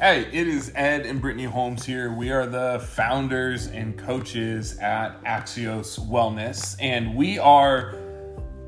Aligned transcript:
Hey, 0.00 0.26
it 0.32 0.48
is 0.48 0.72
Ed 0.74 1.06
and 1.06 1.20
Brittany 1.20 1.44
Holmes 1.44 1.84
here. 1.84 2.12
We 2.12 2.32
are 2.32 2.46
the 2.46 2.84
founders 2.84 3.68
and 3.68 3.96
coaches 3.96 4.76
at 4.78 5.22
Axios 5.22 6.00
Wellness, 6.00 6.74
and 6.80 7.14
we 7.14 7.38
are 7.38 7.94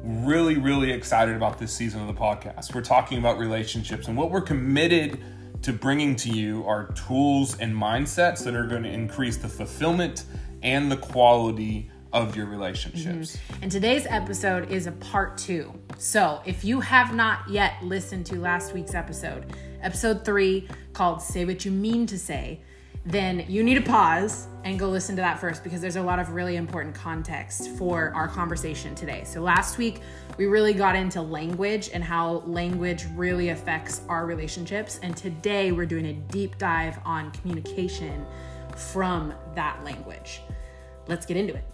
really, 0.04 0.56
really 0.56 0.92
excited 0.92 1.34
about 1.34 1.58
this 1.58 1.72
season 1.72 2.00
of 2.00 2.06
the 2.06 2.14
podcast. 2.14 2.72
We're 2.72 2.82
talking 2.82 3.18
about 3.18 3.38
relationships, 3.38 4.06
and 4.06 4.16
what 4.16 4.30
we're 4.30 4.40
committed 4.40 5.18
to 5.62 5.72
bringing 5.72 6.14
to 6.14 6.30
you 6.30 6.64
are 6.64 6.92
tools 6.92 7.58
and 7.58 7.74
mindsets 7.74 8.44
that 8.44 8.54
are 8.54 8.68
going 8.68 8.84
to 8.84 8.90
increase 8.90 9.36
the 9.36 9.48
fulfillment 9.48 10.26
and 10.62 10.92
the 10.92 10.96
quality 10.96 11.90
of 12.16 12.34
your 12.34 12.46
relationships. 12.46 13.36
Mm-hmm. 13.36 13.62
And 13.62 13.70
today's 13.70 14.06
episode 14.08 14.70
is 14.70 14.86
a 14.86 14.92
part 14.92 15.36
two. 15.36 15.72
So 15.98 16.40
if 16.46 16.64
you 16.64 16.80
have 16.80 17.14
not 17.14 17.46
yet 17.46 17.74
listened 17.82 18.24
to 18.26 18.40
last 18.40 18.72
week's 18.72 18.94
episode, 18.94 19.52
episode 19.82 20.24
three 20.24 20.66
called 20.94 21.20
Say 21.20 21.44
What 21.44 21.66
You 21.66 21.70
Mean 21.70 22.06
to 22.06 22.18
Say, 22.18 22.62
then 23.04 23.44
you 23.48 23.62
need 23.62 23.74
to 23.74 23.82
pause 23.82 24.48
and 24.64 24.78
go 24.78 24.88
listen 24.88 25.14
to 25.14 25.20
that 25.20 25.38
first 25.38 25.62
because 25.62 25.82
there's 25.82 25.96
a 25.96 26.02
lot 26.02 26.18
of 26.18 26.30
really 26.30 26.56
important 26.56 26.94
context 26.94 27.70
for 27.72 28.12
our 28.14 28.28
conversation 28.28 28.94
today. 28.94 29.22
So 29.24 29.42
last 29.42 29.76
week, 29.76 30.00
we 30.38 30.46
really 30.46 30.72
got 30.72 30.96
into 30.96 31.20
language 31.20 31.90
and 31.92 32.02
how 32.02 32.42
language 32.46 33.04
really 33.14 33.50
affects 33.50 34.00
our 34.08 34.24
relationships. 34.24 34.98
And 35.02 35.14
today, 35.14 35.70
we're 35.70 35.86
doing 35.86 36.06
a 36.06 36.14
deep 36.14 36.56
dive 36.56 36.98
on 37.04 37.30
communication 37.32 38.24
from 38.74 39.34
that 39.54 39.84
language. 39.84 40.40
Let's 41.08 41.26
get 41.26 41.36
into 41.36 41.54
it. 41.54 41.64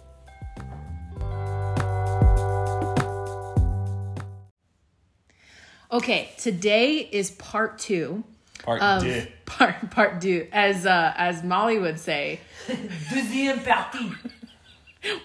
Okay, 5.91 6.31
today 6.37 6.97
is 7.11 7.31
part 7.31 7.77
two 7.77 8.23
Part 8.63 8.81
of 8.81 9.03
two. 9.03 9.27
part 9.45 9.91
part 9.91 10.21
two, 10.21 10.47
as 10.51 10.85
uh, 10.85 11.13
as 11.17 11.43
Molly 11.43 11.77
would 11.77 11.99
say. 11.99 12.39
Deuxième 12.67 13.63
partie. 13.63 14.11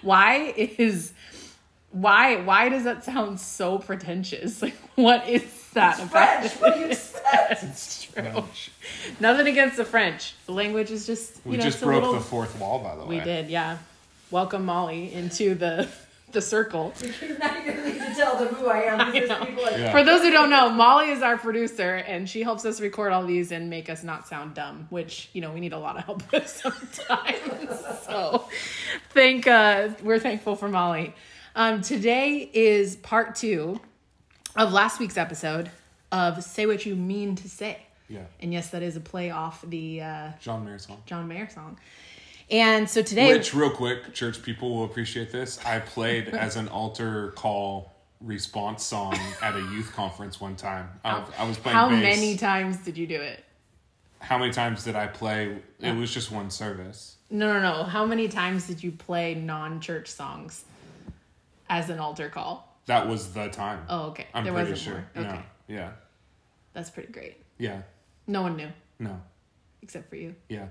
Why 0.03 0.53
is 0.57 1.13
why 1.93 2.37
why 2.43 2.69
does 2.69 2.85
that 2.85 3.05
sound 3.05 3.41
so 3.41 3.79
pretentious? 3.79 4.61
Like, 4.63 4.75
what 4.97 5.29
is 5.29 5.45
that 5.75 5.99
about? 6.03 6.11
French. 6.11 6.53
What 6.61 6.75
do 6.75 6.81
you 6.81 6.87
expect? 6.87 7.63
It's 7.63 8.05
true. 8.05 8.45
Nothing 9.21 9.47
against 9.47 9.77
the 9.77 9.85
French. 9.85 10.35
The 10.47 10.53
language 10.53 10.91
is 10.91 11.07
just 11.07 11.37
you 11.45 11.53
We 11.53 11.57
know, 11.59 11.63
just 11.63 11.77
it's 11.77 11.85
broke 11.85 12.03
little- 12.03 12.15
the 12.15 12.21
fourth 12.21 12.59
wall, 12.59 12.81
by 12.81 12.97
the 12.97 13.03
way. 13.07 13.19
We 13.19 13.21
did, 13.25 13.49
yeah. 13.49 13.79
Welcome 14.31 14.65
Molly 14.67 15.13
into 15.13 15.55
the 15.55 15.89
the 16.33 16.43
circle. 16.43 16.93
You're 17.23 17.39
not 17.39 17.57
even 17.67 17.85
need 17.85 17.99
to 17.99 18.15
tell 18.15 18.37
them 18.37 18.55
who 18.55 18.67
I 18.67 18.83
am 18.83 19.11
because 19.13 19.31
like 19.31 19.57
Yeah. 19.79 19.93
For 19.93 20.05
those 20.05 20.21
who 20.21 20.31
don't 20.31 20.51
know, 20.51 20.69
Molly 20.69 21.11
is 21.11 21.23
our 21.23 21.39
producer 21.39 21.95
and 21.95 22.29
she 22.29 22.43
helps 22.43 22.65
us 22.67 22.81
record 22.81 23.13
all 23.13 23.25
these 23.25 23.51
and 23.53 23.71
make 23.71 23.89
us 23.89 24.03
not 24.03 24.29
sound 24.29 24.55
dumb, 24.55 24.87
which, 24.91 25.31
you 25.33 25.41
know, 25.41 25.53
we 25.53 25.61
need 25.61 25.73
a 25.73 25.79
lot 25.79 25.97
of 25.97 26.05
help 26.05 26.31
with 26.33 26.47
sometimes. 26.47 27.39
so 28.07 28.47
thank 29.15 29.47
uh 29.47 29.89
we're 30.03 30.19
thankful 30.19 30.57
for 30.57 30.69
Molly. 30.69 31.15
Um 31.57 31.81
today 31.81 32.51
is 32.53 32.97
part 32.97 33.35
2 33.37 33.81
of 34.57 34.73
last 34.73 35.01
week's 35.01 35.17
episode 35.17 35.71
of 36.13 36.43
Say 36.45 36.67
What 36.67 36.85
You 36.85 36.95
Mean 36.97 37.37
to 37.37 37.49
Say. 37.49 37.79
Yeah. 38.11 38.21
And 38.41 38.53
yes, 38.53 38.71
that 38.71 38.83
is 38.83 38.97
a 38.97 39.01
play 39.01 39.31
off 39.31 39.63
the 39.67 40.03
uh 40.03 40.33
John 40.41 40.67
Mayer 40.67 40.79
song. 40.79 41.03
John 41.07 41.27
Mayer 41.29 41.49
song. 41.49 41.79
And 42.51 42.89
so 42.89 43.03
today 43.03 43.33
Which, 43.33 43.53
real 43.55 43.71
quick, 43.71 44.15
church 44.15 44.43
people 44.43 44.75
will 44.75 44.85
appreciate 44.85 45.31
this. 45.31 45.59
I 45.65 45.81
played 45.81 46.29
as 46.29 46.57
an 46.57 46.69
altar 46.69 47.33
call 47.33 47.93
response 48.21 48.85
song 48.85 49.17
at 49.43 49.55
a 49.55 49.61
youth 49.61 49.93
conference 49.95 50.41
one 50.41 50.57
time. 50.57 50.89
I, 51.05 51.25
I 51.39 51.47
was 51.47 51.59
playing 51.59 51.77
how 51.77 51.89
bass. 51.89 52.03
many 52.03 52.37
times 52.37 52.79
did 52.79 52.97
you 52.97 53.07
do 53.07 53.21
it? 53.21 53.45
How 54.21 54.39
many 54.39 54.53
times 54.53 54.83
did 54.85 54.97
I 54.97 55.07
play? 55.07 55.59
It 55.81 55.95
was 55.95 56.13
just 56.13 56.33
one 56.33 56.51
service. 56.51 57.17
No, 57.31 57.53
no, 57.53 57.61
no. 57.61 57.85
How 57.85 58.05
many 58.05 58.29
times 58.29 58.67
did 58.67 58.83
you 58.83 58.91
play 58.91 59.35
non-church 59.35 60.09
songs 60.09 60.65
as 61.69 61.91
an 61.91 61.99
altar 62.01 62.29
call? 62.29 62.77
That 62.87 63.07
was 63.07 63.33
the 63.33 63.49
time. 63.49 63.85
Oh, 63.89 64.07
okay. 64.09 64.27
I'm 64.35 64.45
there 64.45 64.53
pretty 64.55 64.75
sure. 64.75 65.05
more. 65.15 65.25
Okay. 65.25 65.37
No. 65.37 65.43
Yeah. 65.69 65.91
That's 66.73 66.91
pretty 66.91 67.13
great. 67.13 67.37
Yeah. 67.59 67.83
No 68.27 68.43
one 68.43 68.57
knew 68.57 68.71
No. 68.99 69.21
except 69.83 70.09
for 70.09 70.17
you. 70.17 70.35
Yeah. 70.49 70.67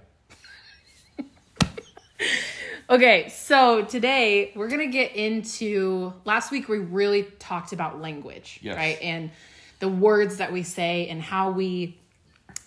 Okay, 2.89 3.29
so 3.29 3.83
today 3.83 4.51
we're 4.55 4.69
going 4.69 4.79
to 4.79 4.91
get 4.91 5.15
into 5.15 6.13
last 6.23 6.51
week 6.51 6.69
we 6.69 6.77
really 6.79 7.23
talked 7.23 7.73
about 7.73 8.01
language, 8.01 8.59
Yes. 8.61 8.77
right? 8.77 8.97
And 9.01 9.29
the 9.79 9.89
words 9.89 10.37
that 10.37 10.51
we 10.53 10.63
say 10.63 11.07
and 11.09 11.21
how 11.21 11.51
we 11.51 11.97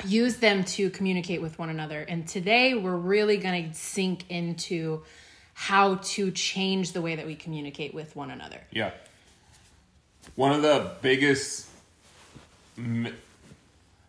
use 0.06 0.36
them 0.36 0.64
to 0.64 0.90
communicate 0.90 1.40
with 1.40 1.58
one 1.58 1.70
another. 1.70 2.00
And 2.00 2.28
today 2.28 2.74
we're 2.74 2.96
really 2.96 3.38
going 3.38 3.70
to 3.70 3.74
sink 3.76 4.24
into 4.28 5.02
how 5.54 5.96
to 5.96 6.30
change 6.30 6.92
the 6.92 7.02
way 7.02 7.16
that 7.16 7.26
we 7.26 7.34
communicate 7.34 7.92
with 7.94 8.14
one 8.14 8.30
another. 8.30 8.60
Yeah. 8.70 8.92
One 10.36 10.52
of 10.52 10.62
the 10.62 10.92
biggest, 11.02 11.66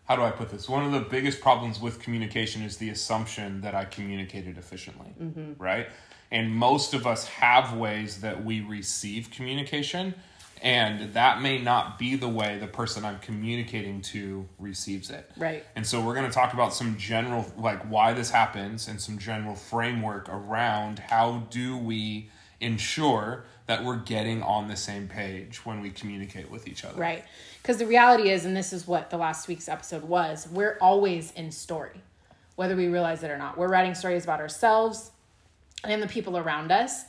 how 0.05 0.15
do 0.15 0.23
I 0.23 0.31
put 0.31 0.49
this? 0.49 0.67
One 0.67 0.83
of 0.83 0.91
the 0.91 0.99
biggest 0.99 1.41
problems 1.41 1.79
with 1.79 1.99
communication 1.99 2.63
is 2.63 2.77
the 2.77 2.89
assumption 2.89 3.61
that 3.61 3.75
I 3.75 3.85
communicated 3.85 4.57
efficiently, 4.57 5.13
mm-hmm. 5.21 5.61
right? 5.61 5.87
And 6.31 6.53
most 6.53 6.93
of 6.93 7.05
us 7.05 7.27
have 7.27 7.73
ways 7.73 8.21
that 8.21 8.43
we 8.43 8.61
receive 8.61 9.31
communication, 9.31 10.13
and 10.61 11.13
that 11.13 11.41
may 11.41 11.59
not 11.59 11.97
be 11.97 12.15
the 12.15 12.27
way 12.27 12.57
the 12.59 12.67
person 12.67 13.03
I'm 13.03 13.19
communicating 13.19 14.01
to 14.01 14.47
receives 14.59 15.09
it. 15.09 15.29
Right. 15.37 15.65
And 15.75 15.85
so 15.85 16.01
we're 16.01 16.13
going 16.13 16.27
to 16.27 16.33
talk 16.33 16.53
about 16.53 16.73
some 16.73 16.97
general, 16.97 17.51
like 17.57 17.81
why 17.89 18.13
this 18.13 18.29
happens 18.29 18.87
and 18.87 18.99
some 18.99 19.17
general 19.17 19.55
framework 19.55 20.29
around 20.29 20.99
how 20.99 21.47
do 21.49 21.77
we 21.77 22.29
ensure 22.59 23.43
that 23.71 23.85
we're 23.85 23.95
getting 23.95 24.43
on 24.43 24.67
the 24.67 24.75
same 24.75 25.07
page 25.07 25.65
when 25.65 25.79
we 25.79 25.89
communicate 25.89 26.51
with 26.51 26.67
each 26.67 26.83
other. 26.83 26.99
Right. 26.99 27.23
Because 27.61 27.77
the 27.77 27.85
reality 27.85 28.29
is, 28.29 28.43
and 28.43 28.53
this 28.53 28.73
is 28.73 28.85
what 28.85 29.09
the 29.09 29.15
last 29.15 29.47
week's 29.47 29.69
episode 29.69 30.03
was, 30.03 30.45
we're 30.51 30.77
always 30.81 31.31
in 31.31 31.53
story, 31.53 32.01
whether 32.57 32.75
we 32.75 32.87
realize 32.89 33.23
it 33.23 33.31
or 33.31 33.37
not. 33.37 33.57
We're 33.57 33.69
writing 33.69 33.95
stories 33.95 34.25
about 34.25 34.41
ourselves 34.41 35.11
and 35.85 36.03
the 36.03 36.07
people 36.07 36.37
around 36.37 36.69
us. 36.69 37.05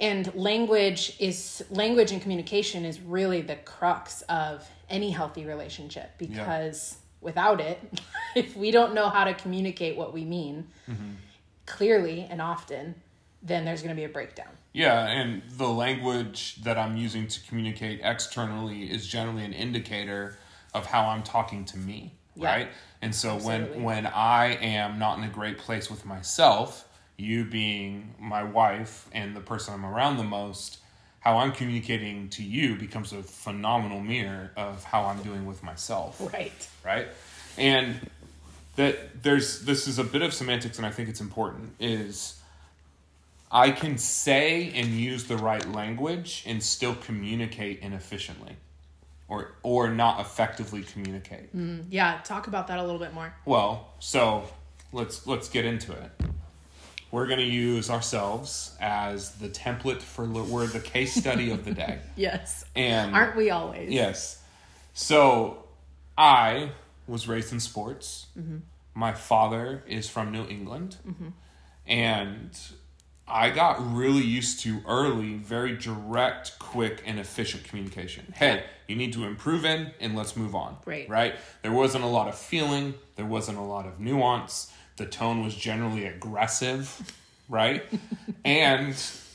And 0.00 0.34
language 0.34 1.14
is 1.20 1.62
language 1.68 2.10
and 2.10 2.22
communication 2.22 2.86
is 2.86 2.98
really 2.98 3.42
the 3.42 3.56
crux 3.56 4.22
of 4.30 4.66
any 4.88 5.10
healthy 5.10 5.44
relationship 5.44 6.12
because 6.16 6.96
without 7.20 7.60
it, 7.60 8.00
if 8.34 8.56
we 8.56 8.70
don't 8.70 8.94
know 8.94 9.10
how 9.10 9.24
to 9.24 9.34
communicate 9.34 9.98
what 9.98 10.14
we 10.14 10.24
mean 10.24 10.68
mm-hmm. 10.90 11.10
clearly 11.66 12.26
and 12.30 12.40
often, 12.40 12.94
then 13.42 13.64
there's 13.64 13.82
going 13.82 13.94
to 13.94 13.98
be 14.00 14.04
a 14.04 14.08
breakdown. 14.08 14.48
Yeah, 14.72 15.06
and 15.06 15.42
the 15.56 15.68
language 15.68 16.62
that 16.62 16.78
I'm 16.78 16.96
using 16.96 17.26
to 17.28 17.40
communicate 17.46 18.00
externally 18.02 18.84
is 18.90 19.06
generally 19.06 19.44
an 19.44 19.52
indicator 19.52 20.36
of 20.72 20.86
how 20.86 21.06
I'm 21.08 21.22
talking 21.22 21.64
to 21.66 21.78
me, 21.78 22.12
Yeah. 22.34 22.48
right? 22.48 22.68
And 23.02 23.14
so 23.14 23.34
Absolutely. 23.34 23.74
when 23.80 23.82
when 23.82 24.06
I 24.06 24.54
am 24.54 24.98
not 24.98 25.18
in 25.18 25.24
a 25.24 25.28
great 25.28 25.58
place 25.58 25.90
with 25.90 26.06
myself, 26.06 26.88
you 27.18 27.44
being 27.44 28.14
my 28.18 28.42
wife 28.44 29.08
and 29.12 29.36
the 29.36 29.40
person 29.40 29.74
I'm 29.74 29.84
around 29.84 30.16
the 30.16 30.24
most, 30.24 30.78
how 31.20 31.38
I'm 31.38 31.52
communicating 31.52 32.28
to 32.30 32.42
you 32.42 32.76
becomes 32.76 33.12
a 33.12 33.22
phenomenal 33.22 34.00
mirror 34.00 34.52
of 34.56 34.82
how 34.84 35.04
I'm 35.04 35.22
doing 35.22 35.46
with 35.46 35.62
myself 35.62 36.20
Right. 36.32 36.68
right? 36.84 37.08
And 37.58 38.08
that 38.76 39.22
there's 39.22 39.60
this 39.62 39.86
is 39.86 39.98
a 39.98 40.04
bit 40.04 40.22
of 40.22 40.32
semantics, 40.32 40.78
and 40.78 40.86
I 40.86 40.90
think 40.90 41.08
it's 41.10 41.20
important. 41.20 41.74
Is 41.78 42.40
I 43.52 43.70
can 43.70 43.98
say 43.98 44.72
and 44.74 44.88
use 44.88 45.24
the 45.24 45.36
right 45.36 45.64
language 45.72 46.42
and 46.46 46.62
still 46.62 46.94
communicate 46.94 47.80
inefficiently, 47.80 48.56
or 49.28 49.52
or 49.62 49.90
not 49.90 50.20
effectively 50.20 50.82
communicate. 50.82 51.54
Mm, 51.54 51.84
yeah. 51.90 52.20
Talk 52.24 52.46
about 52.46 52.68
that 52.68 52.78
a 52.78 52.82
little 52.82 52.98
bit 52.98 53.12
more. 53.12 53.34
Well, 53.44 53.92
so 53.98 54.44
let's 54.92 55.26
let's 55.26 55.48
get 55.50 55.66
into 55.66 55.92
it. 55.92 56.10
We're 57.10 57.26
going 57.26 57.40
to 57.40 57.44
use 57.44 57.90
ourselves 57.90 58.74
as 58.80 59.32
the 59.32 59.50
template 59.50 60.00
for 60.00 60.24
we're 60.24 60.66
the 60.66 60.80
case 60.80 61.14
study 61.14 61.50
of 61.50 61.66
the 61.66 61.72
day, 61.74 61.98
Yes. 62.16 62.64
and 62.74 63.14
Aren't 63.14 63.36
we 63.36 63.50
always? 63.50 63.90
Yes. 63.90 64.42
So 64.94 65.64
I 66.16 66.70
was 67.06 67.28
raised 67.28 67.52
in 67.52 67.60
sports. 67.60 68.28
Mm-hmm. 68.38 68.58
My 68.94 69.12
father 69.12 69.82
is 69.86 70.08
from 70.08 70.32
New 70.32 70.46
England. 70.46 70.96
Mm-hmm. 71.06 71.28
And 71.86 72.58
I 73.32 73.50
got 73.50 73.94
really 73.94 74.22
used 74.22 74.60
to 74.60 74.80
early, 74.86 75.34
very 75.36 75.76
direct, 75.76 76.58
quick, 76.58 77.02
and 77.06 77.18
efficient 77.18 77.64
communication. 77.64 78.32
Hey, 78.36 78.64
you 78.88 78.94
need 78.96 79.12
to 79.14 79.24
improve 79.24 79.64
in, 79.64 79.92
and 80.00 80.14
let's 80.14 80.36
move 80.36 80.54
on. 80.54 80.76
Right. 80.84 81.08
Right? 81.08 81.34
There 81.62 81.72
wasn't 81.72 82.04
a 82.04 82.08
lot 82.08 82.28
of 82.28 82.36
feeling, 82.36 82.94
there 83.16 83.24
wasn't 83.26 83.58
a 83.58 83.62
lot 83.62 83.86
of 83.86 83.98
nuance. 83.98 84.70
The 84.98 85.06
tone 85.06 85.42
was 85.42 85.54
generally 85.54 86.04
aggressive, 86.06 87.00
right? 87.48 87.82
and 88.44 88.94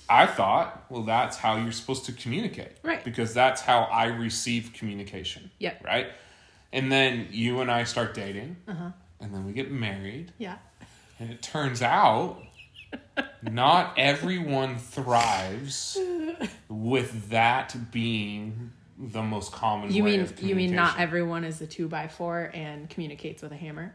I 0.09 0.25
thought, 0.27 0.85
well, 0.89 1.03
that's 1.03 1.35
how 1.37 1.57
you're 1.57 1.71
supposed 1.71 2.05
to 2.05 2.11
communicate. 2.13 2.73
Right. 2.83 3.03
Because 3.03 3.33
that's 3.33 3.61
how 3.61 3.81
I 3.91 4.05
receive 4.05 4.73
communication. 4.73 5.49
Yeah. 5.59 5.73
Right? 5.83 6.07
And 6.71 6.91
then 6.91 7.27
you 7.31 7.61
and 7.61 7.71
I 7.71 7.83
start 7.85 8.13
dating. 8.13 8.57
Uh-huh. 8.67 8.91
and 9.19 9.33
then 9.33 9.45
we 9.45 9.53
get 9.53 9.71
married, 9.71 10.31
Yeah. 10.37 10.57
and 11.19 11.31
it 11.31 11.41
turns 11.41 11.81
out 11.81 12.43
not 13.41 13.93
everyone 13.97 14.77
thrives 14.77 15.97
with 16.69 17.29
that 17.29 17.75
being 17.91 18.71
the 18.99 19.21
most 19.21 19.51
common 19.51 19.91
You 19.93 20.03
way 20.03 20.17
mean 20.17 20.33
you 20.41 20.55
mean 20.55 20.75
not 20.75 20.99
everyone 20.99 21.43
is 21.43 21.61
a 21.61 21.67
two 21.67 21.87
by 21.87 22.07
four 22.07 22.49
and 22.53 22.89
communicates 22.89 23.41
with 23.43 23.51
a 23.51 23.55
hammer? 23.57 23.93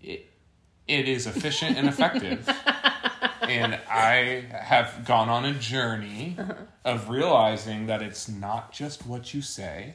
it, 0.00 0.26
it 0.86 1.08
is 1.08 1.26
efficient 1.26 1.78
and 1.78 1.88
effective. 1.88 2.46
and 3.40 3.78
I 3.90 4.44
have 4.52 5.04
gone 5.06 5.28
on 5.30 5.46
a 5.46 5.54
journey 5.54 6.36
Uh-huh. 6.38 6.52
of 6.84 7.08
realizing 7.08 7.86
that 7.86 8.02
it's 8.02 8.28
not 8.28 8.72
just 8.72 9.06
what 9.06 9.32
you 9.32 9.40
say, 9.40 9.94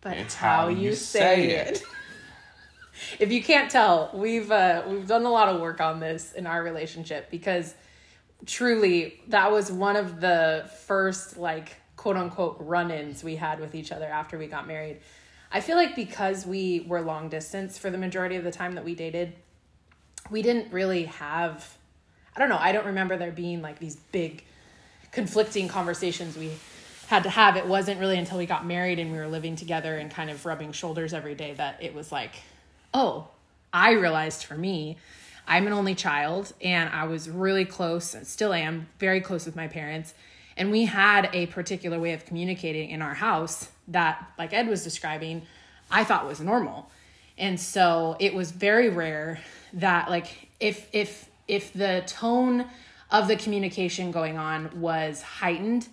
But 0.00 0.16
It's 0.16 0.34
how, 0.34 0.62
how 0.62 0.68
you 0.68 0.90
you 0.90 0.94
say, 0.96 1.18
say 1.20 1.50
it. 1.50 1.82
If 3.18 3.32
you 3.32 3.42
can't 3.42 3.70
tell, 3.70 4.10
we've 4.14 4.50
uh, 4.50 4.82
we've 4.86 5.06
done 5.06 5.24
a 5.24 5.30
lot 5.30 5.48
of 5.48 5.60
work 5.60 5.80
on 5.80 6.00
this 6.00 6.32
in 6.32 6.46
our 6.46 6.62
relationship 6.62 7.30
because 7.30 7.74
truly 8.44 9.20
that 9.28 9.50
was 9.50 9.72
one 9.72 9.96
of 9.96 10.20
the 10.20 10.70
first 10.86 11.36
like 11.36 11.76
quote 11.96 12.16
unquote 12.16 12.56
run-ins 12.60 13.24
we 13.24 13.36
had 13.36 13.58
with 13.60 13.74
each 13.74 13.92
other 13.92 14.06
after 14.06 14.38
we 14.38 14.46
got 14.46 14.66
married. 14.66 14.98
I 15.50 15.60
feel 15.60 15.76
like 15.76 15.96
because 15.96 16.44
we 16.44 16.84
were 16.86 17.00
long 17.00 17.28
distance 17.28 17.78
for 17.78 17.90
the 17.90 17.98
majority 17.98 18.36
of 18.36 18.44
the 18.44 18.50
time 18.50 18.74
that 18.74 18.84
we 18.84 18.94
dated, 18.94 19.32
we 20.30 20.42
didn't 20.42 20.72
really 20.72 21.04
have 21.04 21.76
I 22.36 22.38
don't 22.40 22.50
know, 22.50 22.58
I 22.58 22.72
don't 22.72 22.86
remember 22.86 23.16
there 23.16 23.32
being 23.32 23.62
like 23.62 23.78
these 23.78 23.96
big 23.96 24.44
conflicting 25.10 25.68
conversations 25.68 26.36
we 26.36 26.52
had 27.06 27.22
to 27.22 27.30
have. 27.30 27.56
It 27.56 27.66
wasn't 27.66 27.98
really 27.98 28.18
until 28.18 28.36
we 28.36 28.44
got 28.44 28.66
married 28.66 28.98
and 28.98 29.10
we 29.10 29.16
were 29.16 29.26
living 29.26 29.56
together 29.56 29.96
and 29.96 30.10
kind 30.10 30.28
of 30.28 30.44
rubbing 30.44 30.72
shoulders 30.72 31.14
every 31.14 31.34
day 31.34 31.54
that 31.54 31.82
it 31.82 31.94
was 31.94 32.12
like, 32.12 32.34
oh, 32.96 33.28
I 33.74 33.92
realized 33.92 34.44
for 34.44 34.56
me, 34.56 34.96
I'm 35.46 35.66
an 35.66 35.74
only 35.74 35.94
child 35.94 36.54
and 36.62 36.88
I 36.88 37.04
was 37.04 37.28
really 37.28 37.66
close, 37.66 38.14
and 38.14 38.26
still 38.26 38.54
am, 38.54 38.88
very 38.98 39.20
close 39.20 39.44
with 39.44 39.54
my 39.54 39.68
parents. 39.68 40.14
And 40.56 40.70
we 40.70 40.86
had 40.86 41.28
a 41.34 41.44
particular 41.46 42.00
way 42.00 42.14
of 42.14 42.24
communicating 42.24 42.90
in 42.90 43.02
our 43.02 43.12
house 43.12 43.68
that, 43.88 44.32
like 44.38 44.54
Ed 44.54 44.66
was 44.66 44.82
describing, 44.82 45.42
I 45.90 46.04
thought 46.04 46.26
was 46.26 46.40
normal. 46.40 46.90
And 47.36 47.60
so 47.60 48.16
it 48.18 48.34
was 48.34 48.50
very 48.50 48.88
rare 48.88 49.38
that 49.74 50.08
like 50.08 50.48
if 50.58 50.88
if 50.92 51.28
if 51.46 51.74
the 51.74 52.02
tone 52.06 52.64
of 53.10 53.28
the 53.28 53.36
communication 53.36 54.10
going 54.10 54.38
on 54.38 54.80
was 54.80 55.20
heightened, 55.20 55.86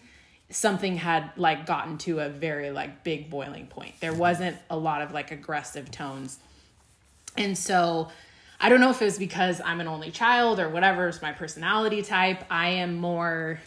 something 0.50 0.96
had 0.96 1.32
like 1.36 1.66
gotten 1.66 1.98
to 1.98 2.22
a 2.22 2.30
very 2.30 2.72
like 2.72 3.04
big 3.04 3.30
boiling 3.30 3.68
point. 3.68 3.94
There 4.00 4.14
wasn't 4.14 4.58
a 4.70 4.78
lot 4.78 5.02
of 5.02 5.12
like 5.12 5.32
aggressive 5.32 5.92
tones. 5.92 6.40
And 7.38 7.58
so 7.58 8.10
I 8.60 8.70
don't 8.70 8.80
know 8.80 8.90
if 8.90 9.02
it 9.02 9.06
was 9.06 9.18
because 9.18 9.62
I'm 9.64 9.82
an 9.82 9.88
only 9.88 10.12
child 10.12 10.60
or 10.60 10.70
whatever 10.70 11.08
is 11.08 11.22
my 11.22 11.32
personality 11.32 12.02
type. 12.02 12.46
I 12.50 12.70
am 12.70 12.96
more 12.96 13.60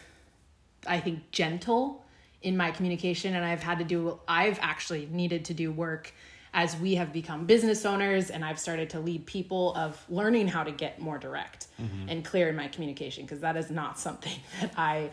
I 0.87 1.01
think 1.01 1.31
gentle 1.33 2.05
in 2.43 2.57
my 2.57 2.71
communication 2.71 3.35
and 3.35 3.45
I've 3.45 3.63
had 3.63 3.79
to 3.79 3.85
do 3.85 4.21
I've 4.29 4.59
actually 4.63 5.09
needed 5.11 5.45
to 5.47 5.55
do 5.55 5.73
work 5.73 6.13
as 6.55 6.77
we 6.77 6.95
have 6.95 7.13
become 7.13 7.45
business 7.45 7.85
owners 7.85 8.31
and 8.31 8.45
I've 8.45 8.59
started 8.59 8.89
to 8.91 9.01
lead 9.01 9.27
people 9.27 9.75
of 9.75 10.03
learning 10.09 10.49
how 10.49 10.63
to 10.63 10.71
get 10.71 10.99
more 10.99 11.19
direct 11.19 11.67
mm-hmm. 11.81 12.09
and 12.09 12.25
clear 12.25 12.49
in 12.49 12.57
my 12.57 12.69
communication 12.69 13.25
because 13.25 13.41
that 13.41 13.57
is 13.57 13.71
not 13.71 13.99
something 13.99 14.39
that 14.61 14.73
I 14.77 15.11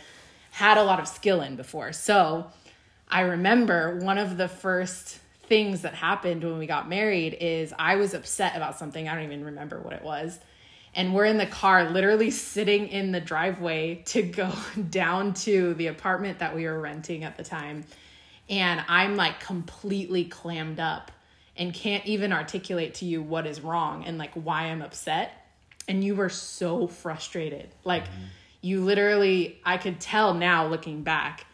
had 0.51 0.77
a 0.77 0.83
lot 0.83 0.99
of 0.99 1.07
skill 1.07 1.41
in 1.41 1.55
before. 1.55 1.91
So 1.91 2.49
I 3.09 3.21
remember 3.21 3.99
one 3.99 4.17
of 4.17 4.37
the 4.37 4.47
first 4.47 5.19
things 5.53 5.83
that 5.83 5.93
happened 5.93 6.43
when 6.43 6.57
we 6.57 6.65
got 6.65 6.89
married 6.89 7.37
is 7.39 7.75
I 7.77 7.97
was 7.97 8.15
upset 8.15 8.55
about 8.55 8.79
something. 8.79 9.07
I 9.07 9.13
don't 9.13 9.25
even 9.25 9.45
remember 9.45 9.79
what 9.79 9.93
it 9.93 10.03
was. 10.03 10.39
And 10.95 11.13
we're 11.13 11.25
in 11.25 11.37
the 11.37 11.45
car, 11.45 11.91
literally 11.91 12.31
sitting 12.31 12.87
in 12.87 13.11
the 13.11 13.21
driveway 13.21 14.01
to 14.07 14.23
go 14.23 14.51
down 14.89 15.35
to 15.45 15.75
the 15.75 15.87
apartment 15.87 16.39
that 16.39 16.55
we 16.55 16.65
were 16.65 16.79
renting 16.79 17.23
at 17.23 17.37
the 17.37 17.43
time. 17.43 17.83
And 18.49 18.83
I'm 18.87 19.15
like 19.15 19.41
completely 19.41 20.25
clammed 20.25 20.79
up 20.79 21.11
and 21.55 21.71
can't 21.71 22.03
even 22.07 22.33
articulate 22.33 22.95
to 22.95 23.05
you 23.05 23.21
what 23.21 23.45
is 23.45 23.61
wrong 23.61 24.05
and 24.05 24.17
like 24.17 24.33
why 24.33 24.63
I'm 24.63 24.81
upset. 24.81 25.33
And 25.87 26.03
you 26.03 26.15
were 26.15 26.29
so 26.29 26.87
frustrated. 26.87 27.69
Like, 27.83 28.05
mm-hmm. 28.05 28.23
you 28.61 28.83
literally, 28.83 29.61
I 29.63 29.77
could 29.77 29.99
tell 29.99 30.33
now 30.33 30.65
looking 30.65 31.03
back, 31.03 31.45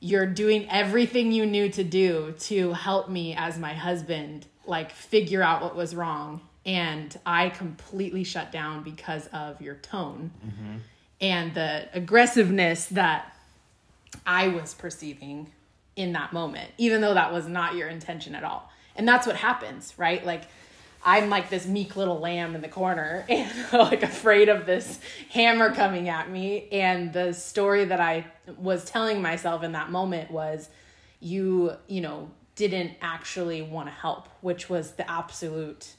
you're 0.00 0.26
doing 0.26 0.68
everything 0.70 1.32
you 1.32 1.44
knew 1.44 1.68
to 1.70 1.82
do 1.82 2.34
to 2.38 2.72
help 2.72 3.08
me 3.08 3.34
as 3.34 3.58
my 3.58 3.74
husband 3.74 4.46
like 4.64 4.92
figure 4.92 5.42
out 5.42 5.62
what 5.62 5.74
was 5.74 5.94
wrong. 5.94 6.40
And 6.66 7.18
i 7.24 7.48
completely 7.48 8.24
shut 8.24 8.52
down 8.52 8.82
because 8.82 9.26
of 9.28 9.60
your 9.62 9.76
tone 9.76 10.30
mm-hmm. 10.46 10.76
and 11.20 11.54
the 11.54 11.88
aggressiveness 11.94 12.86
that 12.86 13.34
i 14.26 14.48
was 14.48 14.74
perceiving 14.74 15.50
in 15.96 16.12
that 16.12 16.32
moment 16.32 16.70
even 16.76 17.00
though 17.00 17.14
that 17.14 17.32
was 17.32 17.46
not 17.46 17.74
your 17.74 17.88
intention 17.88 18.34
at 18.34 18.44
all. 18.44 18.70
And 18.96 19.08
that's 19.08 19.26
what 19.26 19.36
happens 19.36 19.94
right? 19.96 20.24
Like 20.24 20.42
i'm 21.04 21.30
like 21.30 21.48
this 21.48 21.64
meek 21.64 21.94
little 21.96 22.18
lamb 22.18 22.54
in 22.56 22.60
the 22.60 22.68
corner 22.68 23.24
and 23.30 23.72
like 23.72 24.02
afraid 24.02 24.48
of 24.48 24.66
this 24.66 25.00
hammer 25.30 25.72
coming 25.72 26.08
at 26.10 26.30
me. 26.30 26.68
And 26.70 27.12
the 27.14 27.32
story 27.32 27.86
that 27.86 28.00
i 28.00 28.26
was 28.56 28.84
telling 28.84 29.20
myself 29.22 29.62
in 29.62 29.72
that 29.72 29.90
moment 29.90 30.30
was 30.30 30.68
you 31.20 31.72
you 31.86 32.00
know 32.00 32.30
didn't 32.54 32.92
actually 33.00 33.62
want 33.62 33.86
to 33.86 33.92
help 33.92 34.28
which 34.40 34.68
was 34.68 34.92
the 34.92 35.08
absolute 35.10 35.94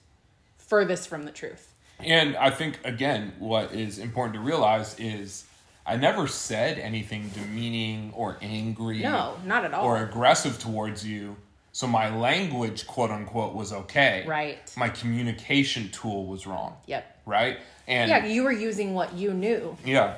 furthest 0.58 1.08
from 1.08 1.24
the 1.24 1.32
truth 1.32 1.74
And 2.00 2.36
I 2.38 2.50
think 2.50 2.80
again, 2.86 3.34
what 3.40 3.74
is 3.74 4.00
important 4.00 4.34
to 4.36 4.40
realize 4.42 4.98
is 5.00 5.46
I 5.86 5.98
never 5.98 6.28
said 6.28 6.78
anything 6.80 7.30
demeaning 7.30 8.14
or 8.16 8.38
angry 8.42 9.00
no 9.00 9.36
not 9.46 9.66
at 9.66 9.74
all 9.74 9.86
or 9.86 10.04
aggressive 10.04 10.60
towards 10.60 11.06
you. 11.06 11.36
So 11.72 11.88
my 11.88 12.10
language, 12.16 12.88
quote 12.88 13.12
unquote, 13.12 13.54
was 13.54 13.72
okay. 13.74 14.24
right 14.28 14.74
My 14.78 14.90
communication 14.90 15.90
tool 15.92 16.26
was 16.26 16.46
wrong. 16.48 16.78
yep 16.88 17.18
Right? 17.26 17.58
And 17.88 18.10
yeah 18.10 18.26
you 18.26 18.44
were 18.44 18.52
using 18.52 18.94
what 18.94 19.14
you 19.14 19.34
knew 19.34 19.76
Yeah. 19.86 20.18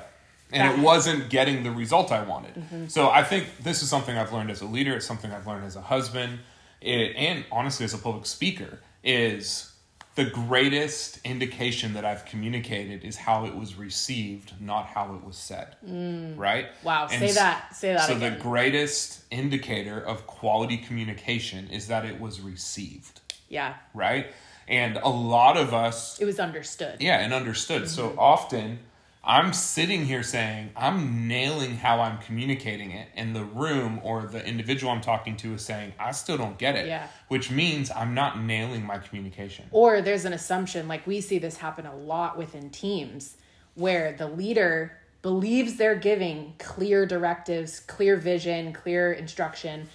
And 0.52 0.78
it 0.78 0.84
wasn't 0.84 1.30
getting 1.30 1.62
the 1.62 1.70
result 1.70 2.12
I 2.12 2.22
wanted. 2.22 2.54
Mm-hmm. 2.54 2.86
So 2.88 3.10
I 3.10 3.22
think 3.24 3.58
this 3.62 3.82
is 3.82 3.88
something 3.88 4.16
I've 4.16 4.32
learned 4.32 4.50
as 4.50 4.60
a 4.60 4.66
leader. 4.66 4.94
It's 4.94 5.06
something 5.06 5.32
I've 5.32 5.46
learned 5.46 5.64
as 5.64 5.76
a 5.76 5.80
husband, 5.80 6.40
it, 6.80 7.16
and 7.16 7.44
honestly 7.50 7.84
as 7.84 7.94
a 7.94 7.98
public 7.98 8.26
speaker. 8.26 8.80
Is 9.04 9.72
the 10.14 10.24
greatest 10.26 11.18
indication 11.24 11.94
that 11.94 12.04
I've 12.04 12.24
communicated 12.26 13.02
is 13.02 13.16
how 13.16 13.46
it 13.46 13.56
was 13.56 13.76
received, 13.76 14.52
not 14.60 14.86
how 14.86 15.14
it 15.14 15.24
was 15.24 15.36
said. 15.36 15.76
Mm. 15.86 16.36
Right? 16.36 16.66
wow 16.82 17.08
And 17.10 17.28
say 17.28 17.32
that 17.34 17.74
say 17.74 17.94
that 17.94 18.06
So 18.06 18.16
again. 18.16 18.34
the 18.34 18.40
greatest 18.40 19.24
indicator 19.30 19.98
of 20.00 20.26
quality 20.26 20.76
communication 20.76 21.68
is 21.70 21.88
that 21.88 22.04
it 22.04 22.20
was 22.20 22.40
received. 22.40 23.20
yeah 23.48 23.74
Right? 23.94 24.26
And 24.68 24.98
a 24.98 25.08
lot 25.08 25.56
of 25.56 25.72
us 25.72 26.20
it 26.20 26.26
was 26.26 26.38
understood 26.38 26.96
yeah, 27.00 27.18
and 27.20 27.32
understood. 27.32 27.88
So 27.88 28.10
mm-hmm. 28.10 28.18
often 28.18 28.78
I'm 29.24 29.52
sitting 29.52 30.04
here 30.06 30.24
saying, 30.24 30.70
I'm 30.76 31.28
nailing 31.28 31.76
how 31.76 32.00
I'm 32.00 32.18
communicating 32.18 32.90
it, 32.90 33.08
and 33.14 33.36
the 33.36 33.44
room 33.44 34.00
or 34.02 34.26
the 34.26 34.44
individual 34.44 34.92
I'm 34.92 35.00
talking 35.00 35.36
to 35.38 35.54
is 35.54 35.64
saying, 35.64 35.92
I 35.98 36.10
still 36.10 36.36
don't 36.36 36.58
get 36.58 36.74
it. 36.74 36.88
Yeah. 36.88 37.06
Which 37.28 37.48
means 37.48 37.90
I'm 37.92 38.14
not 38.14 38.42
nailing 38.42 38.84
my 38.84 38.98
communication. 38.98 39.66
Or 39.70 40.02
there's 40.02 40.24
an 40.24 40.32
assumption, 40.32 40.88
like 40.88 41.06
we 41.06 41.20
see 41.20 41.38
this 41.38 41.58
happen 41.58 41.86
a 41.86 41.94
lot 41.94 42.36
within 42.36 42.70
teams, 42.70 43.36
where 43.74 44.12
the 44.12 44.26
leader 44.26 44.98
believes 45.22 45.76
they're 45.76 45.94
giving 45.94 46.54
clear 46.58 47.06
directives, 47.06 47.78
clear 47.78 48.16
vision, 48.16 48.72
clear 48.72 49.12
instruction, 49.12 49.88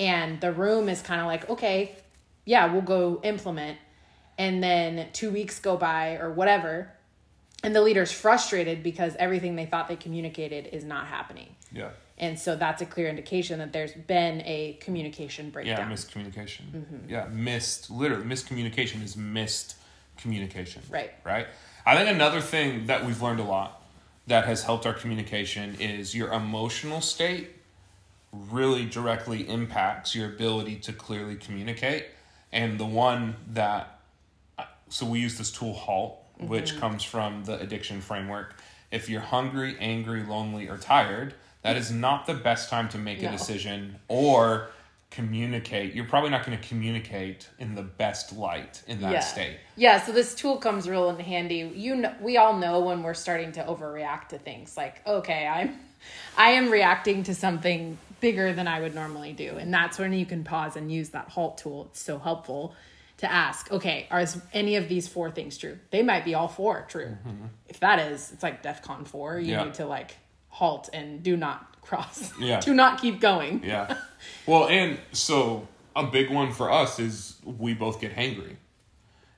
and 0.00 0.40
the 0.40 0.52
room 0.52 0.88
is 0.88 1.00
kind 1.00 1.20
of 1.20 1.28
like, 1.28 1.48
okay, 1.48 1.94
yeah, 2.44 2.72
we'll 2.72 2.82
go 2.82 3.20
implement. 3.22 3.78
And 4.36 4.60
then 4.60 5.10
two 5.12 5.30
weeks 5.30 5.60
go 5.60 5.76
by 5.76 6.16
or 6.16 6.32
whatever, 6.32 6.90
and 7.64 7.74
the 7.74 7.82
leader's 7.82 8.12
frustrated 8.12 8.82
because 8.82 9.16
everything 9.18 9.56
they 9.56 9.66
thought 9.66 9.88
they 9.88 9.96
communicated 9.96 10.68
is 10.72 10.84
not 10.84 11.06
happening. 11.06 11.56
Yeah. 11.72 11.90
And 12.18 12.38
so 12.38 12.54
that's 12.54 12.80
a 12.80 12.86
clear 12.86 13.08
indication 13.08 13.58
that 13.58 13.72
there's 13.72 13.92
been 13.92 14.40
a 14.42 14.78
communication 14.80 15.46
Yeah, 15.46 15.52
breakdown. 15.52 15.90
miscommunication. 15.90 16.70
Mm-hmm. 16.72 17.08
Yeah, 17.10 17.26
missed, 17.32 17.90
literally, 17.90 18.24
miscommunication 18.24 19.02
is 19.02 19.16
missed 19.16 19.76
communication. 20.16 20.82
Right. 20.90 21.12
Right? 21.24 21.48
I 21.84 21.96
think 21.96 22.08
another 22.08 22.40
thing 22.40 22.86
that 22.86 23.04
we've 23.04 23.20
learned 23.20 23.40
a 23.40 23.44
lot 23.44 23.82
that 24.26 24.44
has 24.44 24.62
helped 24.62 24.86
our 24.86 24.94
communication 24.94 25.76
is 25.80 26.14
your 26.14 26.32
emotional 26.32 27.00
state 27.00 27.50
really 28.32 28.84
directly 28.84 29.48
impacts 29.48 30.14
your 30.14 30.28
ability 30.28 30.76
to 30.76 30.92
clearly 30.92 31.36
communicate. 31.36 32.06
And 32.52 32.78
the 32.78 32.86
one 32.86 33.36
that, 33.52 34.00
so 34.88 35.04
we 35.06 35.18
use 35.18 35.36
this 35.36 35.50
tool 35.50 35.74
HALT, 35.74 36.23
which 36.38 36.72
mm-hmm. 36.72 36.80
comes 36.80 37.02
from 37.02 37.44
the 37.44 37.58
addiction 37.60 38.00
framework. 38.00 38.56
If 38.90 39.08
you're 39.08 39.20
hungry, 39.20 39.76
angry, 39.80 40.22
lonely, 40.22 40.68
or 40.68 40.78
tired, 40.78 41.34
that 41.62 41.76
is 41.76 41.90
not 41.90 42.26
the 42.26 42.34
best 42.34 42.68
time 42.68 42.88
to 42.90 42.98
make 42.98 43.22
a 43.22 43.30
decision 43.30 43.96
or 44.08 44.68
communicate, 45.10 45.94
you're 45.94 46.04
probably 46.04 46.30
not 46.30 46.44
going 46.44 46.58
to 46.58 46.68
communicate 46.68 47.48
in 47.60 47.76
the 47.76 47.82
best 47.82 48.36
light 48.36 48.82
in 48.88 49.00
that 49.00 49.12
yeah. 49.12 49.20
state. 49.20 49.58
Yeah, 49.76 50.02
so 50.02 50.10
this 50.10 50.34
tool 50.34 50.56
comes 50.56 50.88
real 50.88 51.08
in 51.08 51.18
handy. 51.20 51.70
You 51.74 51.94
know, 51.94 52.14
we 52.20 52.36
all 52.36 52.56
know 52.56 52.80
when 52.80 53.02
we're 53.02 53.14
starting 53.14 53.52
to 53.52 53.62
overreact 53.62 54.28
to 54.28 54.38
things. 54.38 54.76
Like, 54.76 55.06
okay, 55.06 55.46
I'm 55.46 55.78
I 56.36 56.50
am 56.50 56.68
reacting 56.68 57.22
to 57.24 57.34
something 57.34 57.96
bigger 58.20 58.52
than 58.52 58.66
I 58.66 58.80
would 58.80 58.94
normally 58.94 59.32
do. 59.32 59.56
And 59.56 59.72
that's 59.72 59.98
when 59.98 60.12
you 60.12 60.26
can 60.26 60.44
pause 60.44 60.76
and 60.76 60.90
use 60.90 61.10
that 61.10 61.28
halt 61.28 61.58
tool. 61.58 61.88
It's 61.90 62.00
so 62.00 62.18
helpful 62.18 62.74
to 63.18 63.30
ask, 63.30 63.70
okay, 63.70 64.06
are 64.10 64.24
any 64.52 64.76
of 64.76 64.88
these 64.88 65.06
four 65.08 65.30
things 65.30 65.56
true? 65.56 65.78
They 65.90 66.02
might 66.02 66.24
be 66.24 66.34
all 66.34 66.48
four 66.48 66.84
true. 66.88 67.16
Mm-hmm. 67.26 67.46
If 67.68 67.80
that 67.80 67.98
is, 68.10 68.32
it's 68.32 68.42
like 68.42 68.62
DEFCON 68.62 69.06
4. 69.06 69.38
You 69.38 69.52
Yeah. 69.52 69.64
need 69.64 69.74
to 69.74 69.86
like 69.86 70.16
halt 70.48 70.88
and 70.92 71.22
do 71.22 71.36
not 71.36 71.80
cross. 71.80 72.32
Yeah. 72.40 72.60
do 72.68 72.74
not 72.74 73.00
keep 73.00 73.20
going. 73.20 73.62
Yeah. 73.64 73.96
Well, 74.46 74.68
and 74.68 74.98
so 75.12 75.68
a 75.94 76.04
big 76.06 76.30
one 76.30 76.52
for 76.52 76.70
us 76.72 76.98
is 76.98 77.36
we 77.44 77.74
both 77.74 78.00
get 78.00 78.16
hangry. 78.16 78.56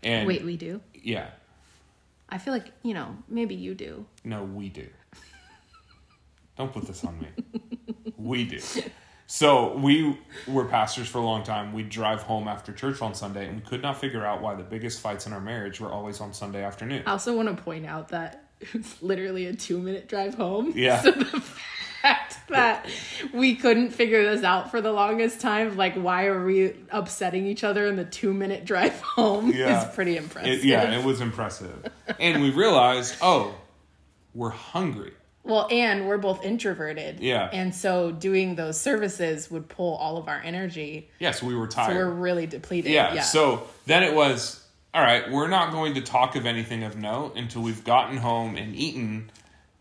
And 0.04 0.28
Wait, 0.28 0.44
we 0.44 0.56
do? 0.56 0.80
yeah, 0.94 1.30
I 2.28 2.38
feel 2.38 2.52
like, 2.52 2.70
you 2.84 2.94
know, 2.94 3.16
maybe 3.28 3.56
you 3.56 3.74
do. 3.74 4.06
no, 4.24 4.44
we 4.44 4.68
do. 4.68 4.86
Don't 6.56 6.72
put 6.72 6.86
this 6.86 7.04
on 7.04 7.18
me. 7.20 7.28
we 8.16 8.44
do. 8.44 8.60
So 9.28 9.76
we 9.76 10.18
were 10.46 10.64
pastors 10.66 11.08
for 11.08 11.18
a 11.18 11.22
long 11.24 11.42
time. 11.42 11.72
We'd 11.72 11.88
drive 11.88 12.22
home 12.22 12.46
after 12.46 12.72
church 12.72 13.02
on 13.02 13.14
Sunday 13.14 13.48
and 13.48 13.56
we 13.56 13.62
could 13.66 13.82
not 13.82 14.00
figure 14.00 14.24
out 14.24 14.40
why 14.40 14.54
the 14.54 14.62
biggest 14.62 15.00
fights 15.00 15.26
in 15.26 15.32
our 15.32 15.40
marriage 15.40 15.80
were 15.80 15.90
always 15.92 16.20
on 16.20 16.32
Sunday 16.32 16.62
afternoon. 16.62 17.02
I 17.06 17.10
also 17.12 17.36
want 17.36 17.54
to 17.54 17.60
point 17.62 17.86
out 17.86 18.08
that 18.10 18.44
it's 18.60 19.02
literally 19.02 19.46
a 19.46 19.54
two 19.54 19.78
minute 19.78 20.08
drive 20.08 20.34
home. 20.34 20.72
Yeah. 20.76 21.02
So 21.06 21.10
the 21.10 22.10
fact 22.12 22.36
that 22.50 22.86
we 23.32 23.56
couldn't 23.56 23.90
figure 23.90 24.22
this 24.32 24.44
out 24.44 24.70
for 24.70 24.80
the 24.80 24.92
longest 24.92 25.40
time, 25.40 25.76
like 25.76 25.94
why 25.96 26.26
are 26.26 26.44
we 26.44 26.72
upsetting 26.92 27.46
each 27.46 27.64
other 27.64 27.84
in 27.86 27.96
the 27.96 28.04
two 28.04 28.32
minute 28.32 28.64
drive 28.64 29.00
home, 29.00 29.50
Yeah. 29.50 29.88
is 29.88 29.92
pretty 29.94 30.16
impressive. 30.16 30.52
It, 30.60 30.64
yeah, 30.64 30.96
it 30.96 31.04
was 31.04 31.20
impressive. 31.20 31.90
And 32.20 32.42
we 32.42 32.50
realized, 32.50 33.16
oh, 33.22 33.56
we're 34.34 34.50
hungry. 34.50 35.14
Well, 35.46 35.68
and 35.70 36.06
we're 36.08 36.18
both 36.18 36.44
introverted. 36.44 37.20
Yeah. 37.20 37.48
And 37.52 37.74
so 37.74 38.10
doing 38.12 38.54
those 38.56 38.78
services 38.80 39.50
would 39.50 39.68
pull 39.68 39.94
all 39.96 40.16
of 40.18 40.28
our 40.28 40.40
energy. 40.44 41.08
Yes, 41.18 41.42
we 41.42 41.54
were 41.54 41.70
So 41.70 41.76
tired. 41.76 41.96
we're 41.96 42.10
really 42.10 42.46
depleted. 42.46 42.92
Yeah, 42.92 43.14
Yeah. 43.14 43.22
So 43.22 43.66
then 43.86 44.02
it 44.02 44.14
was, 44.14 44.62
all 44.92 45.02
right, 45.02 45.30
we're 45.30 45.48
not 45.48 45.72
going 45.72 45.94
to 45.94 46.00
talk 46.00 46.36
of 46.36 46.46
anything 46.46 46.82
of 46.84 46.96
note 46.96 47.36
until 47.36 47.62
we've 47.62 47.84
gotten 47.84 48.16
home 48.18 48.56
and 48.56 48.74
eaten 48.74 49.30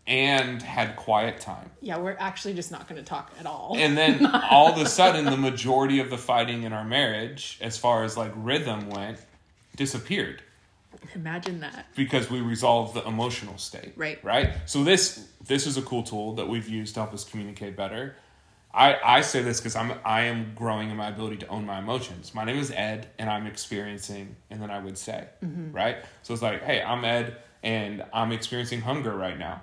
and 0.06 0.62
had 0.62 0.94
quiet 0.94 1.40
time. 1.40 1.68
yeah, 1.80 1.98
we're 1.98 2.16
actually 2.20 2.54
just 2.54 2.70
not 2.70 2.86
going 2.88 3.00
to 3.02 3.04
talk 3.04 3.32
at 3.40 3.44
all. 3.46 3.74
And 3.76 3.98
then 3.98 4.24
all 4.50 4.72
of 4.72 4.78
a 4.78 4.86
sudden, 4.88 5.24
the 5.24 5.36
majority 5.36 5.98
of 5.98 6.10
the 6.10 6.18
fighting 6.18 6.62
in 6.62 6.72
our 6.72 6.84
marriage, 6.84 7.58
as 7.60 7.76
far 7.76 8.04
as 8.04 8.16
like 8.16 8.30
rhythm 8.36 8.88
went, 8.88 9.18
disappeared 9.74 10.42
Imagine 11.14 11.60
that. 11.60 11.86
because 11.94 12.30
we 12.30 12.40
resolve 12.40 12.94
the 12.94 13.06
emotional 13.06 13.58
state. 13.58 13.92
Right. 13.96 14.22
Right. 14.24 14.54
So 14.66 14.84
this 14.84 15.28
this 15.46 15.66
is 15.66 15.76
a 15.76 15.82
cool 15.82 16.02
tool 16.02 16.34
that 16.34 16.48
we've 16.48 16.68
used 16.68 16.94
to 16.94 17.00
help 17.00 17.14
us 17.14 17.24
communicate 17.24 17.76
better. 17.76 18.16
I, 18.76 18.98
I 19.02 19.20
say 19.22 19.42
this 19.42 19.58
because 19.58 19.74
I'm 19.74 19.94
I 20.04 20.22
am 20.22 20.52
growing 20.54 20.90
in 20.90 20.96
my 20.96 21.08
ability 21.08 21.38
to 21.38 21.48
own 21.48 21.64
my 21.64 21.78
emotions. 21.78 22.34
My 22.34 22.44
name 22.44 22.58
is 22.58 22.70
Ed, 22.70 23.08
and 23.18 23.30
I'm 23.30 23.46
experiencing, 23.46 24.36
and 24.50 24.60
then 24.60 24.70
I 24.70 24.78
would 24.80 24.98
say, 24.98 25.28
mm-hmm. 25.42 25.72
right. 25.72 25.96
So 26.22 26.34
it's 26.34 26.42
like, 26.42 26.62
hey, 26.62 26.82
I'm 26.82 27.02
Ed, 27.04 27.38
and 27.62 28.04
I'm 28.12 28.32
experiencing 28.32 28.82
hunger 28.82 29.16
right 29.16 29.38
now, 29.38 29.62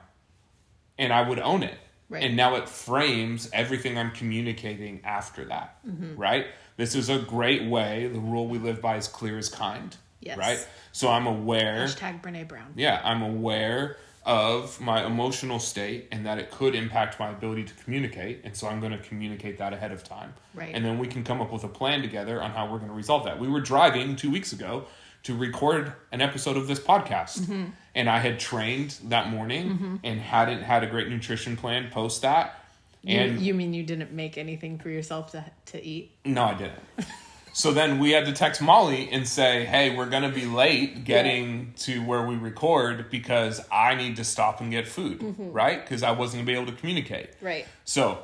and 0.97 1.13
I 1.13 1.27
would 1.27 1.39
own 1.39 1.61
it. 1.61 1.77
Right. 2.09 2.23
And 2.23 2.35
now 2.35 2.55
it 2.55 2.67
frames 2.67 3.49
everything 3.53 3.97
I'm 3.97 4.11
communicating 4.11 5.01
after 5.03 5.45
that. 5.45 5.85
Mm-hmm. 5.87 6.15
Right. 6.15 6.47
This 6.77 6.95
is 6.95 7.09
a 7.09 7.19
great 7.19 7.69
way. 7.69 8.07
The 8.07 8.19
rule 8.19 8.47
we 8.47 8.57
live 8.57 8.81
by 8.81 8.97
is 8.97 9.07
clear 9.07 9.37
as 9.37 9.47
kind. 9.47 9.95
Yes. 10.25 10.37
Right. 10.37 10.67
So 10.91 11.09
I'm 11.09 11.27
aware. 11.27 11.85
Hashtag 11.85 12.21
Brene 12.21 12.47
Brown. 12.47 12.73
Yeah, 12.75 13.01
I'm 13.03 13.21
aware 13.21 13.97
of 14.25 14.79
my 14.79 15.05
emotional 15.05 15.59
state 15.59 16.07
and 16.11 16.25
that 16.25 16.37
it 16.37 16.49
could 16.49 16.75
impact 16.75 17.19
my 17.19 17.29
ability 17.29 17.63
to 17.65 17.73
communicate. 17.75 18.41
And 18.43 18.55
so 18.55 18.67
I'm 18.67 18.79
going 18.79 18.93
to 18.93 18.97
communicate 18.97 19.57
that 19.57 19.73
ahead 19.73 19.91
of 19.91 20.03
time. 20.03 20.33
Right. 20.53 20.73
And 20.73 20.85
then 20.85 20.97
we 20.97 21.07
can 21.07 21.23
come 21.23 21.41
up 21.41 21.51
with 21.51 21.63
a 21.63 21.67
plan 21.67 22.01
together 22.01 22.41
on 22.41 22.51
how 22.51 22.63
we're 22.71 22.77
going 22.77 22.89
to 22.89 22.95
resolve 22.95 23.25
that. 23.25 23.39
We 23.39 23.49
were 23.49 23.59
driving 23.59 24.15
two 24.15 24.31
weeks 24.31 24.53
ago 24.53 24.85
to 25.23 25.35
record 25.35 25.93
an 26.11 26.21
episode 26.21 26.57
of 26.57 26.67
this 26.67 26.79
podcast. 26.79 27.41
Mm-hmm. 27.41 27.65
And 27.95 28.09
I 28.09 28.19
had 28.19 28.39
trained 28.39 28.97
that 29.05 29.29
morning 29.29 29.99
and 30.03 30.19
hadn't 30.19 30.63
had 30.63 30.83
a 30.83 30.87
great 30.87 31.09
nutrition 31.09 31.57
plan 31.57 31.89
post 31.91 32.21
that. 32.21 32.59
You, 33.01 33.17
And 33.19 33.41
you 33.41 33.53
mean 33.53 33.73
you 33.73 33.83
didn't 33.83 34.13
make 34.13 34.37
anything 34.37 34.79
for 34.79 34.89
yourself 34.89 35.31
to, 35.31 35.45
to 35.67 35.83
eat? 35.83 36.11
no, 36.23 36.45
I 36.45 36.53
didn't. 36.53 36.79
so 37.53 37.71
then 37.71 37.99
we 37.99 38.11
had 38.11 38.25
to 38.25 38.31
text 38.33 38.61
Molly 38.61 39.09
and 39.11 39.27
say, 39.27 39.63
hey, 39.65 39.95
we're 39.95 40.09
going 40.09 40.23
to 40.23 40.29
be 40.29 40.45
late 40.45 41.03
getting 41.05 41.73
to 41.77 42.03
where 42.03 42.25
we 42.25 42.35
record 42.35 43.09
because 43.11 43.61
I 43.71 43.95
need 43.95 44.15
to 44.17 44.23
stop 44.23 44.59
and 44.59 44.71
get 44.71 44.87
food, 44.87 45.19
Mm-hmm. 45.19 45.51
right? 45.51 45.79
Because 45.81 46.03
I 46.03 46.11
wasn't 46.11 46.39
going 46.39 46.45
to 46.47 46.51
be 46.51 46.57
able 46.59 46.71
to 46.73 46.77
communicate. 46.77 47.29
Right. 47.41 47.65
So 47.85 48.23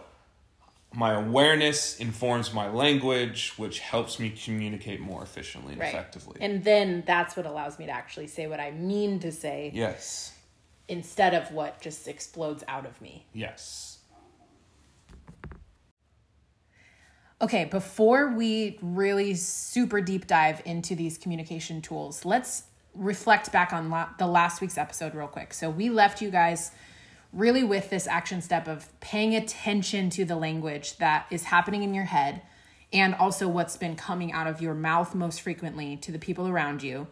my 0.91 1.13
awareness 1.13 1.99
informs 1.99 2.51
my 2.53 2.67
language, 2.69 3.53
which 3.57 3.77
helps 3.79 4.19
me 4.19 4.31
communicate 4.31 4.99
more 4.99 5.21
efficiently 5.21 5.73
and 5.73 5.81
Right. 5.81 5.93
effectively. 5.93 6.37
And 6.41 6.63
then 6.63 7.03
that's 7.05 7.37
what 7.37 7.45
allows 7.45 7.77
me 7.77 7.85
to 7.85 7.91
actually 7.91 8.25
say 8.27 8.47
what 8.47 8.59
I 8.59 8.71
mean 8.71 9.19
to 9.19 9.31
say 9.31 9.71
yes. 9.75 10.33
instead 10.87 11.35
of 11.35 11.51
what 11.51 11.79
just 11.79 12.07
explodes 12.07 12.63
out 12.67 12.87
of 12.87 12.99
me. 12.99 13.27
Yes. 13.33 13.98
Okay, 17.41 17.63
before 17.65 18.33
we 18.33 18.77
really 18.81 19.33
super 19.33 20.01
deep 20.01 20.27
dive 20.27 20.61
into 20.65 20.93
these 20.93 21.17
communication 21.17 21.81
tools, 21.81 22.25
let's 22.25 22.63
reflect 22.93 23.51
back 23.53 23.71
on 23.71 23.89
la- 23.89 24.09
the 24.17 24.27
last 24.27 24.59
week's 24.59 24.77
episode 24.77 25.15
real 25.15 25.27
quick. 25.27 25.53
So, 25.53 25.69
we 25.69 25.89
left 25.89 26.21
you 26.21 26.31
guys 26.31 26.71
really 27.31 27.63
with 27.63 27.89
this 27.89 28.07
action 28.07 28.41
step 28.41 28.67
of 28.67 28.87
paying 28.99 29.35
attention 29.35 30.09
to 30.09 30.25
the 30.25 30.35
language 30.35 30.97
that 30.97 31.27
is 31.31 31.43
happening 31.43 31.83
in 31.83 31.93
your 31.93 32.05
head 32.05 32.41
and 32.91 33.15
also 33.15 33.47
what's 33.47 33.77
been 33.77 33.95
coming 33.95 34.33
out 34.33 34.47
of 34.47 34.61
your 34.61 34.73
mouth 34.73 35.15
most 35.15 35.41
frequently 35.41 35.95
to 35.97 36.11
the 36.11 36.19
people 36.19 36.47
around 36.47 36.83
you. 36.83 37.07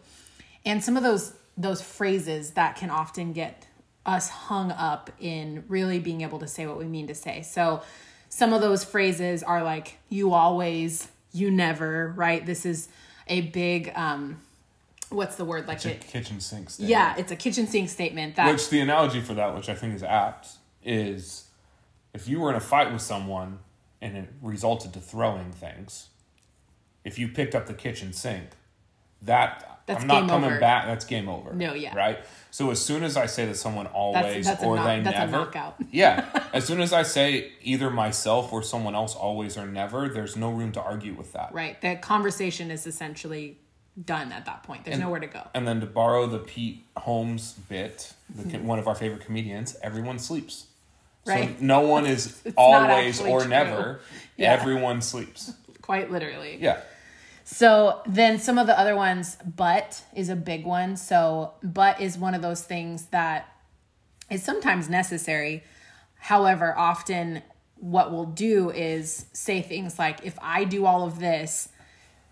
And 0.64 0.82
some 0.84 0.96
of 0.96 1.02
those 1.02 1.34
those 1.56 1.82
phrases 1.82 2.52
that 2.52 2.76
can 2.76 2.90
often 2.90 3.32
get 3.32 3.66
us 4.06 4.28
hung 4.28 4.70
up 4.72 5.10
in 5.18 5.64
really 5.68 5.98
being 5.98 6.20
able 6.20 6.38
to 6.38 6.46
say 6.46 6.66
what 6.66 6.78
we 6.78 6.84
mean 6.84 7.06
to 7.06 7.14
say. 7.14 7.42
So 7.42 7.82
some 8.28 8.52
of 8.52 8.60
those 8.60 8.84
phrases 8.84 9.42
are 9.42 9.62
like 9.62 9.98
you 10.08 10.32
always, 10.32 11.08
you 11.32 11.50
never, 11.50 12.12
right? 12.16 12.44
This 12.44 12.66
is 12.66 12.88
a 13.26 13.42
big 13.42 13.92
um 13.94 14.40
what's 15.10 15.36
the 15.36 15.44
word 15.44 15.66
like 15.66 15.76
It's 15.76 15.86
a 15.86 15.90
it 15.92 16.06
kitchen 16.06 16.40
sink 16.40 16.70
statement. 16.70 16.90
yeah, 16.90 17.14
it's 17.16 17.32
a 17.32 17.36
kitchen 17.36 17.66
sink 17.66 17.88
statement 17.88 18.36
that 18.36 18.50
Which 18.50 18.68
the 18.68 18.80
analogy 18.80 19.20
for 19.20 19.34
that, 19.34 19.54
which 19.54 19.68
I 19.68 19.74
think 19.74 19.94
is 19.94 20.02
apt, 20.02 20.48
is 20.84 21.44
if 22.14 22.28
you 22.28 22.40
were 22.40 22.50
in 22.50 22.56
a 22.56 22.60
fight 22.60 22.92
with 22.92 23.02
someone 23.02 23.60
and 24.00 24.16
it 24.16 24.28
resulted 24.42 24.92
to 24.94 25.00
throwing 25.00 25.50
things, 25.52 26.08
if 27.04 27.18
you 27.18 27.28
picked 27.28 27.54
up 27.54 27.66
the 27.66 27.74
kitchen 27.74 28.12
sink, 28.12 28.50
that 29.22 29.77
That's 29.88 30.02
I'm 30.02 30.06
not 30.06 30.20
game 30.20 30.28
coming 30.28 30.50
over. 30.50 30.60
back. 30.60 30.86
That's 30.86 31.04
game 31.04 31.28
over. 31.28 31.52
No, 31.52 31.72
yeah. 31.74 31.96
Right. 31.96 32.18
So 32.50 32.70
as 32.70 32.80
soon 32.80 33.02
as 33.02 33.16
I 33.16 33.26
say 33.26 33.46
that 33.46 33.56
someone 33.56 33.86
always 33.86 34.46
that's 34.46 34.62
a 34.62 34.66
or 34.66 34.76
they 34.76 35.00
that's 35.00 35.18
a 35.18 35.26
never, 35.26 35.50
yeah. 35.90 36.44
As 36.52 36.64
soon 36.64 36.80
as 36.80 36.92
I 36.92 37.02
say 37.02 37.52
either 37.62 37.90
myself 37.90 38.52
or 38.52 38.62
someone 38.62 38.94
else 38.94 39.14
always 39.14 39.56
or 39.58 39.66
never, 39.66 40.08
there's 40.08 40.36
no 40.36 40.50
room 40.50 40.72
to 40.72 40.80
argue 40.80 41.14
with 41.14 41.32
that. 41.32 41.52
right, 41.52 41.80
the 41.80 41.96
conversation 41.96 42.70
is 42.70 42.86
essentially 42.86 43.58
done 44.04 44.32
at 44.32 44.46
that 44.46 44.62
point. 44.62 44.84
There's 44.84 44.98
nowhere 44.98 45.20
to 45.20 45.26
go. 45.26 45.42
And 45.54 45.66
then 45.66 45.80
to 45.80 45.86
borrow 45.86 46.26
the 46.26 46.38
Pete 46.38 46.84
Holmes 46.96 47.54
bit, 47.68 48.12
the, 48.34 48.58
one 48.58 48.78
of 48.78 48.86
our 48.86 48.94
favorite 48.94 49.24
comedians, 49.24 49.76
everyone 49.82 50.18
sleeps. 50.18 50.66
Right. 51.26 51.58
So 51.58 51.64
no 51.64 51.80
one 51.80 52.06
is 52.06 52.40
not 52.44 52.54
always 52.56 53.20
or 53.20 53.40
true. 53.40 53.50
never. 53.50 54.00
Yeah. 54.36 54.52
Everyone 54.52 55.02
sleeps. 55.02 55.52
Quite 55.82 56.10
literally. 56.10 56.58
Yeah. 56.60 56.80
So 57.50 58.02
then 58.06 58.38
some 58.38 58.58
of 58.58 58.66
the 58.66 58.78
other 58.78 58.94
ones, 58.94 59.38
but 59.56 60.02
is 60.14 60.28
a 60.28 60.36
big 60.36 60.66
one. 60.66 60.98
So 60.98 61.54
but 61.62 61.98
is 61.98 62.18
one 62.18 62.34
of 62.34 62.42
those 62.42 62.62
things 62.62 63.06
that 63.06 63.48
is 64.30 64.42
sometimes 64.42 64.90
necessary. 64.90 65.64
However, 66.18 66.76
often 66.76 67.42
what 67.76 68.12
we'll 68.12 68.26
do 68.26 68.68
is 68.68 69.24
say 69.32 69.62
things 69.62 69.98
like, 69.98 70.26
if 70.26 70.38
I 70.42 70.64
do 70.64 70.84
all 70.84 71.04
of 71.04 71.20
this, 71.20 71.70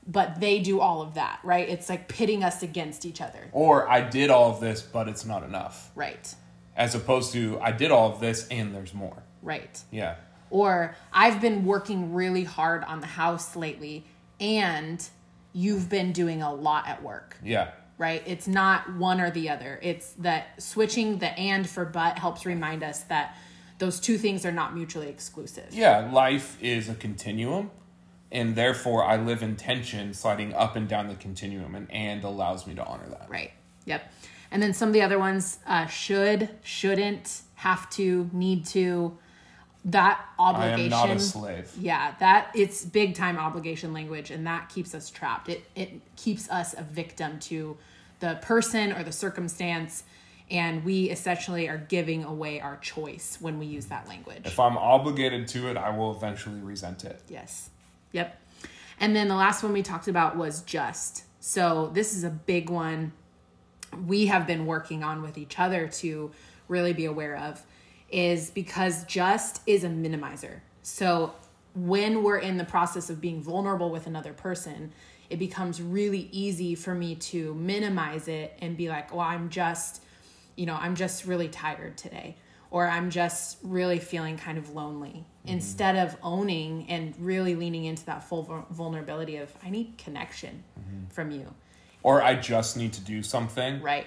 but 0.07 0.39
they 0.39 0.59
do 0.59 0.81
all 0.81 1.01
of 1.01 1.15
that, 1.15 1.41
right? 1.43 1.67
It's 1.67 1.89
like 1.89 2.09
pitting 2.09 2.45
us 2.45 2.63
against 2.63 3.07
each 3.07 3.23
other. 3.23 3.49
Or 3.53 3.89
I 3.89 4.03
did 4.03 4.29
all 4.29 4.51
of 4.51 4.61
this, 4.61 4.83
but 4.83 5.09
it's 5.09 5.25
not 5.25 5.43
enough. 5.45 5.91
Right. 5.95 6.35
As 6.77 6.95
opposed 6.95 7.33
to 7.33 7.59
I 7.63 7.73
did 7.73 7.91
all 7.91 8.13
of 8.13 8.21
this 8.21 8.47
and 8.49 8.75
there's 8.75 8.93
more. 8.93 9.23
Right. 9.41 9.83
Yeah. 9.91 10.17
Or 10.51 10.95
I've 11.11 11.41
been 11.41 11.65
working 11.65 12.13
really 12.13 12.45
hard 12.45 12.85
on 12.85 13.01
the 13.01 13.07
house 13.07 13.57
lately 13.57 14.05
and 14.41 15.07
you've 15.53 15.89
been 15.89 16.13
doing 16.13 16.43
a 16.43 16.53
lot 16.55 16.87
at 16.89 17.03
work. 17.03 17.39
Yeah. 17.43 17.71
right? 17.99 18.23
It's 18.27 18.47
not 18.47 18.95
one 18.97 19.21
or 19.21 19.31
the 19.31 19.49
other. 19.49 19.79
It's 19.83 20.11
that 20.19 20.63
switching 20.63 21.19
the 21.19 21.29
and 21.39 21.69
for 21.69 21.85
but 21.85 22.19
helps 22.19 22.45
remind 22.45 22.83
us 22.83 23.01
that 23.05 23.37
those 23.79 24.01
two 24.01 24.19
things 24.19 24.45
are 24.45 24.53
not 24.53 24.75
mutually 24.75 25.09
exclusive. 25.09 25.69
Yeah. 25.73 26.11
Life 26.13 26.59
is 26.63 26.89
a 26.89 26.95
continuum. 26.95 27.71
and 28.33 28.57
therefore 28.57 29.05
I 29.05 29.17
live 29.17 29.43
in 29.43 29.57
tension, 29.57 30.13
sliding 30.13 30.53
up 30.53 30.77
and 30.77 30.89
down 30.89 31.07
the 31.09 31.15
continuum, 31.15 31.75
and 31.75 31.91
and 31.91 32.25
allows 32.25 32.67
me 32.67 32.75
to 32.75 32.85
honor 32.85 33.09
that. 33.11 33.27
Right. 33.31 33.53
Yep. 33.85 34.13
And 34.51 34.63
then 34.63 34.75
some 34.75 34.89
of 34.89 34.93
the 34.95 35.03
other 35.03 35.19
ones 35.19 35.59
uh, 35.67 35.87
should, 35.87 36.49
shouldn't, 36.63 37.43
have 37.55 37.89
to, 37.91 38.29
need 38.33 38.67
to. 38.67 39.17
That 39.87 40.21
I 40.37 40.51
obligation. 40.51 40.93
am 40.93 41.09
not 41.09 41.11
a 41.11 41.21
slave. 41.21 41.73
Yeah, 41.79 42.15
that 42.19 42.51
it's 42.55 42.85
big 42.85 43.15
time 43.15 43.39
obligation 43.39 43.93
language, 43.93 44.33
and 44.33 44.45
that 44.47 44.69
keeps 44.69 44.95
us 44.95 45.11
trapped. 45.11 45.49
It 45.49 45.65
it 45.77 46.01
keeps 46.17 46.51
us 46.51 46.75
a 46.77 46.83
victim 46.83 47.39
to 47.41 47.77
the 48.19 48.39
person 48.43 48.93
or 48.93 49.05
the 49.05 49.13
circumstance, 49.13 50.03
and 50.51 50.85
we 50.85 51.09
essentially 51.11 51.69
are 51.69 51.79
giving 51.79 52.25
away 52.25 52.61
our 52.61 52.79
choice 52.79 53.39
when 53.41 53.61
we 53.61 53.67
use 53.67 53.87
that 53.87 54.09
language. 54.09 54.43
If 54.45 54.59
I'm 54.59 54.77
obligated 54.77 55.47
to 55.49 55.69
it, 55.69 55.77
I 55.77 55.97
will 55.97 56.11
eventually 56.17 56.61
resent 56.61 57.05
it. 57.05 57.23
Yes. 57.29 57.71
Yep. 58.11 58.41
And 58.99 59.15
then 59.15 59.29
the 59.29 59.37
last 59.37 59.63
one 59.63 59.73
we 59.73 59.83
talked 59.83 60.09
about 60.09 60.37
was 60.37 60.63
just. 60.63 61.25
So 61.39 61.91
this 61.95 62.17
is 62.17 62.25
a 62.25 62.31
big 62.31 62.71
one 62.71 63.13
we 64.05 64.27
have 64.27 64.49
been 64.49 64.67
working 64.67 65.05
on 65.05 65.23
with 65.23 65.39
each 65.39 65.61
other 65.61 65.87
to 65.87 66.33
really 66.67 66.93
be 66.93 67.05
aware 67.05 67.37
of 67.37 67.63
is 68.11 68.51
because 68.51 69.05
just 69.05 69.61
is 69.67 69.85
a 69.85 69.89
minimizer. 69.89 70.61
So 70.83 71.35
when 71.75 72.23
we're 72.23 72.39
in 72.39 72.57
the 72.57 72.65
process 72.65 73.11
of 73.11 73.21
being 73.21 73.43
vulnerable 73.43 73.91
with 73.91 74.07
another 74.07 74.33
person, 74.33 74.93
it 75.29 75.39
becomes 75.39 75.83
really 75.83 76.29
easy 76.33 76.75
for 76.75 76.95
me 76.95 77.17
to 77.17 77.55
minimize 77.55 78.29
it 78.29 78.57
and 78.61 78.77
be 78.77 78.89
like, 78.89 79.13
well, 79.13 79.27
I'm 79.27 79.51
just, 79.51 80.03
you 80.57 80.67
know, 80.67 80.77
I'm 80.81 80.95
just 80.95 81.25
really 81.27 81.49
tired 81.49 81.99
today. 81.99 82.37
Or 82.71 82.89
I'm 82.89 83.11
just 83.11 83.59
really 83.63 83.99
feeling 83.99 84.37
kind 84.37 84.59
of 84.59 84.71
lonely 84.71 85.25
mm-hmm. 85.25 85.49
instead 85.49 85.97
of 85.97 86.17
owning 86.23 86.87
and 86.89 87.15
really 87.19 87.55
leaning 87.55 87.85
into 87.85 88.05
that 88.07 88.25
full 88.25 88.67
vulnerability 88.71 89.37
of, 89.37 89.53
I 89.63 89.71
need 89.71 89.97
connection 89.99 90.65
mm-hmm. 90.79 91.07
from 91.09 91.31
you. 91.31 91.55
Or 92.03 92.23
I 92.23 92.35
just 92.35 92.77
need 92.77 92.93
to 92.95 93.01
do 93.01 93.23
something. 93.23 93.81
Right. 93.81 94.07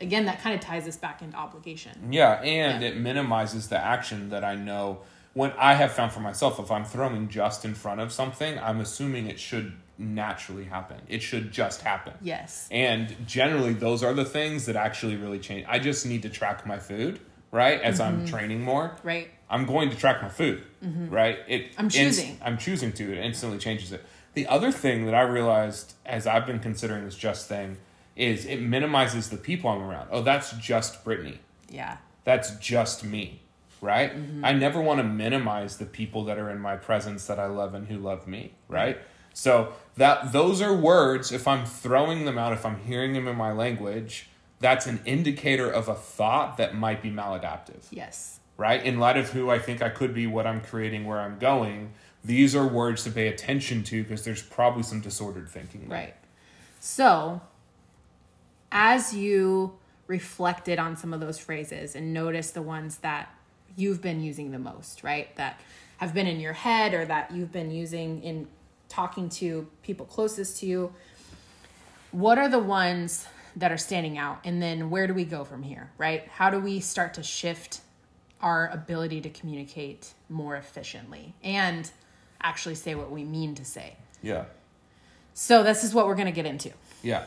Again, 0.00 0.24
that 0.26 0.40
kind 0.40 0.54
of 0.54 0.60
ties 0.60 0.86
us 0.88 0.96
back 0.96 1.22
into 1.22 1.36
obligation. 1.36 2.12
Yeah, 2.12 2.40
and 2.42 2.82
Yeah. 2.82 2.88
it 2.90 2.96
minimizes 2.96 3.68
the 3.68 3.78
action 3.78 4.30
that 4.30 4.44
I 4.44 4.54
know. 4.54 5.00
When 5.34 5.52
I 5.58 5.74
have 5.74 5.92
found 5.92 6.12
for 6.12 6.20
myself, 6.20 6.58
if 6.60 6.70
I'm 6.70 6.84
throwing 6.84 7.28
just 7.28 7.64
in 7.64 7.74
front 7.74 8.00
of 8.00 8.12
something, 8.12 8.58
I'm 8.58 8.80
assuming 8.80 9.26
it 9.28 9.38
should 9.40 9.72
naturally 9.98 10.64
happen. 10.64 10.96
It 11.08 11.22
should 11.22 11.52
just 11.52 11.80
happen. 11.82 12.14
Yes. 12.20 12.68
And 12.70 13.14
generally, 13.26 13.72
those 13.72 14.02
are 14.02 14.12
the 14.14 14.24
things 14.24 14.66
that 14.66 14.76
actually 14.76 15.16
really 15.16 15.38
change. 15.38 15.64
I 15.68 15.78
just 15.78 16.06
need 16.06 16.22
to 16.22 16.28
track 16.28 16.66
my 16.66 16.78
food, 16.78 17.20
right? 17.50 17.80
As 17.80 17.98
Mm-hmm. 18.00 18.20
I'm 18.22 18.26
training 18.26 18.62
more, 18.62 18.96
Right. 19.02 19.30
I'm 19.50 19.66
going 19.66 19.90
to 19.90 19.96
track 19.96 20.22
my 20.22 20.28
food, 20.28 20.64
right? 20.82 21.38
It. 21.48 21.62
Mm-hmm. 21.70 21.78
I'm 21.80 21.84
inst- 21.86 21.96
choosing. 21.96 22.38
I'm 22.42 22.58
choosing 22.58 22.92
to. 22.92 23.12
It 23.12 23.18
instantly 23.24 23.58
changes 23.58 23.92
it. 23.92 24.04
The 24.34 24.46
other 24.48 24.72
thing 24.72 25.04
that 25.06 25.14
I 25.14 25.20
realized 25.22 25.94
as 26.04 26.26
I've 26.26 26.46
been 26.46 26.58
considering 26.58 27.04
this 27.04 27.14
just 27.16 27.48
thing 27.48 27.76
is 28.16 28.44
it 28.46 28.60
minimizes 28.60 29.30
the 29.30 29.36
people 29.36 29.70
I'm 29.70 29.82
around. 29.82 30.08
Oh, 30.12 30.22
that's 30.22 30.52
just 30.52 31.04
Brittany 31.04 31.40
Yeah. 31.68 31.96
that's 32.24 32.50
just 32.56 33.04
me 33.04 33.40
right 33.80 34.16
Mm-hmm. 34.16 34.44
i 34.44 34.52
never 34.52 34.80
want 34.80 34.98
to 35.00 35.04
minimize 35.04 35.76
the 35.76 35.84
people 35.84 36.24
that 36.24 36.38
are 36.38 36.48
in 36.48 36.58
my 36.58 36.76
presence 36.76 37.26
that 37.26 37.38
i 37.38 37.44
love 37.46 37.74
and 37.74 37.86
who 37.88 37.98
love 37.98 38.26
me 38.26 38.52
right 38.68 38.96
so 39.34 39.72
that 39.96 40.32
those 40.32 40.62
are 40.62 40.72
words 40.72 41.32
if 41.32 41.46
i'm 41.46 41.66
throwing 41.66 42.24
them 42.24 42.38
out 42.38 42.52
if 42.54 42.64
i'm 42.64 42.78
hearing 42.84 43.12
them 43.12 43.26
in 43.28 43.36
my 43.36 43.52
language 43.52 44.28
that's 44.60 44.86
an 44.86 45.00
indicator 45.04 45.68
of 45.70 45.88
a 45.88 45.94
thought 45.94 46.56
that 46.56 46.74
might 46.74 47.02
be 47.02 47.10
maladaptive 47.10 47.82
Yes. 47.90 48.38
right 48.56 48.82
in 48.82 48.98
light 48.98 49.18
of 49.18 49.30
who 49.30 49.50
i 49.50 49.58
think 49.58 49.82
i 49.82 49.90
could 49.90 50.14
be 50.14 50.26
what 50.26 50.46
i'm 50.46 50.60
creating 50.62 51.04
where 51.04 51.20
i'm 51.20 51.38
going 51.38 51.92
these 52.24 52.54
are 52.56 52.66
words 52.66 53.04
to 53.04 53.10
pay 53.10 53.28
attention 53.28 53.82
to 53.82 54.02
because 54.02 54.24
there's 54.24 54.42
probably 54.42 54.82
some 54.84 55.00
disordered 55.00 55.46
thinking 55.50 55.88
there. 55.88 55.98
Right. 55.98 56.14
So, 56.80 57.42
as 58.74 59.14
you 59.14 59.72
reflected 60.08 60.78
on 60.78 60.96
some 60.96 61.14
of 61.14 61.20
those 61.20 61.38
phrases 61.38 61.94
and 61.94 62.12
noticed 62.12 62.52
the 62.52 62.60
ones 62.60 62.98
that 62.98 63.32
you've 63.76 64.02
been 64.02 64.20
using 64.20 64.50
the 64.50 64.58
most, 64.58 65.02
right? 65.02 65.34
That 65.36 65.60
have 65.98 66.12
been 66.12 66.26
in 66.26 66.40
your 66.40 66.52
head 66.52 66.92
or 66.92 67.04
that 67.06 67.30
you've 67.30 67.52
been 67.52 67.70
using 67.70 68.22
in 68.22 68.48
talking 68.88 69.28
to 69.28 69.66
people 69.82 70.04
closest 70.04 70.60
to 70.60 70.66
you, 70.66 70.92
what 72.10 72.36
are 72.36 72.48
the 72.48 72.58
ones 72.58 73.26
that 73.56 73.72
are 73.72 73.78
standing 73.78 74.18
out? 74.18 74.40
And 74.44 74.60
then 74.60 74.90
where 74.90 75.06
do 75.06 75.14
we 75.14 75.24
go 75.24 75.44
from 75.44 75.62
here, 75.62 75.90
right? 75.96 76.26
How 76.28 76.50
do 76.50 76.58
we 76.58 76.80
start 76.80 77.14
to 77.14 77.22
shift 77.22 77.80
our 78.40 78.68
ability 78.68 79.20
to 79.22 79.30
communicate 79.30 80.12
more 80.28 80.56
efficiently 80.56 81.34
and 81.42 81.90
actually 82.42 82.74
say 82.74 82.94
what 82.94 83.10
we 83.10 83.24
mean 83.24 83.54
to 83.54 83.64
say? 83.64 83.96
yeah 84.20 84.44
So, 85.32 85.62
this 85.62 85.84
is 85.84 85.94
what 85.94 86.06
we're 86.06 86.14
going 86.14 86.26
to 86.26 86.32
get 86.32 86.46
into 86.46 86.70
yeah 87.02 87.24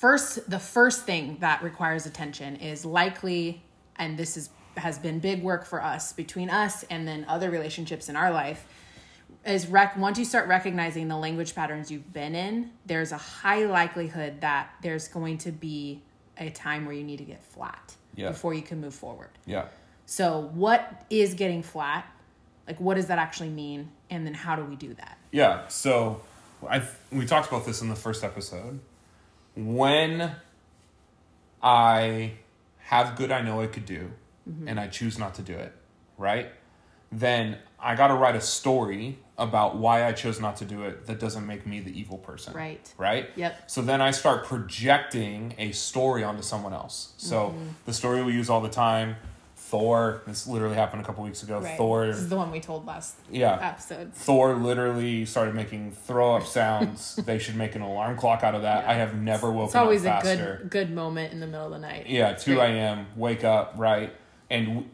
first 0.00 0.48
the 0.50 0.58
first 0.58 1.04
thing 1.04 1.36
that 1.40 1.62
requires 1.62 2.06
attention 2.06 2.56
is 2.56 2.84
likely 2.84 3.62
and 3.96 4.18
this 4.18 4.36
is 4.36 4.48
has 4.76 4.98
been 4.98 5.18
big 5.18 5.42
work 5.42 5.66
for 5.66 5.82
us 5.82 6.12
between 6.14 6.48
us 6.48 6.84
and 6.90 7.06
then 7.06 7.24
other 7.28 7.50
relationships 7.50 8.08
in 8.08 8.16
our 8.16 8.30
life 8.32 8.66
is 9.44 9.66
rec- 9.66 9.96
once 9.98 10.18
you 10.18 10.24
start 10.24 10.48
recognizing 10.48 11.06
the 11.08 11.16
language 11.16 11.54
patterns 11.54 11.90
you've 11.90 12.12
been 12.12 12.34
in 12.34 12.70
there's 12.86 13.12
a 13.12 13.16
high 13.18 13.64
likelihood 13.66 14.40
that 14.40 14.70
there's 14.82 15.06
going 15.08 15.36
to 15.36 15.52
be 15.52 16.00
a 16.38 16.48
time 16.50 16.86
where 16.86 16.94
you 16.94 17.04
need 17.04 17.18
to 17.18 17.24
get 17.24 17.42
flat 17.44 17.94
Yeah. 18.16 18.28
before 18.30 18.54
you 18.54 18.62
can 18.62 18.80
move 18.80 18.94
forward. 18.94 19.28
Yeah. 19.44 19.66
So 20.06 20.50
what 20.54 21.04
is 21.10 21.34
getting 21.34 21.62
flat? 21.62 22.06
Like 22.66 22.80
what 22.80 22.94
does 22.94 23.08
that 23.08 23.18
actually 23.18 23.50
mean? 23.50 23.90
And 24.08 24.24
then 24.26 24.32
how 24.32 24.56
do 24.56 24.64
we 24.64 24.76
do 24.76 24.94
that? 24.94 25.18
Yeah, 25.32 25.68
so 25.68 26.22
I 26.66 26.82
we 27.12 27.26
talked 27.26 27.48
about 27.48 27.66
this 27.66 27.82
in 27.82 27.88
the 27.90 27.96
first 27.96 28.24
episode. 28.24 28.80
When 29.60 30.32
I 31.62 32.32
have 32.78 33.16
good 33.16 33.30
I 33.30 33.42
know 33.42 33.60
I 33.60 33.66
could 33.66 33.86
do 33.86 34.10
mm-hmm. 34.48 34.68
and 34.68 34.80
I 34.80 34.88
choose 34.88 35.18
not 35.18 35.34
to 35.36 35.42
do 35.42 35.54
it, 35.54 35.72
right? 36.18 36.50
Then 37.12 37.58
I 37.78 37.94
got 37.94 38.08
to 38.08 38.14
write 38.14 38.36
a 38.36 38.40
story 38.40 39.18
about 39.36 39.76
why 39.76 40.06
I 40.06 40.12
chose 40.12 40.40
not 40.40 40.56
to 40.58 40.64
do 40.64 40.82
it 40.84 41.06
that 41.06 41.18
doesn't 41.18 41.46
make 41.46 41.66
me 41.66 41.80
the 41.80 41.98
evil 41.98 42.18
person. 42.18 42.52
Right. 42.52 42.92
Right? 42.98 43.30
Yep. 43.36 43.70
So 43.70 43.82
then 43.82 44.00
I 44.00 44.10
start 44.10 44.44
projecting 44.44 45.54
a 45.58 45.72
story 45.72 46.22
onto 46.22 46.42
someone 46.42 46.74
else. 46.74 47.14
So 47.16 47.48
mm-hmm. 47.48 47.68
the 47.86 47.92
story 47.92 48.22
we 48.22 48.32
use 48.32 48.50
all 48.50 48.60
the 48.60 48.68
time, 48.68 49.16
Thor, 49.70 50.20
this 50.26 50.46
literally 50.48 50.74
happened 50.74 51.00
a 51.00 51.04
couple 51.04 51.22
weeks 51.22 51.42
ago. 51.44 51.60
Thor 51.76 52.06
this 52.08 52.16
is 52.18 52.28
the 52.28 52.36
one 52.36 52.50
we 52.50 52.58
told 52.60 52.86
last 52.86 53.16
yeah. 53.30 53.56
episode 53.60 54.12
Thor 54.12 54.54
literally 54.54 55.24
started 55.24 55.54
making 55.54 55.92
throw 55.92 56.34
up 56.36 56.44
sounds. 56.58 57.14
they 57.16 57.38
should 57.38 57.54
make 57.56 57.76
an 57.76 57.82
alarm 57.82 58.16
clock 58.16 58.42
out 58.42 58.54
of 58.56 58.62
that. 58.62 58.86
I 58.86 58.94
have 58.94 59.14
never 59.14 59.48
woken 59.50 59.62
up 59.62 59.68
It's 59.68 59.76
always 59.76 60.06
up 60.06 60.24
a 60.24 60.36
good 60.36 60.70
good 60.70 60.90
moment 60.90 61.32
in 61.32 61.38
the 61.40 61.46
middle 61.46 61.66
of 61.66 61.72
the 61.72 61.78
night. 61.78 62.08
yeah, 62.08 62.30
It's 62.30 62.44
two 62.44 62.60
a.m. 62.60 63.06
Wake 63.16 63.44
up 63.44 63.74
right, 63.76 64.12
and 64.50 64.66
w- 64.66 64.86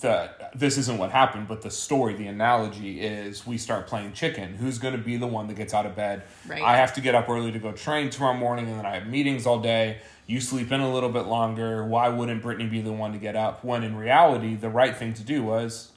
the 0.00 0.30
this 0.54 0.78
isn't 0.78 0.98
what 0.98 1.10
happened, 1.10 1.48
but 1.48 1.62
the 1.62 1.70
story, 1.70 2.14
the 2.14 2.26
analogy 2.26 3.00
is 3.00 3.46
we 3.46 3.58
start 3.58 3.86
playing 3.86 4.12
chicken. 4.12 4.54
Who's 4.54 4.78
going 4.78 4.96
to 4.96 5.02
be 5.02 5.16
the 5.16 5.26
one 5.26 5.46
that 5.48 5.54
gets 5.54 5.74
out 5.74 5.86
of 5.86 5.94
bed? 5.94 6.22
Right. 6.46 6.62
I 6.62 6.76
have 6.76 6.94
to 6.94 7.00
get 7.00 7.14
up 7.14 7.28
early 7.28 7.52
to 7.52 7.58
go 7.58 7.72
train 7.72 8.10
tomorrow 8.10 8.36
morning, 8.36 8.68
and 8.68 8.78
then 8.78 8.86
I 8.86 8.94
have 8.94 9.06
meetings 9.06 9.46
all 9.46 9.60
day. 9.60 9.98
You 10.26 10.40
sleep 10.40 10.72
in 10.72 10.80
a 10.80 10.92
little 10.92 11.10
bit 11.10 11.26
longer. 11.26 11.84
Why 11.84 12.08
wouldn't 12.08 12.42
Brittany 12.42 12.68
be 12.68 12.80
the 12.80 12.92
one 12.92 13.12
to 13.12 13.18
get 13.18 13.36
up? 13.36 13.64
When 13.64 13.82
in 13.82 13.96
reality, 13.96 14.54
the 14.54 14.70
right 14.70 14.96
thing 14.96 15.14
to 15.14 15.22
do 15.22 15.42
was 15.42 15.92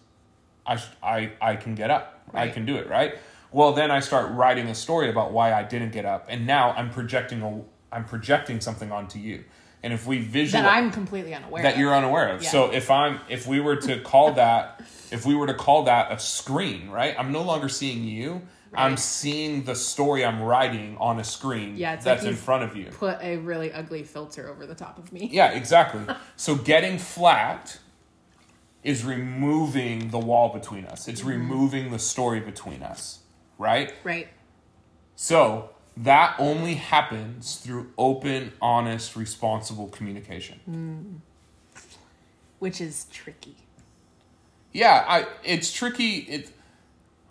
I, 0.66 0.76
sh- 0.76 0.88
I, 1.02 1.32
I 1.40 1.56
can 1.56 1.76
get 1.76 1.90
up. 1.90 2.22
I 2.34 2.50
can 2.50 2.66
do 2.66 2.76
it, 2.76 2.90
right? 2.90 3.16
Well, 3.52 3.72
then 3.72 3.92
I 3.92 4.02
start 4.02 4.32
writing 4.34 4.68
a 4.68 4.76
story 4.76 5.10
about 5.10 5.32
why 5.32 5.54
I 5.54 5.64
didn't 5.64 5.92
get 5.92 6.06
up, 6.06 6.26
and 6.28 6.46
now 6.46 6.72
I'm 6.72 6.90
projecting 6.90 7.42
a, 7.42 7.62
I'm 7.96 8.04
projecting 8.04 8.60
something 8.60 8.92
onto 8.92 9.20
you. 9.20 9.46
And 9.86 9.94
if 9.94 10.08
we 10.08 10.18
visualize 10.18 10.66
That 10.66 10.74
I'm 10.74 10.90
completely 10.90 11.36
unaware. 11.36 11.62
that 11.62 11.76
of. 11.76 11.80
you're 11.80 11.94
unaware 11.94 12.30
of, 12.30 12.42
Yeah. 12.42 12.50
so 12.50 12.72
if 12.72 12.90
I'm, 12.90 13.20
if 13.30 13.46
we 13.46 13.60
were 13.60 13.76
to 13.76 14.00
call 14.00 14.32
that, 14.32 14.82
if 15.12 15.28
we 15.28 15.36
were 15.36 15.46
to 15.46 15.54
call 15.54 15.84
that 15.84 16.12
a 16.12 16.18
screen, 16.18 16.90
right? 16.90 17.16
I'm 17.20 17.32
no 17.32 17.44
longer 17.44 17.70
seeing 17.70 18.04
you. 18.04 18.42
I'm 18.74 18.98
seeing 18.98 19.64
the 19.64 19.76
story 19.76 20.26
I'm 20.26 20.42
writing 20.42 20.98
on 21.00 21.20
a 21.20 21.24
screen 21.24 21.78
Yeah, 21.78 21.94
it's 21.94 22.06
like 22.06 22.18
that's 22.18 22.28
in 22.28 22.36
front 22.36 22.64
of 22.64 22.76
you. 22.76 22.88
put 22.88 23.20
a 23.22 23.38
really 23.38 23.72
ugly 23.72 24.04
filter 24.04 24.50
over 24.50 24.66
the 24.66 24.74
top 24.74 24.98
of 24.98 25.14
me. 25.14 25.30
Yeah, 25.32 25.52
exactly. 25.62 26.04
so 26.36 26.56
getting 26.56 26.98
flat 26.98 27.78
is 28.84 29.06
removing 29.06 30.10
the 30.10 30.20
wall 30.20 30.50
between 30.52 30.86
us. 30.88 31.08
It's 31.08 31.22
mm-hmm. 31.22 31.30
removing 31.30 31.92
the 31.92 32.00
story 32.00 32.40
between 32.40 32.82
us, 32.82 33.20
right? 33.60 33.94
Right. 34.04 34.30
So 35.16 35.70
that 35.98 36.36
only 36.40 36.76
happens 36.76 37.58
through 37.58 37.92
open, 37.98 38.52
honest, 38.62 39.16
responsible 39.16 39.88
communication. 39.88 40.60
Hmm. 40.66 41.80
Which 42.60 42.82
is 42.82 43.06
tricky. 43.12 43.56
Yeah, 44.72 45.06
I 45.08 45.28
it's 45.44 45.72
tricky. 45.72 46.18
It 46.20 46.52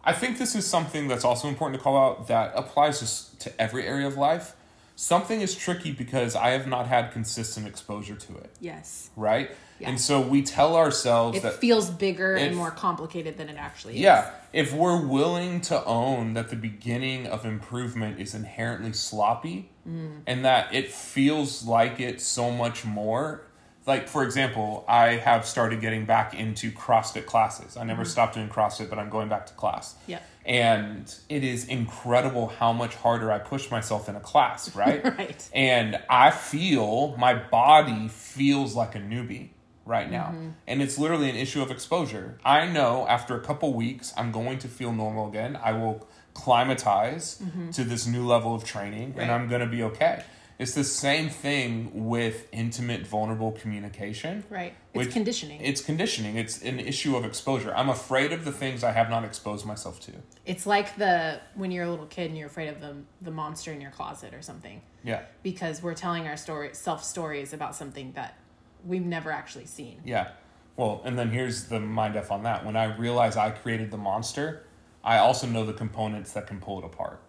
I 0.03 0.12
think 0.12 0.38
this 0.38 0.55
is 0.55 0.66
something 0.66 1.09
that's 1.09 1.24
also 1.24 1.48
important 1.48 1.79
to 1.79 1.83
call 1.83 1.96
out 1.96 2.29
that 2.29 2.53
applies 2.55 3.31
to, 3.38 3.38
to 3.50 3.61
every 3.61 3.87
area 3.87 4.07
of 4.07 4.16
life. 4.16 4.55
Something 4.97 5.41
is 5.41 5.55
tricky 5.55 5.93
because 5.93 6.37
I 6.37 6.51
have 6.51 6.67
not 6.67 6.87
had 6.87 7.13
consistent 7.13 7.67
exposure 7.67 8.15
to 8.15 8.37
it, 8.39 8.51
Yes. 8.61 9.11
right? 9.17 9.51
And 9.81 10.01
so 10.01 10.21
we 10.21 10.43
tell 10.43 10.77
ourselves 10.77 11.37
It 11.39 11.43
that 11.43 11.55
feels 11.55 11.91
bigger 11.91 12.37
If- 12.37 12.43
and 12.49 12.57
more 12.57 12.71
complicated 12.71 13.37
than 13.37 13.49
it 13.51 13.57
actually 13.59 13.95
is. 13.97 14.01
yeah, 14.01 14.31
if 14.53 14.73
we're 14.73 15.05
willing 15.05 15.61
to 15.63 15.85
own 15.85 16.35
that 16.35 16.49
the 16.49 16.57
beginning 16.57 17.27
of 17.27 17.45
improvement 17.45 18.19
is 18.21 18.35
inherently 18.35 18.93
sloppy 18.93 19.69
Mm. 19.87 20.23
and 20.27 20.45
that 20.45 20.73
it 20.73 20.91
feels 20.93 21.65
like 21.65 22.01
it 22.01 22.21
so 22.23 22.51
much 22.51 22.85
more. 22.87 23.43
Like, 23.87 24.09
for 24.09 24.25
example, 24.25 24.85
I 24.88 25.16
have 25.16 25.47
started 25.47 25.81
getting 25.81 26.07
back 26.07 26.35
into 26.35 26.73
CrossFit 26.73 27.27
classes. 27.27 27.77
I 27.77 27.85
never 27.85 28.05
stopped 28.05 28.35
doing 28.35 28.49
CrossFit, 28.49 28.88
but 28.88 28.99
I'm 28.99 29.11
going 29.11 29.29
back 29.29 29.47
to 29.47 29.53
class. 29.55 29.94
Mm-hmm. 29.94 30.11
Yeah. 30.12 30.20
And 30.47 31.14
it 31.29 31.44
is 31.44 31.66
incredible 31.66 32.49
how 32.49 32.73
much 32.73 32.94
harder 32.94 33.31
I 33.31 33.38
push 33.38 33.70
myself 33.70 34.09
in 34.09 34.16
a 34.16 34.20
class, 34.20 34.75
right? 34.77 35.05
Right. 35.05 35.49
And 35.53 35.99
I 36.09 36.31
feel 36.31 37.16
my 37.18 37.35
body 37.35 38.09
feels 38.09 38.75
like 38.75 38.94
a 38.94 39.01
newbie 39.01 39.51
right 39.87 40.11
now. 40.11 40.29
Mm-hmm. 40.29 40.49
And 40.66 40.81
it's 40.83 40.97
literally 40.99 41.29
an 41.29 41.37
issue 41.37 41.61
of 41.61 41.70
exposure. 41.70 42.38
I 42.42 42.66
know 42.66 43.07
after 43.07 43.37
a 43.37 43.40
couple 43.40 43.75
weeks, 43.75 44.14
I'm 44.16 44.33
going 44.33 44.59
to 44.61 44.68
feel 44.68 44.92
normal 44.92 45.29
again. 45.29 45.59
I 45.62 45.73
will 45.73 46.07
climatize 46.33 47.40
to 47.73 47.85
this 47.85 48.07
new 48.07 48.27
level 48.27 48.55
of 48.55 48.64
training 48.64 49.14
and 49.16 49.25
Mm-hmm. 49.25 49.31
I'm 49.31 49.49
going 49.49 49.61
to 49.61 49.66
be 49.66 49.83
okay. 49.85 50.25
It's 50.59 50.75
the 50.75 50.85
same 50.85 51.29
thing 51.29 52.07
with 52.07 52.47
intimate, 52.53 53.07
vulnerable 53.07 53.53
communication. 53.53 54.45
Right. 54.49 54.75
It's 54.93 55.12
conditioning. 55.12 55.61
It's 55.61 55.81
conditioning. 55.81 56.37
It's 56.37 56.62
an 56.62 56.79
issue 56.79 57.17
of 57.17 57.25
exposure. 57.25 57.75
I'm 57.75 57.88
afraid 57.88 58.33
of 58.33 58.45
the 58.45 58.53
things 58.53 58.85
I 58.85 58.93
have 58.93 59.11
not 59.11 59.25
exposed 59.25 59.67
myself 59.67 59.99
to. 60.01 60.12
It's 60.47 60.64
like 60.67 60.97
the 60.97 61.40
when 61.55 61.73
you're 61.73 61.85
a 61.85 61.90
little 61.90 62.07
kid 62.07 62.29
and 62.31 62.38
you're 62.38 62.47
afraid 62.47 62.69
of 62.69 62.81
the 62.81 62.97
the 63.21 63.33
monster 63.33 63.73
in 63.73 63.81
your 63.81 63.90
closet 63.90 64.33
or 64.33 64.43
something 64.43 64.81
Yeah. 65.03 65.23
because 65.43 65.83
we're 65.83 65.95
telling 65.95 66.29
our 66.29 66.37
story 66.37 66.71
self 66.73 67.03
stories 67.03 67.53
about 67.53 67.75
something 67.75 68.12
that 68.12 68.38
we've 68.85 69.05
never 69.05 69.33
actually 69.33 69.67
seen. 69.67 70.03
Yeah. 70.05 70.29
Well, 70.77 71.03
and 71.05 71.19
then 71.19 71.31
here's 71.31 71.64
the 71.64 71.81
mind 71.81 72.14
f 72.17 72.31
on 72.31 72.45
that. 72.45 72.64
When 72.64 72.77
I 72.77 72.97
realize 72.97 73.37
I 73.37 73.51
created 73.51 73.90
the 73.90 73.97
monster, 73.97 74.64
I 75.03 75.19
also 75.19 75.47
know 75.49 75.64
the 75.67 75.73
components 75.73 76.33
that 76.33 76.47
can 76.47 76.61
pull 76.61 76.79
it 76.79 76.85
apart. 76.85 77.21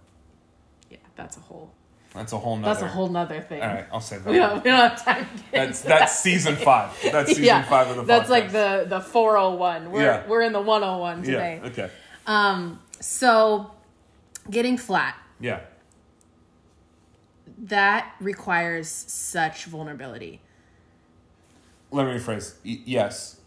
Yeah, 0.90 0.98
that's 1.16 1.38
a 1.38 1.42
whole 1.42 1.72
That's 2.16 2.32
a 2.34 2.38
whole 2.38 2.56
nother. 2.58 2.74
that's 2.74 2.84
a 2.84 2.88
whole 2.88 3.10
nother 3.10 3.42
thing. 3.42 3.62
All 3.62 3.68
right, 3.68 3.86
I'll 3.92 4.00
say 4.00 4.18
that. 4.18 4.30
We 4.30 4.38
don't, 4.38 4.64
we 4.64 4.70
don't 4.72 4.80
have 4.90 5.04
time. 5.04 5.26
To 5.26 5.44
get 5.44 5.52
That's 5.52 5.82
that's 5.82 6.00
that. 6.00 6.10
season 6.10 6.56
five. 6.56 6.98
That's 7.12 7.30
season 7.32 7.44
yeah, 7.44 7.64
five 7.64 7.90
of 7.90 7.96
the. 7.98 8.04
Podcast. 8.04 8.08
That's 8.08 8.30
like 8.30 8.52
the 8.52 8.86
the 8.88 9.02
401. 9.02 9.92
We're 9.92 10.02
Yeah. 10.02 10.28
we're 10.28 10.42
in 10.42 10.54
the 10.54 10.62
101 10.62 11.24
today. 11.24 11.60
Yeah. 11.62 11.70
Okay. 11.70 11.90
Um 12.26 12.80
so 13.02 13.72
getting 14.50 14.78
flat 14.78 15.16
Yeah. 15.40 15.60
that 17.58 18.14
requires 18.20 18.90
such 18.90 19.66
vulnerability. 19.66 20.42
Let 21.92 22.08
me 22.08 22.14
rephrase. 22.14 22.56
Yes. 22.64 23.40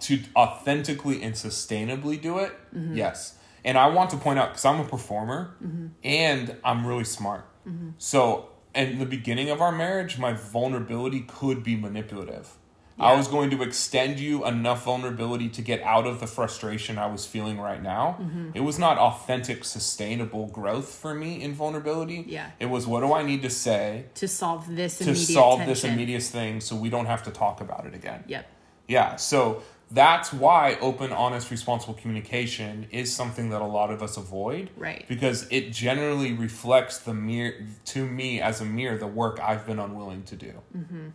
To 0.00 0.18
authentically 0.34 1.22
and 1.22 1.34
sustainably 1.34 2.20
do 2.20 2.38
it. 2.38 2.52
Mm-hmm. 2.74 2.96
Yes. 2.96 3.34
And 3.64 3.76
I 3.76 3.88
want 3.88 4.10
to 4.10 4.16
point 4.16 4.38
out 4.38 4.50
because 4.50 4.64
I'm 4.64 4.80
a 4.80 4.84
performer 4.84 5.54
and 6.02 6.56
I'm 6.64 6.86
really 6.86 7.04
smart. 7.04 7.44
Mm-hmm. 7.68 7.88
So, 7.98 8.48
in 8.74 8.98
the 8.98 9.06
beginning 9.06 9.50
of 9.50 9.60
our 9.60 9.72
marriage, 9.72 10.18
my 10.18 10.32
vulnerability 10.32 11.20
could 11.20 11.62
be 11.62 11.76
manipulative. 11.76 12.56
I 13.00 13.14
was 13.14 13.28
going 13.28 13.50
to 13.50 13.62
extend 13.62 14.18
you 14.18 14.44
enough 14.44 14.84
vulnerability 14.84 15.48
to 15.50 15.62
get 15.62 15.80
out 15.82 16.04
of 16.06 16.18
the 16.18 16.26
frustration 16.26 16.98
I 16.98 17.06
was 17.06 17.24
feeling 17.24 17.60
right 17.60 17.80
now. 17.80 18.16
Mm-hmm. 18.20 18.50
It 18.54 18.60
was 18.60 18.76
not 18.76 18.98
authentic, 18.98 19.64
sustainable 19.64 20.48
growth 20.48 20.92
for 20.92 21.14
me 21.14 21.40
in 21.40 21.54
vulnerability. 21.54 22.24
Yeah. 22.26 22.50
It 22.58 22.66
was 22.66 22.88
what 22.88 23.00
do 23.00 23.12
I 23.12 23.22
need 23.22 23.42
to 23.42 23.50
say 23.50 24.06
To 24.14 24.26
solve 24.26 24.74
this 24.74 24.98
to 24.98 25.14
solve 25.14 25.60
this 25.60 25.82
tension. 25.82 25.96
immediate 25.96 26.24
thing 26.24 26.60
so 26.60 26.74
we 26.74 26.90
don't 26.90 27.06
have 27.06 27.22
to 27.24 27.30
talk 27.30 27.60
about 27.60 27.86
it 27.86 27.94
again. 27.94 28.24
Yep. 28.26 28.50
Yeah, 28.88 29.14
so 29.16 29.62
that's 29.90 30.32
why 30.32 30.76
open, 30.80 31.12
honest, 31.12 31.50
responsible 31.50 31.94
communication 31.94 32.86
is 32.90 33.14
something 33.14 33.50
that 33.50 33.62
a 33.62 33.66
lot 33.66 33.90
of 33.90 34.02
us 34.02 34.16
avoid. 34.16 34.70
Right. 34.76 35.06
Because 35.08 35.46
it 35.50 35.72
generally 35.72 36.32
reflects 36.32 36.98
the 36.98 37.14
mirror 37.14 37.54
to 37.86 38.04
me 38.06 38.40
as 38.40 38.60
a 38.60 38.64
mirror 38.64 38.98
the 38.98 39.06
work 39.06 39.40
I've 39.40 39.66
been 39.66 39.78
unwilling 39.78 40.24
to 40.24 40.36
do. 40.36 40.52
Mm-hmm. 40.76 41.08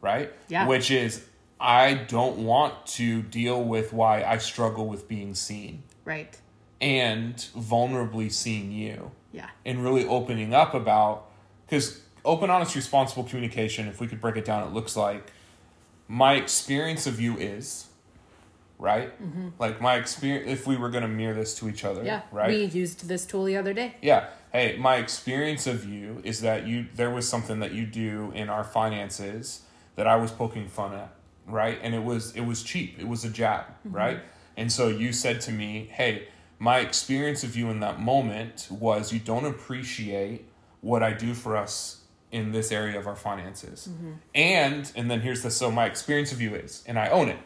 Right? 0.00 0.32
Yeah. 0.48 0.66
Which 0.66 0.90
is 0.90 1.24
I 1.60 1.94
don't 1.94 2.38
want 2.38 2.86
to 2.86 3.22
deal 3.22 3.62
with 3.62 3.92
why 3.92 4.22
I 4.22 4.38
struggle 4.38 4.86
with 4.86 5.08
being 5.08 5.34
seen 5.34 5.84
Right. 6.04 6.36
and 6.80 7.34
vulnerably 7.36 8.30
seeing 8.30 8.70
you 8.72 9.10
Yeah. 9.32 9.48
and 9.64 9.82
really 9.82 10.06
opening 10.06 10.52
up 10.52 10.74
about 10.74 11.30
because 11.66 12.02
open 12.24 12.50
honest 12.50 12.74
responsible 12.76 13.24
communication 13.24 13.88
if 13.88 14.00
we 14.00 14.06
could 14.06 14.20
break 14.20 14.36
it 14.36 14.44
down 14.44 14.66
it 14.68 14.74
looks 14.74 14.96
like 14.96 15.32
my 16.08 16.34
experience 16.34 17.06
of 17.06 17.20
you 17.20 17.36
is 17.36 17.86
right 18.78 19.12
like 19.58 19.80
my 19.80 19.96
experience 19.96 20.50
if 20.50 20.66
we 20.66 20.76
were 20.76 20.90
going 20.90 21.02
to 21.02 21.08
mirror 21.08 21.34
this 21.34 21.54
to 21.58 21.68
each 21.68 21.84
other 21.84 22.00
Mm-hmm. 22.00 22.06
Yeah. 22.06 22.22
right 22.30 22.48
We 22.50 22.64
used 22.64 23.08
this 23.08 23.24
tool 23.24 23.44
the 23.44 23.56
other 23.56 23.72
day. 23.72 23.94
yeah 24.02 24.28
hey 24.52 24.76
my 24.78 24.96
experience 24.96 25.66
of 25.66 25.84
you 25.86 26.20
is 26.24 26.42
that 26.42 26.66
you 26.66 26.86
there 26.94 27.10
was 27.10 27.26
something 27.28 27.58
that 27.60 27.72
you 27.72 27.86
do 27.86 28.32
in 28.34 28.48
our 28.50 28.64
finances 28.64 29.62
that 29.96 30.06
i 30.06 30.16
was 30.16 30.30
poking 30.30 30.68
fun 30.68 30.92
at 30.94 31.10
right 31.46 31.78
and 31.82 31.94
it 31.94 32.04
was 32.04 32.34
it 32.36 32.42
was 32.42 32.62
cheap 32.62 32.98
it 32.98 33.08
was 33.08 33.24
a 33.24 33.30
jab 33.30 33.64
right 33.84 34.20
and 34.58 34.70
so 34.70 34.88
you 34.88 35.12
said 35.12 35.40
to 35.40 35.52
me 35.52 35.88
hey 35.92 36.28
my 36.58 36.78
experience 36.80 37.42
of 37.44 37.56
you 37.56 37.70
in 37.70 37.80
that 37.80 38.00
moment 38.00 38.68
was 38.70 39.12
you 39.12 39.18
don't 39.18 39.46
appreciate 39.46 40.44
what 40.82 41.02
i 41.02 41.12
do 41.12 41.32
for 41.34 41.56
us 41.56 42.02
in 42.32 42.52
this 42.52 42.72
area 42.72 42.98
of 42.98 43.06
our 43.06 43.16
finances 43.16 43.88
mm-hmm. 43.90 44.12
and 44.34 44.92
and 44.96 45.10
then 45.10 45.20
here's 45.20 45.42
the 45.42 45.50
so 45.50 45.70
my 45.70 45.86
experience 45.86 46.32
of 46.32 46.40
you 46.40 46.54
is 46.54 46.82
and 46.86 46.98
i 46.98 47.08
own 47.08 47.28
it 47.28 47.38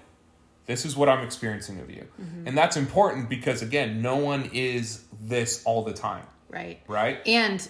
this 0.67 0.85
is 0.85 0.97
what 0.97 1.09
i'm 1.09 1.25
experiencing 1.25 1.79
of 1.81 1.91
you 1.91 2.07
mm-hmm. 2.21 2.47
and 2.47 2.57
that's 2.57 2.77
important 2.77 3.29
because 3.29 3.63
again 3.63 4.01
no 4.01 4.17
one 4.17 4.49
is 4.53 5.05
this 5.21 5.63
all 5.65 5.85
the 5.85 5.93
time 5.93 6.25
Right. 6.51 6.81
right? 6.87 7.21
And 7.27 7.67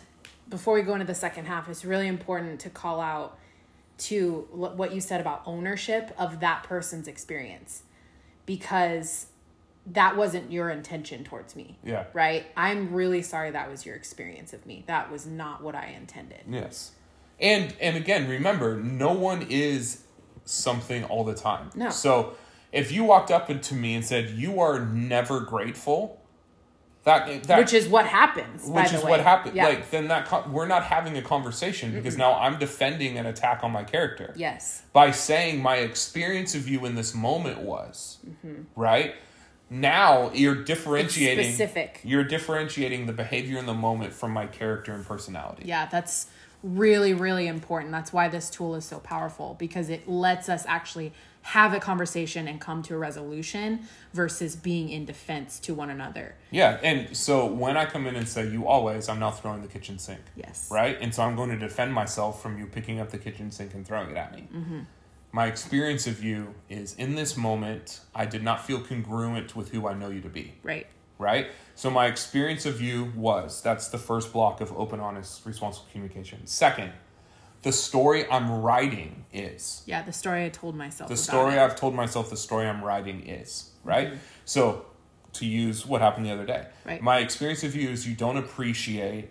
before 0.49 0.75
we 0.75 0.83
go 0.83 0.95
into 0.95 1.07
the 1.07 1.15
second 1.15 1.47
half, 1.47 1.69
it's 1.69 1.85
really 1.85 2.09
important 2.09 2.61
to 2.61 2.71
call 2.71 3.01
out 3.01 3.39
to 3.99 4.49
what 4.51 4.95
you 4.95 5.01
said 5.01 5.21
about 5.21 5.43
ownership 5.45 6.15
of 6.19 6.41
that 6.41 6.63
person's 6.65 7.07
experience 7.07 7.83
because 8.47 9.27
that 9.87 10.17
wasn't 10.17 10.51
your 10.51 10.71
intention 10.71 11.25
towards 11.25 11.55
me. 11.55 11.79
Yeah. 11.85 12.07
Right? 12.15 12.47
I'm 12.57 12.93
really 12.93 13.23
sorry 13.23 13.51
that 13.51 13.71
was 13.71 13.85
your 13.85 13.95
experience 13.95 14.53
of 14.53 14.65
me. 14.65 14.85
That 14.87 15.11
was 15.11 15.27
not 15.27 15.63
what 15.63 15.75
I 15.75 15.95
intended. 15.99 16.43
Yes. 16.49 16.93
And 17.41 17.75
and 17.81 17.97
again, 17.97 18.29
remember, 18.29 18.77
no 18.77 19.13
one 19.13 19.47
is 19.49 20.03
something 20.45 21.05
all 21.05 21.25
the 21.25 21.35
time. 21.35 21.71
No. 21.75 21.91
So 21.91 22.35
if 22.73 22.93
you 22.93 23.05
walked 23.05 23.31
up 23.31 23.49
to 23.61 23.75
me 23.75 23.95
and 23.95 24.05
said 24.05 24.31
you 24.31 24.61
are 24.61 24.81
never 24.85 25.41
grateful, 25.41 26.21
that 27.05 27.45
that 27.45 27.59
Which 27.59 27.73
is 27.73 27.89
what 27.89 28.07
happens. 28.07 28.69
by 28.69 28.83
which 28.83 28.93
is 28.93 29.03
way. 29.03 29.11
what 29.11 29.21
happened. 29.21 29.57
Yeah. 29.57 29.65
Like 29.69 29.91
then 29.91 30.09
that 30.09 30.51
we're 30.51 30.67
not 30.67 30.85
having 30.85 31.17
a 31.17 31.23
conversation 31.23 31.93
because 31.95 32.17
now 32.19 32.35
I'm 32.39 32.59
defending 32.59 33.17
an 33.17 33.25
attack 33.27 33.65
on 33.65 33.71
my 33.71 33.85
character 33.85 34.35
yes. 34.37 34.83
by 34.93 35.11
saying 35.11 35.63
my 35.63 35.77
experience 35.77 36.55
of 36.55 36.69
you 36.69 36.85
in 36.85 36.95
this 36.95 37.15
moment 37.15 37.61
was 37.63 38.19
Mm-hmm. 38.29 38.63
right. 38.77 39.15
Now 39.73 40.31
you're 40.35 40.57
differentiating. 40.65 41.45
specific. 41.55 42.01
You're 42.05 42.25
differentiating 42.25 43.07
the 43.07 43.13
behavior 43.13 43.57
in 43.59 43.67
the 43.67 43.75
moment 43.75 44.13
from 44.13 44.33
my 44.33 44.47
character 44.47 44.93
and 44.93 45.07
personality. 45.07 45.63
Yeah, 45.67 45.87
that's 45.87 46.27
really, 46.63 47.15
really 47.15 47.47
important. 47.47 47.93
That's 47.93 48.13
why 48.13 48.29
this 48.29 48.51
tool 48.51 48.75
is 48.75 48.85
so 48.85 48.99
powerful 48.99 49.57
because 49.59 49.89
it 49.89 50.09
lets 50.09 50.49
us 50.49 50.65
actually 50.67 51.13
have 51.43 51.73
a 51.73 51.81
conversation 51.81 52.47
and 52.47 52.61
come 52.61 52.83
to 52.83 52.95
a 52.95 52.99
resolution 52.99 53.81
versus 54.13 54.57
being 54.57 54.91
in 54.91 55.07
defense 55.07 55.59
to 55.61 55.75
one 55.75 55.89
another. 55.89 56.35
Yeah, 56.51 56.79
and 56.83 57.17
so 57.17 57.47
when 57.47 57.77
I 57.77 57.87
come 57.87 58.07
in 58.07 58.15
and 58.15 58.29
say 58.29 58.49
you 58.49 58.69
always, 58.69 59.09
I'm 59.09 59.19
now 59.19 59.31
throwing 59.31 59.63
the 59.63 59.69
kitchen 59.69 59.99
sink. 59.99 60.21
Yes. 60.37 60.69
Right? 60.71 60.99
And 61.01 61.15
so 61.15 61.23
I'm 61.23 61.37
going 61.37 61.51
to 61.51 61.59
defend 61.59 61.95
myself 61.95 62.43
from 62.43 62.59
you 62.59 62.67
picking 62.67 63.01
up 63.01 63.11
the 63.11 63.19
kitchen 63.19 63.51
sink 63.51 63.73
and 63.75 63.87
throwing 63.87 64.11
it 64.11 64.17
at 64.17 64.35
me. 64.35 64.49
Mm-hmm. 64.55 64.81
My 65.33 65.47
experience 65.47 66.07
of 66.07 66.23
you 66.23 66.55
is 66.69 66.95
in 66.95 67.15
this 67.15 67.37
moment, 67.37 68.01
I 68.15 68.27
did 68.27 68.43
not 68.43 68.67
feel 68.67 68.81
congruent 68.81 69.55
with 69.55 69.71
who 69.71 69.87
I 69.87 69.95
know 69.95 70.11
you 70.11 70.21
to 70.23 70.29
be. 70.29 70.55
Right. 70.63 70.89
Right? 71.19 71.49
So 71.81 71.89
my 71.89 72.09
experience 72.09 72.67
of 72.67 72.83
you 72.83 73.11
was 73.17 73.63
that's 73.63 73.89
the 73.89 73.97
first 73.97 74.35
block 74.35 74.61
of 74.61 74.71
open, 74.79 75.01
honest, 75.01 75.47
responsible 75.47 75.87
communication. 75.91 76.47
Second, 76.47 76.93
the 77.63 77.73
story 77.73 78.31
I'm 78.31 78.61
writing 78.61 79.25
is 79.33 79.83
Yeah, 79.87 80.03
the 80.03 80.13
story 80.13 80.45
I 80.45 80.51
told 80.51 80.77
myself. 80.77 81.09
the 81.09 81.17
story 81.17 81.55
it. 81.55 81.59
I've 81.59 81.77
told 81.77 81.95
myself, 81.95 82.29
the 82.29 82.37
story 82.37 82.67
I'm 82.67 82.85
writing 82.85 83.27
is, 83.27 83.71
right? 83.83 84.09
Mm-hmm. 84.09 84.19
So, 84.45 84.85
to 85.33 85.47
use 85.47 85.87
what 85.87 86.03
happened 86.03 86.27
the 86.27 86.33
other 86.33 86.45
day, 86.45 86.67
Right. 86.85 87.01
my 87.01 87.21
experience 87.21 87.65
of 87.65 87.75
you 87.75 87.89
is 87.89 88.07
you 88.07 88.15
don't 88.15 88.37
appreciate 88.37 89.31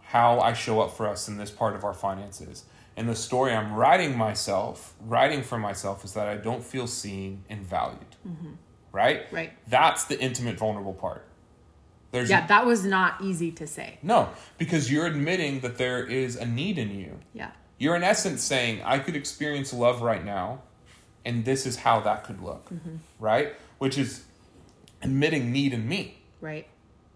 how 0.00 0.40
I 0.40 0.54
show 0.54 0.80
up 0.80 0.96
for 0.96 1.06
us 1.06 1.28
in 1.28 1.36
this 1.36 1.50
part 1.50 1.74
of 1.76 1.84
our 1.84 1.92
finances. 1.92 2.64
And 2.96 3.10
the 3.10 3.14
story 3.14 3.52
I'm 3.52 3.74
writing 3.74 4.16
myself, 4.16 4.94
writing 5.02 5.42
for 5.42 5.58
myself, 5.58 6.02
is 6.02 6.14
that 6.14 6.28
I 6.28 6.36
don't 6.36 6.64
feel 6.64 6.86
seen 6.86 7.44
and 7.50 7.62
valued, 7.62 8.16
mm-hmm. 8.26 8.52
right? 8.90 9.26
Right. 9.30 9.52
That's 9.68 10.04
the 10.04 10.18
intimate, 10.18 10.56
vulnerable 10.56 10.94
part. 10.94 11.26
There's 12.12 12.28
Yeah, 12.30 12.46
that 12.46 12.66
was 12.66 12.84
not 12.84 13.20
easy 13.22 13.52
to 13.52 13.66
say. 13.66 13.98
no, 14.02 14.30
because 14.58 14.90
you're 14.90 15.06
admitting 15.06 15.60
that 15.60 15.78
there 15.78 16.04
is 16.04 16.36
a 16.36 16.44
need 16.46 16.78
in 16.78 16.90
you. 16.98 17.20
Yeah. 17.32 17.50
You're 17.78 17.96
in 17.96 18.02
essence 18.02 18.42
saying, 18.42 18.82
I 18.84 18.98
could 18.98 19.16
experience 19.16 19.72
love 19.72 20.02
right 20.02 20.24
now, 20.24 20.62
and 21.24 21.44
this 21.44 21.66
is 21.66 21.76
how 21.76 22.00
that 22.00 22.24
could 22.24 22.42
look. 22.42 22.68
Mm-hmm. 22.70 22.96
Right? 23.18 23.54
Which 23.78 23.96
is 23.96 24.24
admitting 25.02 25.52
need 25.52 25.72
in 25.72 25.88
me. 25.88 26.18
Right. 26.40 26.66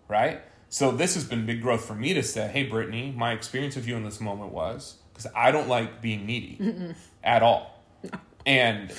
right? 0.09 0.43
So 0.69 0.91
this 0.91 1.15
has 1.15 1.25
been 1.25 1.47
big 1.47 1.63
growth 1.63 1.85
for 1.85 1.95
me 1.95 2.15
to 2.15 2.23
say, 2.23 2.49
hey, 2.49 2.65
Brittany, 2.65 3.13
my 3.17 3.33
experience 3.33 3.77
of 3.77 3.87
you 3.89 3.97
in 3.97 4.05
this 4.05 4.21
moment 4.21 4.53
was 4.53 4.97
because 5.13 5.31
I 5.35 5.51
don't 5.51 5.69
like 5.69 6.03
being 6.03 6.27
needy 6.27 6.95
at 7.23 7.43
all, 7.43 7.83
and 8.47 8.93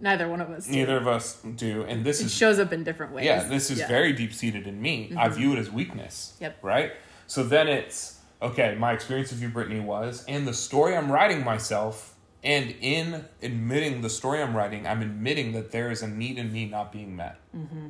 Neither 0.00 0.28
one 0.28 0.40
of 0.40 0.50
us. 0.50 0.66
do. 0.66 0.72
neither 0.72 0.96
of 0.96 1.08
us 1.08 1.40
do. 1.56 1.82
And 1.82 2.04
this 2.04 2.20
It 2.20 2.26
is 2.26 2.34
shows 2.34 2.58
up 2.58 2.72
in 2.72 2.84
different 2.84 3.12
ways. 3.12 3.24
yeah, 3.24 3.42
this 3.44 3.70
is 3.70 3.78
Yeah. 3.80 3.88
very 3.88 4.12
deep 4.12 4.32
seated 4.32 4.66
in 4.66 4.80
me. 4.80 5.12
I 5.16 5.28
view 5.28 5.52
it 5.54 5.58
as 5.58 5.70
weakness. 5.70 6.36
Yep. 6.40 6.58
Right. 6.62 6.92
So 7.26 7.42
then 7.42 7.68
it's 7.68 8.18
okay. 8.40 8.76
My 8.78 8.92
experience 8.92 9.32
of 9.32 9.42
you, 9.42 9.48
Brittany, 9.48 9.80
was, 9.80 10.24
and 10.28 10.46
the 10.46 10.54
story 10.54 10.96
I'm 10.96 11.10
writing 11.10 11.44
myself. 11.44 12.14
And 12.44 12.72
in 12.80 13.24
admitting 13.42 14.00
the 14.00 14.08
story 14.10 14.40
I'm 14.40 14.56
writing, 14.56 14.86
I'm 14.86 15.02
admitting 15.02 15.52
that 15.54 15.72
there 15.72 15.90
is 15.90 16.02
a 16.02 16.06
need 16.08 16.38
in 16.38 16.52
me 16.52 16.66
not 16.66 16.92
being 16.92 17.16
met. 17.16 17.36
Mm-hmm. 17.56 17.88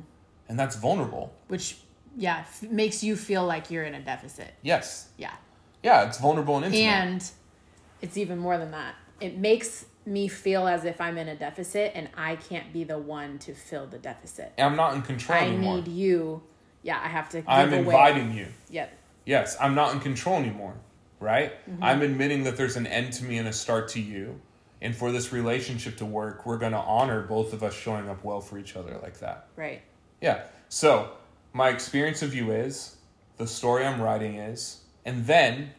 And 0.49 0.59
that's 0.59 0.75
vulnerable. 0.75 1.31
which 1.47 1.77
yeah 2.17 2.39
f- 2.39 2.63
makes 2.63 3.03
you 3.03 3.15
feel 3.15 3.45
like 3.45 3.69
you're 3.69 3.83
in 3.83 3.93
a 3.93 4.01
deficit. 4.01 4.55
Yes. 4.63 5.09
Yeah. 5.17 5.33
Yeah, 5.83 6.07
it's 6.07 6.17
vulnerable 6.17 6.55
and 6.57 6.65
intimate. 6.65 6.83
And 6.91 7.31
it's 8.01 8.17
even 8.17 8.39
more 8.39 8.57
than 8.57 8.71
that. 8.71 8.95
It 9.21 9.37
makes 9.37 9.85
me 10.09 10.27
feel 10.27 10.67
as 10.67 10.85
if 10.85 10.99
I'm 10.99 11.17
in 11.17 11.27
a 11.27 11.35
deficit 11.35 11.91
and 11.95 12.09
I 12.17 12.35
can't 12.35 12.73
be 12.73 12.83
the 12.83 12.97
one 12.97 13.37
to 13.39 13.53
fill 13.53 13.87
the 13.87 13.99
deficit. 13.99 14.51
I'm 14.57 14.75
not 14.75 14.95
in 14.95 15.01
control 15.03 15.37
I 15.39 15.43
anymore. 15.43 15.75
need 15.77 15.87
you. 15.87 16.41
Yeah, 16.81 16.99
I 17.01 17.07
have 17.07 17.29
to 17.29 17.37
give 17.37 17.47
I'm 17.47 17.69
away. 17.69 17.79
inviting 17.79 18.33
you. 18.33 18.47
Yep. 18.71 18.97
Yes, 19.25 19.57
I'm 19.61 19.75
not 19.75 19.93
in 19.93 19.99
control 19.99 20.37
anymore, 20.37 20.73
right? 21.19 21.53
Mm-hmm. 21.69 21.83
I'm 21.83 22.01
admitting 22.01 22.43
that 22.43 22.57
there's 22.57 22.75
an 22.75 22.87
end 22.87 23.13
to 23.13 23.25
me 23.25 23.37
and 23.37 23.47
a 23.47 23.53
start 23.53 23.89
to 23.89 24.01
you. 24.01 24.41
And 24.81 24.95
for 24.95 25.11
this 25.11 25.31
relationship 25.33 25.97
to 25.97 26.05
work, 26.05 26.45
we're 26.45 26.57
going 26.57 26.71
to 26.71 26.79
honor 26.79 27.21
both 27.23 27.53
of 27.53 27.63
us 27.63 27.73
showing 27.73 28.09
up 28.09 28.23
well 28.23 28.39
for 28.39 28.57
each 28.57 28.75
other 28.75 28.97
like 29.03 29.19
that. 29.19 29.47
Right. 29.57 29.81
Yeah. 30.21 30.43
So, 30.69 31.11
my 31.51 31.69
experience 31.69 32.21
of 32.21 32.33
you 32.33 32.51
is, 32.51 32.95
the 33.37 33.45
story 33.45 33.85
I'm 33.85 34.01
writing 34.01 34.35
is, 34.35 34.81
and 35.03 35.25
then 35.25 35.71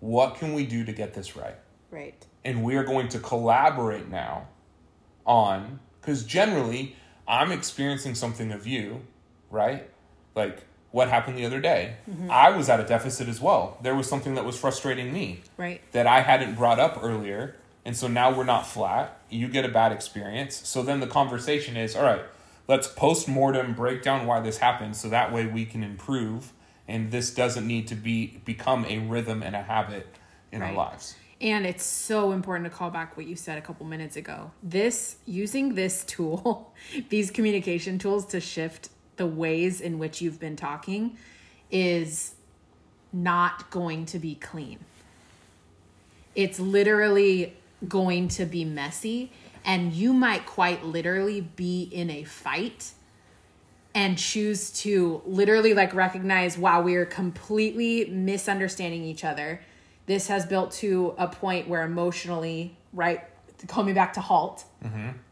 what 0.00 0.36
can 0.36 0.52
we 0.52 0.66
do 0.66 0.84
to 0.84 0.92
get 0.92 1.14
this 1.14 1.34
right? 1.36 1.56
Right. 1.90 2.26
and 2.44 2.62
we 2.64 2.76
are 2.76 2.84
going 2.84 3.08
to 3.08 3.18
collaborate 3.18 4.08
now 4.08 4.46
on 5.26 5.80
because 6.00 6.24
generally 6.24 6.96
i'm 7.28 7.52
experiencing 7.52 8.14
something 8.14 8.52
of 8.52 8.66
you 8.66 9.02
right? 9.50 9.90
Like 10.36 10.64
what 10.92 11.08
happened 11.08 11.36
the 11.38 11.44
other 11.46 11.60
day? 11.60 11.96
Mm-hmm. 12.08 12.30
I 12.30 12.50
was 12.50 12.68
at 12.68 12.78
a 12.80 12.84
deficit 12.84 13.28
as 13.28 13.40
well. 13.40 13.78
There 13.82 13.94
was 13.94 14.08
something 14.08 14.34
that 14.36 14.44
was 14.44 14.56
frustrating 14.58 15.12
me 15.12 15.40
Right. 15.56 15.80
that 15.92 16.06
i 16.06 16.20
hadn't 16.20 16.54
brought 16.54 16.78
up 16.80 16.98
earlier 17.02 17.56
and 17.84 17.96
so 17.96 18.06
now 18.08 18.32
we're 18.36 18.44
not 18.44 18.66
flat. 18.66 19.20
You 19.30 19.48
get 19.48 19.64
a 19.64 19.68
bad 19.68 19.90
experience. 19.90 20.54
So 20.68 20.82
then 20.82 21.00
the 21.00 21.06
conversation 21.06 21.76
is 21.76 21.96
all 21.96 22.04
right 22.04 22.22
let's 22.68 22.86
post-mortem 22.86 23.74
break 23.74 24.02
down 24.02 24.26
why 24.26 24.38
this 24.40 24.58
happened 24.58 24.94
so 24.96 25.08
that 25.08 25.32
way 25.32 25.46
we 25.46 25.64
can 25.66 25.82
improve 25.82 26.52
and 26.86 27.10
this 27.10 27.32
doesn't 27.34 27.66
need 27.66 27.88
to 27.88 27.94
be 27.96 28.40
become 28.44 28.84
a 28.86 28.98
rhythm 28.98 29.42
and 29.42 29.56
a 29.56 29.62
habit 29.62 30.06
in 30.52 30.62
our 30.62 30.72
lives 30.72 31.16
And 31.40 31.64
it's 31.64 31.84
so 31.84 32.32
important 32.32 32.70
to 32.70 32.76
call 32.76 32.90
back 32.90 33.16
what 33.16 33.26
you 33.26 33.34
said 33.34 33.56
a 33.56 33.62
couple 33.62 33.86
minutes 33.86 34.16
ago. 34.16 34.50
This, 34.62 35.16
using 35.26 35.74
this 35.74 36.04
tool, 36.06 36.74
these 37.08 37.30
communication 37.30 37.98
tools 37.98 38.26
to 38.26 38.40
shift 38.40 38.90
the 39.16 39.26
ways 39.26 39.80
in 39.80 39.98
which 39.98 40.20
you've 40.20 40.40
been 40.40 40.56
talking 40.56 41.16
is 41.70 42.34
not 43.12 43.70
going 43.70 44.06
to 44.06 44.18
be 44.18 44.34
clean. 44.34 44.78
It's 46.34 46.60
literally 46.60 47.56
going 47.88 48.28
to 48.28 48.46
be 48.46 48.64
messy, 48.64 49.32
and 49.64 49.92
you 49.92 50.12
might 50.12 50.46
quite 50.46 50.84
literally 50.84 51.40
be 51.40 51.82
in 51.82 52.10
a 52.10 52.24
fight 52.24 52.92
and 53.94 54.16
choose 54.16 54.70
to 54.70 55.20
literally 55.26 55.74
like 55.74 55.92
recognize 55.94 56.56
wow 56.56 56.80
we 56.80 56.94
are 56.94 57.04
completely 57.04 58.04
misunderstanding 58.06 59.02
each 59.02 59.24
other 59.24 59.60
this 60.06 60.28
has 60.28 60.46
built 60.46 60.70
to 60.72 61.14
a 61.18 61.28
point 61.28 61.68
where 61.68 61.82
emotionally 61.84 62.76
right 62.92 63.20
Call 63.68 63.84
me 63.84 63.92
back 63.92 64.14
to 64.14 64.20
halt 64.20 64.64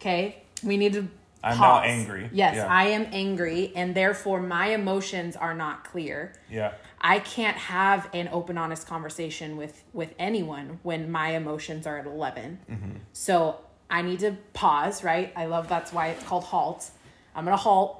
okay 0.00 0.42
we 0.62 0.76
need 0.76 0.92
to 0.94 1.02
Mm-hmm. 1.40 1.52
I'm 1.52 1.60
now 1.60 1.80
angry. 1.82 2.28
yes 2.32 2.56
Yeah. 2.56 2.66
i 2.66 2.84
am 2.88 3.06
angry 3.12 3.72
and 3.76 3.94
therefore 3.94 4.40
my 4.42 4.66
emotions 4.70 5.36
are 5.36 5.54
not 5.54 5.84
clear 5.84 6.32
Yeah. 6.50 6.72
I 7.00 7.20
can't 7.20 7.56
have 7.56 8.08
an 8.12 8.28
open, 8.32 8.58
honest 8.58 8.88
conversation 8.88 9.56
with 9.56 9.84
with 9.92 10.12
anyone 10.18 10.80
when 10.82 11.12
my 11.12 11.28
emotions 11.36 11.86
are 11.86 11.96
at 11.96 12.06
11. 12.06 12.58
Mm-hmm. 12.68 12.90
So 13.12 13.60
I 13.88 14.02
need 14.02 14.18
to 14.26 14.32
pause. 14.52 15.04
Right? 15.04 15.32
I 15.36 15.44
love 15.46 15.68
that's 15.68 15.92
why 15.92 16.08
it's 16.08 16.24
called 16.24 16.42
halt. 16.42 16.90
I'm 17.36 17.44
gonna 17.44 17.56
halt. 17.56 17.90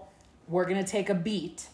We're 0.49 0.65
gonna 0.65 0.83
take 0.99 1.09
a 1.11 1.15
beat. 1.15 1.69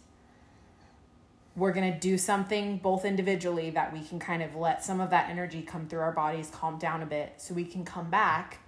We're 1.56 1.72
gonna 1.72 1.98
do 1.98 2.18
something 2.18 2.78
both 2.78 3.04
individually 3.04 3.70
that 3.70 3.92
we 3.92 4.02
can 4.02 4.18
kind 4.18 4.42
of 4.42 4.56
let 4.56 4.84
some 4.84 5.00
of 5.00 5.10
that 5.10 5.30
energy 5.30 5.62
come 5.62 5.86
through 5.86 6.00
our 6.00 6.12
bodies, 6.12 6.50
calm 6.52 6.78
down 6.78 7.02
a 7.02 7.06
bit, 7.06 7.34
so 7.36 7.54
we 7.54 7.64
can 7.64 7.84
come 7.84 8.10
back 8.10 8.58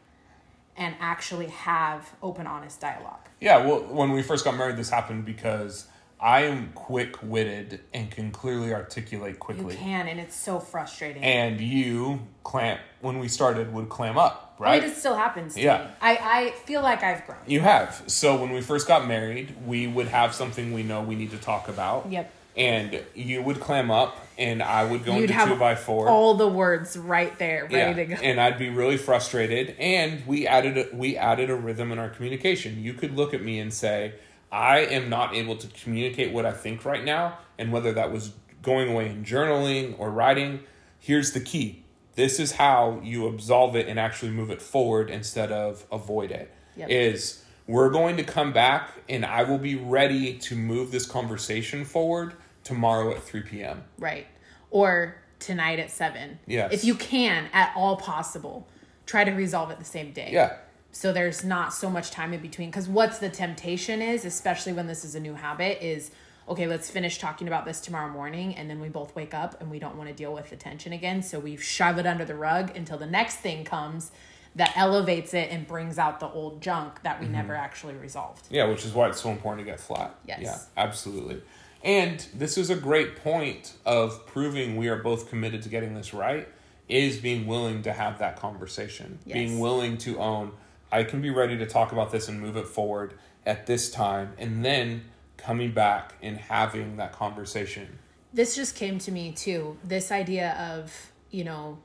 and 0.76 0.94
actually 1.00 1.46
have 1.46 2.12
open, 2.22 2.46
honest 2.46 2.80
dialogue. 2.80 3.28
Yeah, 3.40 3.66
well, 3.66 3.80
when 3.80 4.12
we 4.12 4.22
first 4.22 4.44
got 4.44 4.56
married, 4.56 4.76
this 4.76 4.90
happened 4.90 5.24
because 5.24 5.86
I 6.20 6.42
am 6.42 6.70
quick 6.74 7.16
witted 7.22 7.80
and 7.92 8.10
can 8.10 8.30
clearly 8.30 8.72
articulate 8.72 9.34
You 9.34 9.38
quickly. 9.38 9.74
can, 9.74 10.06
and 10.06 10.20
it's 10.20 10.36
so 10.36 10.60
frustrating. 10.60 11.22
And 11.24 11.60
you 11.60 12.20
clamp, 12.44 12.80
when 13.00 13.18
we 13.18 13.28
started, 13.28 13.72
would 13.72 13.88
clam 13.88 14.16
up, 14.16 14.54
I 14.60 14.62
right? 14.62 14.82
mean, 14.82 14.90
it 14.92 14.96
still 14.96 15.16
happens 15.16 15.54
to 15.54 15.60
Yeah. 15.60 15.78
me. 15.84 15.90
I, 16.00 16.16
I 16.16 16.50
feel 16.66 16.82
like 16.82 17.02
I've 17.02 17.26
grown. 17.26 17.38
You 17.46 17.60
have. 17.60 18.04
So 18.06 18.36
when 18.40 18.52
we 18.52 18.60
first 18.60 18.86
got 18.86 19.06
married, 19.08 19.54
we 19.66 19.86
would 19.86 20.08
have 20.08 20.34
something 20.34 20.72
we 20.72 20.82
know 20.82 21.02
we 21.02 21.16
need 21.16 21.32
to 21.32 21.38
talk 21.38 21.68
about. 21.68 22.06
Yep. 22.10 22.32
And 22.56 23.02
you 23.14 23.42
would 23.42 23.60
clam 23.60 23.90
up, 23.90 24.26
and 24.38 24.62
I 24.62 24.84
would 24.84 25.04
go 25.04 25.14
You'd 25.16 25.30
into 25.30 25.46
two 25.46 25.56
by 25.56 25.74
four. 25.74 26.08
all 26.08 26.34
the 26.34 26.48
words 26.48 26.96
right 26.96 27.36
there, 27.38 27.64
ready 27.64 27.76
yeah, 27.76 27.92
to 27.92 28.04
go. 28.06 28.14
and 28.22 28.40
I'd 28.40 28.58
be 28.58 28.70
really 28.70 28.96
frustrated. 28.96 29.76
And 29.78 30.26
we 30.26 30.46
added 30.46 30.78
a, 30.78 30.96
we 30.96 31.16
added 31.16 31.50
a 31.50 31.54
rhythm 31.54 31.92
in 31.92 31.98
our 31.98 32.08
communication. 32.08 32.82
You 32.82 32.94
could 32.94 33.14
look 33.14 33.34
at 33.34 33.42
me 33.42 33.58
and 33.58 33.72
say, 33.72 34.14
"I 34.50 34.78
am 34.78 35.10
not 35.10 35.34
able 35.34 35.56
to 35.56 35.66
communicate 35.68 36.32
what 36.32 36.46
I 36.46 36.52
think 36.52 36.84
right 36.84 37.04
now," 37.04 37.38
and 37.58 37.72
whether 37.72 37.92
that 37.92 38.10
was 38.10 38.32
going 38.62 38.90
away 38.90 39.08
and 39.08 39.24
journaling 39.24 39.94
or 39.98 40.10
writing. 40.10 40.60
Here's 40.98 41.32
the 41.32 41.40
key: 41.40 41.84
this 42.14 42.40
is 42.40 42.52
how 42.52 43.00
you 43.04 43.26
absolve 43.26 43.76
it 43.76 43.86
and 43.86 44.00
actually 44.00 44.32
move 44.32 44.50
it 44.50 44.62
forward 44.62 45.10
instead 45.10 45.52
of 45.52 45.84
avoid 45.92 46.30
it. 46.30 46.52
Yep. 46.76 46.88
Is 46.90 47.44
we're 47.66 47.90
going 47.90 48.16
to 48.16 48.24
come 48.24 48.52
back, 48.52 48.90
and 49.08 49.24
I 49.24 49.42
will 49.42 49.58
be 49.58 49.74
ready 49.74 50.38
to 50.38 50.56
move 50.56 50.90
this 50.90 51.06
conversation 51.06 51.84
forward 51.84 52.34
tomorrow 52.66 53.12
at 53.12 53.22
three 53.22 53.42
p.m. 53.42 53.84
right. 53.98 54.26
Or 54.70 55.16
tonight 55.38 55.78
at 55.78 55.90
seven. 55.90 56.38
Yes. 56.46 56.72
If 56.72 56.84
you 56.84 56.94
can, 56.94 57.48
at 57.52 57.72
all 57.76 57.96
possible, 57.96 58.66
try 59.06 59.24
to 59.24 59.30
resolve 59.30 59.70
it 59.70 59.78
the 59.78 59.84
same 59.84 60.12
day. 60.12 60.30
Yeah. 60.32 60.56
So 60.92 61.12
there's 61.12 61.44
not 61.44 61.72
so 61.72 61.88
much 61.88 62.10
time 62.10 62.32
in 62.32 62.40
between. 62.40 62.70
Because 62.70 62.88
what's 62.88 63.18
the 63.18 63.28
temptation 63.28 64.02
is, 64.02 64.24
especially 64.24 64.72
when 64.72 64.86
this 64.86 65.04
is 65.04 65.14
a 65.14 65.20
new 65.20 65.34
habit, 65.34 65.84
is 65.84 66.10
okay, 66.48 66.66
let's 66.66 66.90
finish 66.90 67.18
talking 67.18 67.48
about 67.48 67.64
this 67.64 67.80
tomorrow 67.80 68.08
morning. 68.10 68.54
And 68.54 68.70
then 68.70 68.80
we 68.80 68.88
both 68.88 69.14
wake 69.14 69.34
up 69.34 69.60
and 69.60 69.70
we 69.70 69.78
don't 69.78 69.96
want 69.96 70.08
to 70.08 70.14
deal 70.14 70.32
with 70.32 70.50
the 70.50 70.56
tension 70.56 70.92
again. 70.92 71.22
So 71.22 71.38
we 71.38 71.56
shove 71.56 71.98
it 71.98 72.06
under 72.06 72.24
the 72.24 72.36
rug 72.36 72.76
until 72.76 72.98
the 72.98 73.06
next 73.06 73.36
thing 73.36 73.64
comes 73.64 74.10
that 74.54 74.72
elevates 74.74 75.34
it 75.34 75.50
and 75.50 75.66
brings 75.66 75.98
out 75.98 76.18
the 76.18 76.28
old 76.28 76.62
junk 76.62 77.02
that 77.02 77.20
we 77.20 77.26
mm-hmm. 77.26 77.34
never 77.34 77.54
actually 77.54 77.94
resolved. 77.94 78.46
Yeah, 78.48 78.66
which 78.68 78.86
is 78.86 78.92
why 78.94 79.08
it's 79.08 79.20
so 79.20 79.30
important 79.30 79.66
to 79.66 79.70
get 79.70 79.80
flat. 79.80 80.14
Yes. 80.26 80.40
Yeah, 80.40 80.58
absolutely. 80.82 81.42
And 81.86 82.26
this 82.34 82.58
is 82.58 82.68
a 82.68 82.74
great 82.74 83.14
point 83.14 83.72
of 83.86 84.26
proving 84.26 84.76
we 84.76 84.88
are 84.88 84.96
both 84.96 85.30
committed 85.30 85.62
to 85.62 85.68
getting 85.68 85.94
this 85.94 86.12
right 86.12 86.48
is 86.88 87.16
being 87.18 87.46
willing 87.46 87.82
to 87.84 87.92
have 87.92 88.18
that 88.18 88.36
conversation. 88.36 89.20
Yes. 89.24 89.34
Being 89.34 89.60
willing 89.60 89.96
to 89.98 90.18
own 90.18 90.52
I 90.90 91.04
can 91.04 91.20
be 91.20 91.30
ready 91.30 91.58
to 91.58 91.66
talk 91.66 91.92
about 91.92 92.12
this 92.12 92.28
and 92.28 92.40
move 92.40 92.56
it 92.56 92.66
forward 92.66 93.14
at 93.44 93.66
this 93.66 93.90
time 93.90 94.32
and 94.38 94.64
then 94.64 95.04
coming 95.36 95.72
back 95.72 96.14
and 96.22 96.36
having 96.36 96.96
that 96.96 97.12
conversation. 97.12 97.98
this 98.32 98.54
just 98.56 98.74
came 98.74 98.98
to 98.98 99.12
me 99.12 99.32
too 99.32 99.76
this 99.84 100.10
idea 100.10 100.52
of 100.74 101.12
you 101.30 101.44
know 101.44 101.78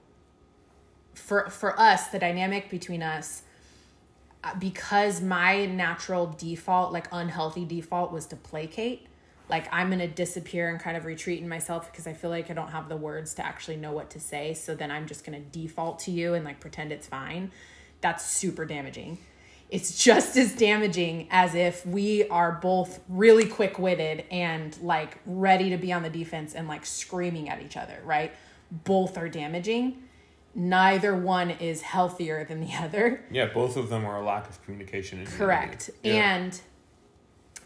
for 1.13 1.49
for 1.49 1.79
us 1.79 2.07
the 2.07 2.19
dynamic 2.19 2.69
between 2.69 3.03
us 3.03 3.43
uh, 4.43 4.55
because 4.55 5.21
my 5.21 5.65
natural 5.65 6.27
default 6.37 6.91
like 6.91 7.07
unhealthy 7.11 7.65
default 7.65 8.11
was 8.11 8.25
to 8.25 8.35
placate 8.35 9.07
like 9.51 9.67
i'm 9.71 9.91
gonna 9.91 10.07
disappear 10.07 10.69
and 10.69 10.79
kind 10.79 10.97
of 10.97 11.05
retreat 11.05 11.39
in 11.39 11.47
myself 11.47 11.91
because 11.91 12.07
i 12.07 12.13
feel 12.13 12.31
like 12.31 12.49
i 12.49 12.53
don't 12.53 12.71
have 12.71 12.89
the 12.89 12.97
words 12.97 13.35
to 13.35 13.45
actually 13.45 13.77
know 13.77 13.91
what 13.91 14.09
to 14.09 14.19
say 14.19 14.55
so 14.55 14.73
then 14.73 14.89
i'm 14.89 15.05
just 15.05 15.23
gonna 15.23 15.39
default 15.39 15.99
to 15.99 16.09
you 16.09 16.33
and 16.33 16.43
like 16.43 16.59
pretend 16.59 16.91
it's 16.91 17.05
fine 17.05 17.51
that's 18.01 18.25
super 18.25 18.65
damaging 18.65 19.19
it's 19.71 20.03
just 20.03 20.37
as 20.37 20.53
damaging 20.53 21.27
as 21.31 21.55
if 21.55 21.85
we 21.85 22.27
are 22.27 22.51
both 22.51 22.99
really 23.07 23.47
quick-witted 23.47 24.25
and 24.29 24.77
like 24.81 25.17
ready 25.25 25.69
to 25.69 25.77
be 25.77 25.91
on 25.91 26.03
the 26.03 26.09
defense 26.09 26.53
and 26.53 26.67
like 26.67 26.85
screaming 26.85 27.49
at 27.49 27.61
each 27.61 27.77
other, 27.77 27.99
right? 28.03 28.33
Both 28.69 29.17
are 29.17 29.29
damaging. 29.29 30.03
Neither 30.53 31.15
one 31.15 31.49
is 31.49 31.81
healthier 31.81 32.43
than 32.43 32.59
the 32.59 32.73
other. 32.79 33.23
Yeah, 33.31 33.47
both 33.47 33.77
of 33.77 33.89
them 33.89 34.05
are 34.05 34.17
a 34.17 34.25
lack 34.25 34.49
of 34.49 34.61
communication. 34.63 35.25
Correct. 35.25 35.89
Yeah. 36.03 36.35
And 36.35 36.61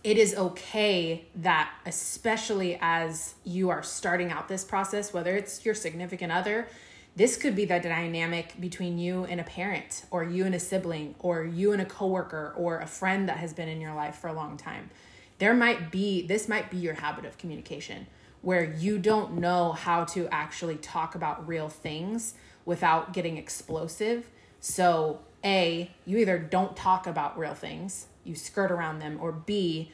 it 0.05 0.19
is 0.19 0.35
okay 0.35 1.25
that, 1.37 1.73
especially 1.87 2.77
as 2.79 3.33
you 3.43 3.71
are 3.71 3.81
starting 3.81 4.31
out 4.31 4.47
this 4.47 4.63
process, 4.63 5.11
whether 5.11 5.35
it's 5.35 5.65
your 5.65 5.73
significant 5.73 6.31
other, 6.31 6.67
this 7.15 7.35
could 7.37 7.55
be 7.55 7.65
the 7.65 7.79
dynamic 7.79 8.53
between 8.59 8.99
you 8.99 9.25
and 9.25 9.41
a 9.41 9.43
parent, 9.43 10.05
or 10.11 10.23
you 10.23 10.45
and 10.45 10.53
a 10.53 10.59
sibling, 10.59 11.15
or 11.17 11.43
you 11.43 11.71
and 11.71 11.81
a 11.81 11.85
coworker, 11.85 12.53
or 12.55 12.77
a 12.81 12.85
friend 12.85 13.27
that 13.27 13.37
has 13.37 13.51
been 13.51 13.67
in 13.67 13.81
your 13.81 13.95
life 13.95 14.17
for 14.17 14.27
a 14.27 14.33
long 14.33 14.57
time. 14.57 14.91
There 15.39 15.55
might 15.55 15.89
be, 15.91 16.21
this 16.27 16.47
might 16.47 16.69
be 16.69 16.77
your 16.77 16.93
habit 16.93 17.25
of 17.25 17.39
communication 17.39 18.05
where 18.43 18.63
you 18.63 18.99
don't 18.99 19.39
know 19.39 19.71
how 19.71 20.03
to 20.03 20.27
actually 20.27 20.75
talk 20.75 21.15
about 21.15 21.47
real 21.47 21.67
things 21.67 22.35
without 22.63 23.11
getting 23.11 23.37
explosive. 23.37 24.29
So, 24.59 25.21
A, 25.43 25.89
you 26.05 26.19
either 26.19 26.37
don't 26.37 26.75
talk 26.75 27.07
about 27.07 27.39
real 27.39 27.55
things, 27.55 28.05
you 28.25 28.35
skirt 28.35 28.71
around 28.71 28.99
them, 28.99 29.17
or 29.21 29.31
B, 29.31 29.91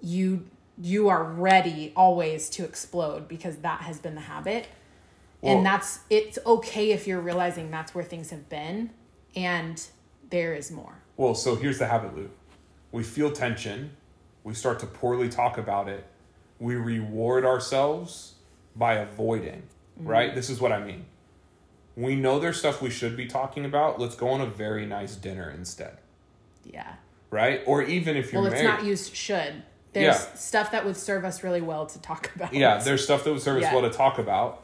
you 0.00 0.46
you 0.80 1.08
are 1.08 1.22
ready 1.22 1.92
always 1.94 2.48
to 2.50 2.64
explode 2.64 3.28
because 3.28 3.56
that 3.58 3.82
has 3.82 3.98
been 3.98 4.14
the 4.14 4.22
habit. 4.22 4.66
Well- 5.40 5.56
and 5.56 5.66
that's 5.66 6.00
it's 6.10 6.38
okay 6.44 6.90
if 6.92 7.06
you're 7.06 7.20
realizing 7.20 7.70
that's 7.70 7.94
where 7.94 8.04
things 8.04 8.30
have 8.30 8.48
been 8.48 8.90
and 9.34 9.84
there 10.30 10.54
is 10.54 10.70
more. 10.70 10.94
Well, 11.16 11.34
so 11.34 11.56
here's 11.56 11.78
the 11.78 11.86
habit 11.86 12.16
loop. 12.16 12.34
We 12.90 13.02
feel 13.02 13.32
tension. 13.32 13.96
We 14.44 14.54
start 14.54 14.78
to 14.80 14.86
poorly 14.86 15.28
talk 15.28 15.58
about 15.58 15.88
it. 15.88 16.04
We 16.58 16.76
reward 16.76 17.44
ourselves 17.44 18.34
by 18.74 18.94
avoiding, 18.94 19.62
mm-hmm. 19.98 20.06
right? 20.06 20.34
This 20.34 20.50
is 20.50 20.60
what 20.60 20.72
I 20.72 20.82
mean. 20.84 21.06
We 21.96 22.16
know 22.16 22.38
there's 22.38 22.58
stuff 22.58 22.80
we 22.80 22.90
should 22.90 23.16
be 23.16 23.26
talking 23.26 23.64
about. 23.64 24.00
Let's 24.00 24.14
go 24.14 24.28
on 24.28 24.40
a 24.40 24.46
very 24.46 24.86
nice 24.86 25.14
dinner 25.16 25.50
instead, 25.50 25.98
Yeah. 26.64 26.94
Right? 27.32 27.62
Or 27.66 27.82
even 27.82 28.16
if 28.16 28.32
you're 28.32 28.42
Well, 28.42 28.52
it's 28.52 28.62
married. 28.62 28.76
not 28.78 28.84
used 28.84 29.16
should. 29.16 29.62
There's 29.92 30.04
Yeah. 30.16 30.34
stuff 30.34 30.70
that 30.70 30.84
would 30.84 30.96
serve 30.96 31.24
us 31.24 31.42
really 31.42 31.60
well 31.60 31.86
to 31.86 32.00
talk 32.00 32.30
about. 32.36 32.54
yeah, 32.54 32.78
there's 32.78 33.02
stuff 33.02 33.24
that 33.24 33.32
would 33.32 33.42
serve 33.42 33.62
us 33.62 33.72
well 33.72 33.82
to 33.82 33.90
talk 33.90 34.18
about. 34.18 34.62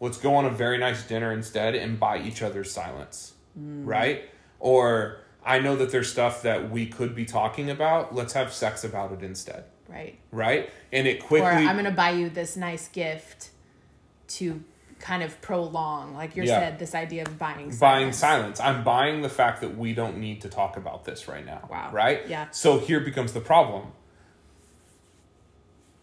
Let's 0.00 0.18
go 0.18 0.34
on 0.34 0.44
a 0.44 0.50
very 0.50 0.76
nice 0.78 1.02
dinner 1.06 1.32
instead 1.32 1.74
and 1.74 1.98
buy 1.98 2.18
each 2.18 2.42
other's 2.42 2.70
silence, 2.70 3.32
Mm. 3.58 3.86
right? 3.86 4.28
Or 4.58 5.18
I 5.44 5.58
know 5.58 5.74
that 5.76 5.90
there's 5.90 6.10
stuff 6.10 6.42
that 6.42 6.70
we 6.70 6.86
could 6.86 7.14
be 7.14 7.24
talking 7.24 7.70
about. 7.70 8.14
Let's 8.14 8.34
have 8.34 8.52
sex 8.52 8.84
about 8.84 9.12
it 9.12 9.22
instead, 9.22 9.64
right. 9.88 10.18
right? 10.30 10.70
And 10.92 11.06
it 11.06 11.22
Or 11.22 11.26
quickly. 11.26 11.48
I'm 11.48 11.76
gonna 11.76 11.90
buy 11.90 12.10
you 12.10 12.28
this 12.28 12.56
nice 12.56 12.88
gift 12.88 13.50
to 14.28 14.62
kind 15.00 15.22
of 15.22 15.40
prolong, 15.40 16.14
like 16.14 16.36
you 16.36 16.44
Yeah. 16.44 16.60
said, 16.60 16.78
this 16.78 16.94
idea 16.94 17.22
of 17.22 17.38
buying 17.38 17.56
buying 17.78 18.12
silence. 18.12 18.18
silence. 18.18 18.60
I'm 18.60 18.84
buying 18.84 19.22
the 19.22 19.28
fact 19.28 19.60
that 19.62 19.76
we 19.76 19.94
don't 19.94 20.18
need 20.18 20.42
to 20.42 20.48
talk 20.48 20.76
about 20.76 21.04
this 21.04 21.26
right 21.26 21.44
now. 21.44 21.66
Wow. 21.70 21.90
Right? 21.92 22.26
Yeah. 22.28 22.50
So 22.50 22.78
here 22.78 23.00
becomes 23.00 23.32
the 23.32 23.40
problem. 23.40 23.92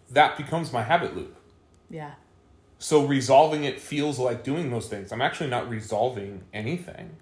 That 0.09 0.37
becomes 0.37 0.71
my 0.73 0.83
habit 0.83 1.15
loop. 1.15 1.35
Yeah. 1.89 2.11
So 2.79 3.05
resolving 3.05 3.63
it 3.63 3.79
feels 3.79 4.19
like 4.19 4.43
doing 4.43 4.69
those 4.71 4.87
things. 4.87 5.11
I'm 5.11 5.21
actually 5.21 5.49
not 5.49 5.69
resolving 5.69 6.43
anything. 6.53 7.17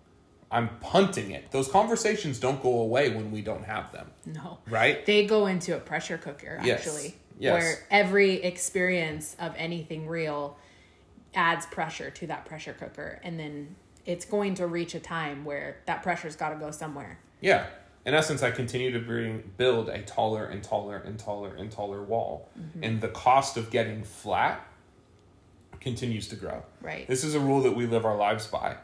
I'm 0.51 0.69
punting 0.79 1.31
it. 1.31 1.51
Those 1.51 1.67
conversations 1.67 2.39
don't 2.39 2.61
go 2.61 2.79
away 2.79 3.09
when 3.09 3.31
we 3.31 3.41
don't 3.41 3.65
have 3.65 3.91
them. 3.91 4.11
No. 4.25 4.59
Right? 4.69 5.05
They 5.05 5.25
go 5.25 5.47
into 5.47 5.75
a 5.75 5.79
pressure 5.79 6.17
cooker 6.17 6.59
Yes. 6.63 6.79
actually. 6.87 7.15
Yes. 7.37 7.53
Where 7.61 7.75
every 7.91 8.43
experience 8.43 9.35
of 9.39 9.53
anything 9.57 10.07
real 10.07 10.57
adds 11.35 11.65
pressure 11.67 12.09
to 12.09 12.27
that 12.27 12.45
pressure 12.45 12.73
cooker 12.73 13.19
and 13.23 13.39
then 13.39 13.75
it's 14.05 14.25
going 14.25 14.53
to 14.55 14.67
reach 14.67 14.93
a 14.95 14.99
time 14.99 15.43
where 15.43 15.77
that 15.85 16.03
pressure's 16.03 16.35
got 16.35 16.49
to 16.49 16.55
go 16.55 16.71
somewhere. 16.71 17.19
Yeah. 17.41 17.67
In 18.05 18.13
essence, 18.13 18.43
I 18.43 18.51
continue 18.51 18.91
to 18.91 18.99
bring 18.99 19.51
build 19.57 19.89
a 19.89 20.03
taller 20.03 20.45
and 20.45 20.63
taller 20.63 20.97
and 20.97 21.17
taller 21.17 21.55
and 21.55 21.71
taller 21.71 22.03
wall. 22.03 22.49
Mm-hmm. 22.59 22.83
And 22.83 23.01
the 23.01 23.07
cost 23.07 23.57
of 23.57 23.71
getting 23.71 24.03
flat 24.03 24.65
continues 25.79 26.27
to 26.27 26.35
grow. 26.35 26.63
Right. 26.81 27.07
This 27.07 27.23
is 27.23 27.33
a 27.33 27.39
rule 27.39 27.61
that 27.63 27.75
we 27.75 27.87
live 27.87 28.05
our 28.05 28.15
lives 28.15 28.45
by. 28.45 28.77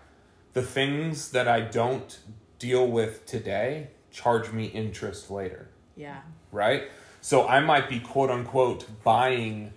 The 0.54 0.64
things 0.64 1.32
that 1.32 1.48
I 1.48 1.62
don't 1.62 2.20
deal 2.58 2.88
with 2.88 3.26
today 3.26 3.90
charge 4.10 4.52
me 4.52 4.66
interest 4.66 5.32
later, 5.32 5.70
Yeah. 5.96 6.22
right? 6.52 6.84
So 7.22 7.48
I 7.48 7.60
might 7.60 7.88
be 7.88 8.00
quote 8.00 8.32
unquote 8.32 9.04
buying 9.04 9.74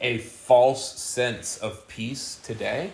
a 0.00 0.18
false 0.18 0.98
sense 0.98 1.56
of 1.58 1.88
peace 1.88 2.38
today, 2.42 2.92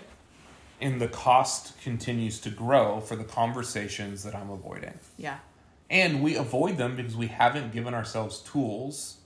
and 0.80 1.00
the 1.00 1.08
cost 1.08 1.80
continues 1.80 2.40
to 2.40 2.50
grow 2.50 3.00
for 3.00 3.16
the 3.16 3.24
conversations 3.24 4.22
that 4.24 4.34
I'm 4.34 4.50
avoiding. 4.50 4.98
Yeah. 5.16 5.38
And 5.90 6.22
we 6.22 6.36
avoid 6.36 6.78
them 6.78 6.96
because 6.96 7.16
we 7.16 7.26
haven't 7.28 7.72
given 7.72 7.94
ourselves 7.94 8.40
tools 8.40 9.18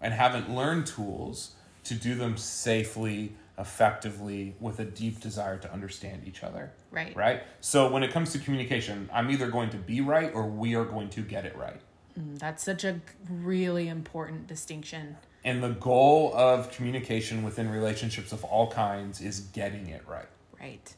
and 0.00 0.14
haven't 0.14 0.54
learned 0.54 0.86
tools 0.86 1.52
to 1.84 1.94
do 1.94 2.14
them 2.14 2.36
safely, 2.36 3.32
effectively, 3.58 4.54
with 4.60 4.78
a 4.78 4.84
deep 4.84 5.20
desire 5.20 5.58
to 5.58 5.72
understand 5.72 6.22
each 6.26 6.42
other. 6.42 6.72
Right. 6.90 7.14
Right? 7.16 7.42
So 7.60 7.90
when 7.90 8.02
it 8.02 8.12
comes 8.12 8.32
to 8.32 8.38
communication, 8.38 9.10
I'm 9.12 9.30
either 9.30 9.50
going 9.50 9.70
to 9.70 9.76
be 9.76 10.00
right 10.00 10.32
or 10.32 10.46
we 10.46 10.74
are 10.74 10.84
going 10.84 11.08
to 11.10 11.22
get 11.22 11.44
it 11.44 11.56
right. 11.56 11.80
Mm, 12.18 12.38
that's 12.38 12.62
such 12.62 12.84
a 12.84 13.00
really 13.28 13.88
important 13.88 14.46
distinction. 14.46 15.16
And 15.44 15.62
the 15.62 15.70
goal 15.70 16.32
of 16.34 16.70
communication 16.72 17.42
within 17.42 17.70
relationships 17.70 18.32
of 18.32 18.44
all 18.44 18.70
kinds 18.70 19.20
is 19.20 19.40
getting 19.40 19.88
it 19.88 20.02
right. 20.08 20.28
Right. 20.60 20.94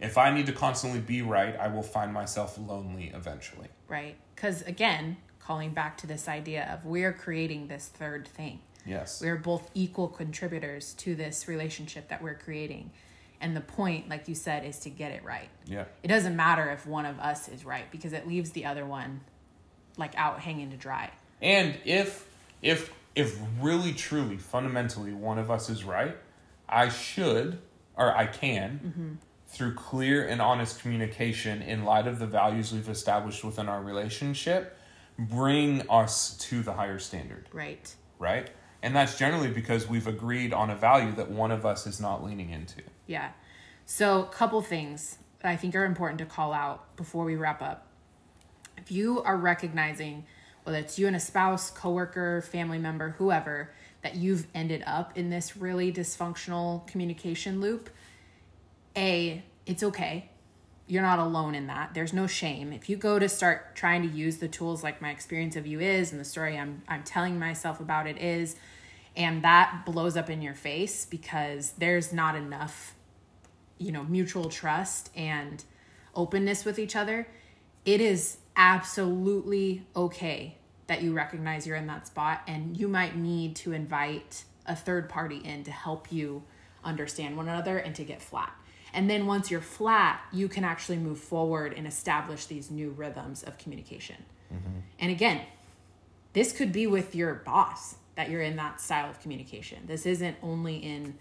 If 0.00 0.18
I 0.18 0.30
need 0.30 0.46
to 0.46 0.52
constantly 0.52 1.00
be 1.00 1.22
right, 1.22 1.56
I 1.56 1.68
will 1.68 1.82
find 1.82 2.12
myself 2.12 2.58
lonely 2.58 3.12
eventually. 3.14 3.68
Right. 3.88 4.16
Because 4.34 4.62
again, 4.62 5.16
calling 5.40 5.70
back 5.70 5.96
to 5.98 6.06
this 6.06 6.28
idea 6.28 6.68
of 6.72 6.84
we're 6.84 7.12
creating 7.12 7.68
this 7.68 7.86
third 7.86 8.28
thing. 8.28 8.60
Yes. 8.84 9.20
We're 9.22 9.36
both 9.36 9.70
equal 9.74 10.08
contributors 10.08 10.92
to 10.94 11.14
this 11.14 11.48
relationship 11.48 12.08
that 12.08 12.22
we're 12.22 12.34
creating. 12.34 12.90
And 13.40 13.56
the 13.56 13.60
point, 13.60 14.08
like 14.08 14.28
you 14.28 14.34
said, 14.34 14.64
is 14.64 14.78
to 14.80 14.90
get 14.90 15.12
it 15.12 15.24
right. 15.24 15.48
yeah. 15.66 15.84
It 16.02 16.08
doesn't 16.08 16.36
matter 16.36 16.70
if 16.70 16.86
one 16.86 17.06
of 17.06 17.18
us 17.18 17.48
is 17.48 17.64
right 17.64 17.90
because 17.90 18.12
it 18.12 18.26
leaves 18.26 18.50
the 18.50 18.64
other 18.64 18.86
one 18.86 19.20
like 19.96 20.14
out 20.16 20.40
hanging 20.40 20.70
to 20.70 20.76
dry. 20.76 21.10
And 21.40 21.76
if 21.84 22.26
if 22.62 22.90
if 23.16 23.40
really 23.60 23.94
truly 23.94 24.36
fundamentally 24.36 25.12
one 25.12 25.38
of 25.38 25.50
us 25.50 25.68
is 25.68 25.82
right, 25.82 26.16
I 26.68 26.90
should 26.90 27.58
or 27.96 28.14
I 28.14 28.26
can 28.26 28.80
mm-hmm. 28.84 29.12
through 29.48 29.74
clear 29.74 30.28
and 30.28 30.40
honest 30.40 30.80
communication 30.80 31.62
in 31.62 31.84
light 31.84 32.06
of 32.06 32.18
the 32.18 32.26
values 32.26 32.72
we've 32.72 32.88
established 32.88 33.42
within 33.42 33.68
our 33.68 33.82
relationship 33.82 34.78
bring 35.18 35.88
us 35.88 36.36
to 36.36 36.62
the 36.62 36.74
higher 36.74 36.98
standard, 36.98 37.48
Right. 37.50 37.94
right? 38.18 38.50
And 38.82 38.94
that's 38.94 39.18
generally 39.18 39.48
because 39.48 39.88
we've 39.88 40.06
agreed 40.06 40.52
on 40.52 40.68
a 40.68 40.76
value 40.76 41.12
that 41.12 41.30
one 41.30 41.50
of 41.50 41.64
us 41.64 41.86
is 41.86 41.98
not 41.98 42.22
leaning 42.22 42.50
into. 42.50 42.82
Yeah. 43.06 43.30
So, 43.86 44.24
a 44.24 44.26
couple 44.26 44.60
things 44.60 45.18
that 45.40 45.50
I 45.50 45.56
think 45.56 45.74
are 45.74 45.86
important 45.86 46.18
to 46.18 46.26
call 46.26 46.52
out 46.52 46.96
before 46.96 47.24
we 47.24 47.36
wrap 47.36 47.62
up. 47.62 47.86
If 48.76 48.92
you 48.92 49.22
are 49.22 49.36
recognizing, 49.38 50.26
whether 50.66 50.78
it's 50.78 50.98
you 50.98 51.06
and 51.06 51.14
a 51.14 51.20
spouse, 51.20 51.70
coworker, 51.70 52.42
family 52.42 52.78
member, 52.78 53.10
whoever, 53.18 53.70
that 54.02 54.16
you've 54.16 54.48
ended 54.52 54.82
up 54.84 55.16
in 55.16 55.30
this 55.30 55.56
really 55.56 55.92
dysfunctional 55.92 56.84
communication 56.88 57.60
loop, 57.60 57.88
A, 58.96 59.44
it's 59.64 59.84
okay. 59.84 60.28
You're 60.88 61.02
not 61.02 61.20
alone 61.20 61.54
in 61.54 61.68
that. 61.68 61.94
There's 61.94 62.12
no 62.12 62.26
shame. 62.26 62.72
If 62.72 62.88
you 62.88 62.96
go 62.96 63.20
to 63.20 63.28
start 63.28 63.76
trying 63.76 64.02
to 64.02 64.08
use 64.08 64.38
the 64.38 64.48
tools 64.48 64.82
like 64.82 65.00
my 65.00 65.10
experience 65.10 65.54
of 65.54 65.68
you 65.68 65.78
is 65.78 66.10
and 66.10 66.20
the 66.20 66.24
story 66.24 66.58
I'm 66.58 66.82
I'm 66.88 67.04
telling 67.04 67.38
myself 67.38 67.78
about 67.78 68.08
it 68.08 68.18
is, 68.18 68.56
and 69.16 69.42
that 69.44 69.84
blows 69.86 70.16
up 70.16 70.28
in 70.28 70.42
your 70.42 70.54
face 70.54 71.06
because 71.06 71.72
there's 71.78 72.12
not 72.12 72.34
enough 72.34 72.94
you 73.78 73.92
know 73.92 74.04
mutual 74.04 74.48
trust 74.48 75.10
and 75.14 75.64
openness 76.14 76.64
with 76.64 76.78
each 76.78 76.96
other 76.96 77.28
it 77.84 78.00
is 78.00 78.38
absolutely 78.56 79.86
okay 79.94 80.56
that 80.86 81.02
you 81.02 81.12
recognize 81.12 81.66
you're 81.66 81.76
in 81.76 81.86
that 81.86 82.06
spot 82.06 82.42
and 82.46 82.76
you 82.76 82.88
might 82.88 83.16
need 83.16 83.56
to 83.56 83.72
invite 83.72 84.44
a 84.66 84.76
third 84.76 85.08
party 85.08 85.38
in 85.38 85.64
to 85.64 85.70
help 85.70 86.12
you 86.12 86.42
understand 86.84 87.36
one 87.36 87.48
another 87.48 87.78
and 87.78 87.94
to 87.94 88.04
get 88.04 88.22
flat. 88.22 88.52
And 88.92 89.10
then 89.10 89.26
once 89.26 89.50
you're 89.50 89.60
flat 89.60 90.20
you 90.32 90.48
can 90.48 90.64
actually 90.64 90.98
move 90.98 91.18
forward 91.18 91.74
and 91.76 91.86
establish 91.86 92.46
these 92.46 92.70
new 92.70 92.90
rhythms 92.90 93.42
of 93.42 93.58
communication. 93.58 94.16
Mm-hmm. 94.52 94.78
And 95.00 95.10
again 95.10 95.42
this 96.32 96.52
could 96.52 96.70
be 96.70 96.86
with 96.86 97.14
your 97.14 97.34
boss 97.34 97.94
that 98.14 98.28
you're 98.28 98.42
in 98.42 98.56
that 98.56 98.78
style 98.80 99.08
of 99.08 99.20
communication. 99.20 99.78
This 99.86 100.04
isn't 100.04 100.36
only 100.42 100.76
in 100.76 101.14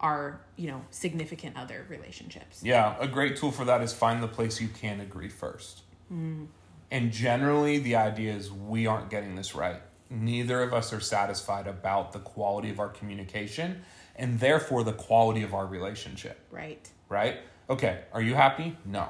our 0.00 0.40
you 0.56 0.68
know 0.68 0.82
significant 0.90 1.56
other 1.56 1.86
relationships. 1.88 2.62
Yeah, 2.62 2.96
a 2.98 3.06
great 3.06 3.36
tool 3.36 3.52
for 3.52 3.64
that 3.66 3.82
is 3.82 3.92
find 3.92 4.22
the 4.22 4.28
place 4.28 4.60
you 4.60 4.68
can 4.68 5.00
agree 5.00 5.28
first. 5.28 5.82
Mm. 6.12 6.46
And 6.92 7.10
generally, 7.10 7.78
the 7.78 7.96
idea 7.96 8.34
is 8.34 8.52
we 8.52 8.86
aren't 8.86 9.08
getting 9.08 9.34
this 9.34 9.54
right. 9.54 9.80
Neither 10.10 10.62
of 10.62 10.74
us 10.74 10.92
are 10.92 11.00
satisfied 11.00 11.66
about 11.66 12.12
the 12.12 12.18
quality 12.18 12.68
of 12.68 12.78
our 12.78 12.90
communication 12.90 13.80
and 14.14 14.38
therefore 14.38 14.84
the 14.84 14.92
quality 14.92 15.42
of 15.42 15.54
our 15.54 15.66
relationship, 15.66 16.38
Right. 16.50 16.86
right? 17.08 17.38
Okay, 17.70 18.02
are 18.12 18.20
you 18.20 18.34
happy? 18.34 18.76
No. 18.84 19.08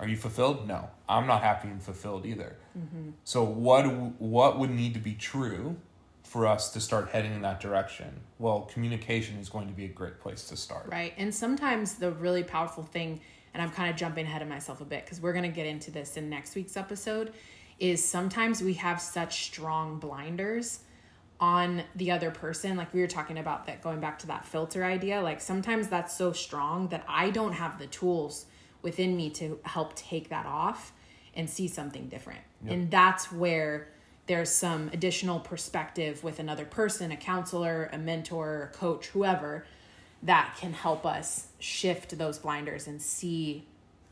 Are 0.00 0.08
you 0.08 0.16
fulfilled? 0.16 0.66
No. 0.66 0.88
I'm 1.06 1.26
not 1.26 1.42
happy 1.42 1.68
and 1.68 1.82
fulfilled 1.82 2.24
either. 2.24 2.56
Mm-hmm. 2.76 3.10
So 3.24 3.44
what 3.44 3.84
what 4.18 4.58
would 4.58 4.70
need 4.70 4.94
to 4.94 5.00
be 5.00 5.14
true 5.14 5.76
for 6.22 6.46
us 6.46 6.72
to 6.72 6.80
start 6.80 7.10
heading 7.10 7.34
in 7.34 7.42
that 7.42 7.60
direction? 7.60 8.20
Well, 8.38 8.62
communication 8.62 9.36
is 9.36 9.50
going 9.50 9.66
to 9.68 9.74
be 9.74 9.84
a 9.84 9.88
great 9.88 10.20
place 10.20 10.48
to 10.48 10.56
start. 10.56 10.86
Right. 10.90 11.12
And 11.18 11.34
sometimes 11.34 11.96
the 11.96 12.12
really 12.12 12.42
powerful 12.42 12.82
thing, 12.82 13.20
and 13.54 13.62
I'm 13.62 13.70
kind 13.70 13.88
of 13.88 13.96
jumping 13.96 14.26
ahead 14.26 14.42
of 14.42 14.48
myself 14.48 14.80
a 14.80 14.84
bit 14.84 15.04
because 15.04 15.20
we're 15.20 15.32
going 15.32 15.44
to 15.44 15.54
get 15.54 15.66
into 15.66 15.90
this 15.90 16.16
in 16.16 16.28
next 16.28 16.54
week's 16.54 16.76
episode, 16.76 17.32
is 17.78 18.04
sometimes 18.04 18.62
we 18.62 18.74
have 18.74 19.00
such 19.00 19.44
strong 19.44 19.98
blinders 19.98 20.80
on 21.40 21.82
the 21.94 22.10
other 22.10 22.30
person. 22.30 22.76
Like 22.76 22.92
we 22.92 23.00
were 23.00 23.06
talking 23.06 23.38
about 23.38 23.66
that, 23.66 23.82
going 23.82 24.00
back 24.00 24.18
to 24.20 24.26
that 24.26 24.44
filter 24.44 24.84
idea. 24.84 25.20
Like 25.20 25.40
sometimes 25.40 25.88
that's 25.88 26.16
so 26.16 26.32
strong 26.32 26.88
that 26.88 27.04
I 27.08 27.30
don't 27.30 27.52
have 27.52 27.78
the 27.78 27.86
tools 27.86 28.46
within 28.82 29.16
me 29.16 29.30
to 29.30 29.58
help 29.64 29.94
take 29.96 30.28
that 30.28 30.46
off 30.46 30.92
and 31.34 31.48
see 31.48 31.68
something 31.68 32.08
different. 32.08 32.40
And 32.66 32.90
that's 32.90 33.32
where 33.32 33.88
there's 34.26 34.50
some 34.50 34.88
additional 34.92 35.40
perspective 35.40 36.24
with 36.24 36.38
another 36.38 36.64
person, 36.64 37.10
a 37.12 37.16
counselor, 37.16 37.90
a 37.92 37.98
mentor, 37.98 38.70
a 38.72 38.76
coach, 38.76 39.08
whoever, 39.08 39.66
that 40.24 40.56
can 40.58 40.72
help 40.72 41.06
us 41.06 41.48
shift 41.58 42.16
those 42.18 42.38
blinders 42.38 42.86
and 42.86 43.00
see 43.00 43.66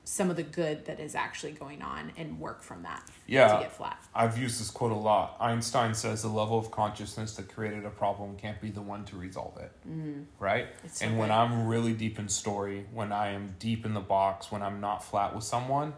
some 0.04 0.30
of 0.30 0.36
the 0.36 0.42
good 0.42 0.84
that 0.86 0.98
is 0.98 1.14
actually 1.14 1.52
going 1.52 1.80
on 1.80 2.12
and 2.16 2.38
work 2.40 2.60
from 2.62 2.82
that 2.82 3.08
Yeah. 3.28 3.54
to 3.54 3.62
get 3.62 3.72
flat. 3.72 4.02
I've 4.14 4.36
used 4.36 4.60
this 4.60 4.68
quote 4.70 4.90
a 4.90 4.96
lot. 4.96 5.36
Einstein 5.40 5.94
says 5.94 6.22
the 6.22 6.28
level 6.28 6.58
of 6.58 6.72
consciousness 6.72 7.36
that 7.36 7.48
created 7.54 7.84
a 7.84 7.90
problem 7.90 8.36
can't 8.36 8.60
be 8.60 8.70
the 8.70 8.82
one 8.82 9.04
to 9.06 9.16
resolve 9.16 9.56
it. 9.58 9.70
Mm. 9.88 10.24
Right? 10.40 10.66
It's 10.82 10.98
so 10.98 11.06
and 11.06 11.18
when. 11.18 11.30
I'm 11.30 11.66
really 11.68 11.92
deep 11.92 12.18
in 12.18 12.28
story, 12.28 12.86
when 12.92 13.12
I 13.12 13.28
am 13.28 13.54
deep 13.60 13.86
in 13.86 13.94
the 13.94 14.00
box, 14.00 14.50
when 14.50 14.60
I'm 14.60 14.80
not 14.80 15.04
flat 15.04 15.34
with 15.36 15.44
someone, 15.44 15.94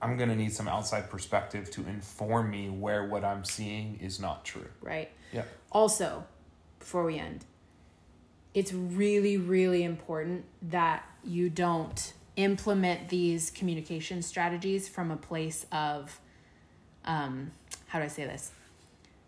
I'm 0.00 0.16
going 0.16 0.30
to 0.30 0.36
need 0.36 0.52
some 0.54 0.66
outside 0.66 1.10
perspective 1.10 1.70
to 1.72 1.86
inform 1.86 2.50
me 2.50 2.70
where 2.70 3.04
what 3.04 3.22
I'm 3.22 3.44
seeing 3.44 3.98
is 4.00 4.18
not 4.18 4.44
true. 4.46 4.68
Right. 4.80 5.10
Yeah. 5.32 5.44
Also, 5.70 6.24
before 6.78 7.04
we 7.04 7.18
end, 7.18 7.44
it's 8.56 8.72
really, 8.72 9.36
really 9.36 9.84
important 9.84 10.46
that 10.62 11.04
you 11.22 11.50
don't 11.50 12.14
implement 12.36 13.10
these 13.10 13.50
communication 13.50 14.22
strategies 14.22 14.88
from 14.88 15.10
a 15.10 15.16
place 15.16 15.66
of, 15.72 16.18
um, 17.04 17.50
how 17.88 17.98
do 17.98 18.06
I 18.06 18.08
say 18.08 18.24
this? 18.24 18.50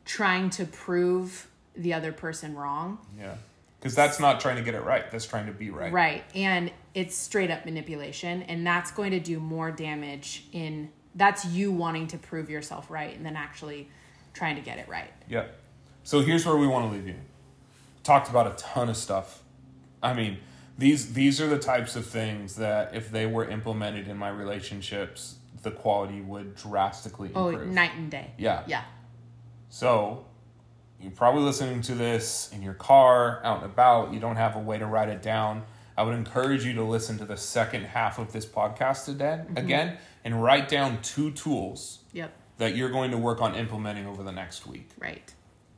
Trying 0.07 0.49
to 0.51 0.65
prove 0.65 1.47
the 1.77 1.93
other 1.93 2.11
person 2.11 2.57
wrong. 2.57 2.99
Yeah. 3.19 3.35
Because 3.79 3.95
that's 3.95 4.19
not 4.19 4.41
trying 4.41 4.57
to 4.57 4.63
get 4.63 4.75
it 4.75 4.83
right. 4.83 5.11
That's 5.11 5.27
trying 5.27 5.45
to 5.45 5.53
be 5.53 5.69
right. 5.69 5.93
Right. 5.93 6.25
And 6.35 6.73
it's 6.95 7.15
straight 7.15 7.51
up 7.51 7.67
manipulation. 7.67 8.43
And 8.45 8.67
that's 8.67 8.91
going 8.91 9.11
to 9.11 9.21
do 9.21 9.39
more 9.39 9.71
damage 9.71 10.47
in 10.53 10.91
that's 11.15 11.45
you 11.45 11.71
wanting 11.71 12.07
to 12.07 12.17
prove 12.19 12.49
yourself 12.49 12.91
right 12.91 13.15
and 13.15 13.27
then 13.27 13.37
actually 13.37 13.91
trying 14.33 14.57
to 14.57 14.63
get 14.63 14.79
it 14.79 14.89
right. 14.89 15.13
Yeah. 15.29 15.45
So 16.03 16.21
here's 16.23 16.47
where 16.47 16.57
we 16.57 16.67
want 16.67 16.91
to 16.91 16.97
leave 16.97 17.07
you. 17.07 17.17
Talked 18.09 18.31
about 18.31 18.47
a 18.47 18.55
ton 18.57 18.89
of 18.89 18.97
stuff. 18.97 19.43
I 20.03 20.15
mean, 20.15 20.39
these 20.79 21.13
these 21.13 21.43
are 21.43 21.47
the 21.47 21.59
types 21.59 21.95
of 21.95 22.07
things 22.07 22.57
that 22.57 22.95
if 22.95 23.11
they 23.11 23.27
were 23.27 23.47
implemented 23.47 24.09
in 24.09 24.17
my 24.17 24.31
relationships, 24.31 25.35
the 25.63 25.71
quality 25.71 26.23
would 26.23 26.57
drastically 26.57 27.31
oh, 27.35 27.49
improve. 27.49 27.69
Oh, 27.69 27.71
night 27.71 27.91
and 27.97 28.11
day. 28.11 28.31
Yeah. 28.39 28.63
Yeah. 28.67 28.85
So 29.69 30.25
you're 30.99 31.11
probably 31.11 31.43
listening 31.43 31.83
to 31.83 31.95
this 31.95 32.51
in 32.51 32.63
your 32.63 32.73
car, 32.73 33.43
out 33.45 33.63
and 33.63 33.67
about. 33.67 34.15
You 34.15 34.21
don't 34.21 34.37
have 34.37 34.57
a 34.57 34.61
way 34.61 34.79
to 34.79 34.87
write 34.87 35.11
it 35.11 35.21
down. 35.21 35.65
I 35.95 36.03
would 36.03 36.15
encourage 36.15 36.65
you 36.65 36.73
to 36.75 36.85
listen 36.85 37.19
to 37.19 37.27
the 37.27 37.37
second 37.37 37.83
half 37.83 38.19
of 38.19 38.33
this 38.33 38.47
podcast 38.47 39.05
today, 39.05 39.43
mm-hmm. 39.43 39.59
again 39.59 39.99
and 40.25 40.43
write 40.43 40.71
down 40.71 41.03
two 41.03 41.31
tools 41.33 41.99
Yep. 42.15 42.33
that 42.57 42.75
you're 42.75 42.91
going 42.91 43.11
to 43.11 43.19
work 43.19 43.43
on 43.43 43.55
implementing 43.55 44.07
over 44.07 44.23
the 44.23 44.33
next 44.33 44.67
week. 44.67 44.89
Right. 44.99 45.35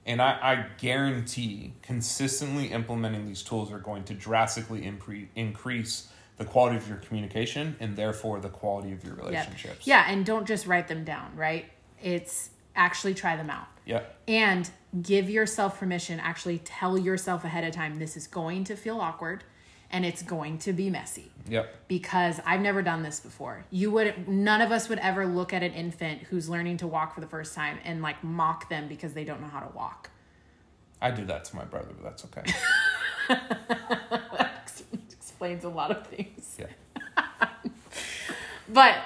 And 0.07 0.20
I, 0.22 0.38
I 0.42 0.66
guarantee 0.78 1.74
consistently 1.82 2.66
implementing 2.68 3.26
these 3.26 3.42
tools 3.42 3.70
are 3.70 3.78
going 3.78 4.05
to 4.05 4.14
drastically 4.14 4.80
impre- 4.82 5.28
increase 5.36 6.09
the 6.38 6.44
quality 6.44 6.76
of 6.76 6.88
your 6.88 6.96
communication 6.98 7.76
and 7.80 7.96
therefore 7.96 8.40
the 8.40 8.48
quality 8.48 8.92
of 8.92 9.05
your 9.05 9.14
Yep. 9.16 9.24
relationships. 9.26 9.86
Yeah, 9.86 10.07
and 10.09 10.24
don't 10.24 10.46
just 10.46 10.66
write 10.66 10.88
them 10.88 11.05
down, 11.05 11.36
right? 11.36 11.66
It's 12.03 12.51
actually 12.74 13.12
try 13.14 13.36
them 13.36 13.51
out. 13.51 13.66
Yeah. 13.84 14.03
And 14.26 14.70
give 15.03 15.28
yourself 15.28 15.78
permission, 15.78 16.18
actually 16.18 16.59
tell 16.59 16.96
yourself 16.96 17.44
ahead 17.44 17.64
of 17.64 17.72
time 17.72 17.98
this 17.98 18.16
is 18.16 18.26
going 18.26 18.64
to 18.64 18.76
feel 18.76 19.01
awkward 19.01 19.44
and 19.91 20.05
it's 20.05 20.22
going 20.22 20.59
to 20.59 20.72
be 20.72 20.91
messy. 20.91 21.26
Yep. 21.49 21.88
because 21.88 22.38
I've 22.47 22.61
never 22.61 22.80
done 22.80 23.03
this 23.03 23.18
before. 23.18 23.64
You 23.70 23.91
would 23.93 24.28
none 24.28 24.61
of 24.61 24.70
us 24.70 24.88
would 24.88 25.01
ever 25.01 25.26
look 25.26 25.53
at 25.53 25.64
an 25.64 25.72
infant 25.72 26.22
who's 26.24 26.49
learning 26.49 26.76
to 26.76 26.86
walk 26.86 27.14
for 27.14 27.20
the 27.20 27.26
first 27.26 27.55
time 27.55 27.78
and 27.84 28.03
like 28.03 28.22
mock 28.22 28.68
them 28.68 28.86
because 28.86 29.14
they 29.14 29.24
don't 29.24 29.41
know 29.41 29.49
how 29.49 29.59
to 29.61 29.74
walk. 29.76 30.11
I 31.01 31.11
do 31.11 31.24
that 31.24 31.45
to 31.47 31.57
my 31.57 31.64
brother, 31.64 31.88
but 32.01 32.05
that's 32.05 32.24
okay. 32.26 32.45
Explains 35.11 35.64
a 35.64 35.68
lot 35.70 35.91
of 35.91 36.07
things. 36.07 36.57
Yeah. 36.59 36.66
But 38.72 38.99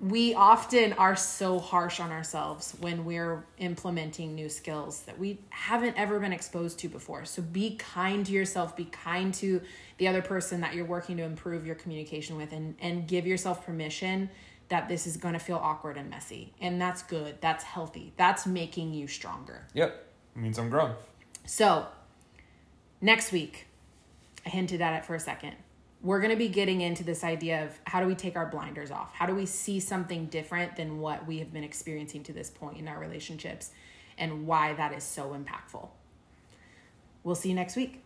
we 0.00 0.32
often 0.34 0.92
are 0.92 1.16
so 1.16 1.58
harsh 1.58 1.98
on 1.98 2.12
ourselves 2.12 2.76
when 2.78 3.04
we're 3.04 3.44
implementing 3.58 4.34
new 4.34 4.48
skills 4.48 5.02
that 5.02 5.18
we 5.18 5.40
haven't 5.50 5.98
ever 5.98 6.20
been 6.20 6.32
exposed 6.32 6.78
to 6.78 6.88
before. 6.88 7.24
So 7.24 7.42
be 7.42 7.74
kind 7.76 8.24
to 8.26 8.32
yourself, 8.32 8.76
be 8.76 8.84
kind 8.84 9.34
to 9.34 9.60
the 9.96 10.06
other 10.06 10.22
person 10.22 10.60
that 10.60 10.74
you're 10.74 10.84
working 10.84 11.16
to 11.16 11.24
improve 11.24 11.66
your 11.66 11.74
communication 11.74 12.36
with 12.36 12.52
and 12.52 12.76
and 12.80 13.08
give 13.08 13.26
yourself 13.26 13.66
permission 13.66 14.30
that 14.68 14.88
this 14.88 15.06
is 15.06 15.16
going 15.16 15.34
to 15.34 15.40
feel 15.40 15.56
awkward 15.56 15.96
and 15.96 16.10
messy. 16.10 16.52
And 16.60 16.80
that's 16.80 17.02
good. 17.02 17.40
That's 17.40 17.64
healthy. 17.64 18.12
That's 18.16 18.46
making 18.46 18.92
you 18.92 19.08
stronger. 19.08 19.66
Yep. 19.74 20.06
It 20.36 20.38
means 20.38 20.58
I'm 20.58 20.68
grown. 20.68 20.94
So, 21.46 21.86
next 23.00 23.32
week, 23.32 23.66
I 24.44 24.50
hinted 24.50 24.80
at 24.82 24.94
it 24.94 25.04
for 25.04 25.14
a 25.14 25.20
second. 25.20 25.56
We're 26.00 26.20
going 26.20 26.30
to 26.30 26.36
be 26.36 26.48
getting 26.48 26.80
into 26.80 27.02
this 27.02 27.24
idea 27.24 27.64
of 27.64 27.78
how 27.84 28.00
do 28.00 28.06
we 28.06 28.14
take 28.14 28.36
our 28.36 28.46
blinders 28.46 28.90
off? 28.90 29.12
How 29.14 29.26
do 29.26 29.34
we 29.34 29.46
see 29.46 29.80
something 29.80 30.26
different 30.26 30.76
than 30.76 31.00
what 31.00 31.26
we 31.26 31.38
have 31.38 31.52
been 31.52 31.64
experiencing 31.64 32.22
to 32.24 32.32
this 32.32 32.50
point 32.50 32.78
in 32.78 32.86
our 32.86 32.98
relationships 32.98 33.72
and 34.16 34.46
why 34.46 34.74
that 34.74 34.92
is 34.92 35.02
so 35.02 35.30
impactful? 35.30 35.88
We'll 37.24 37.34
see 37.34 37.48
you 37.48 37.54
next 37.56 37.74
week. 37.74 38.02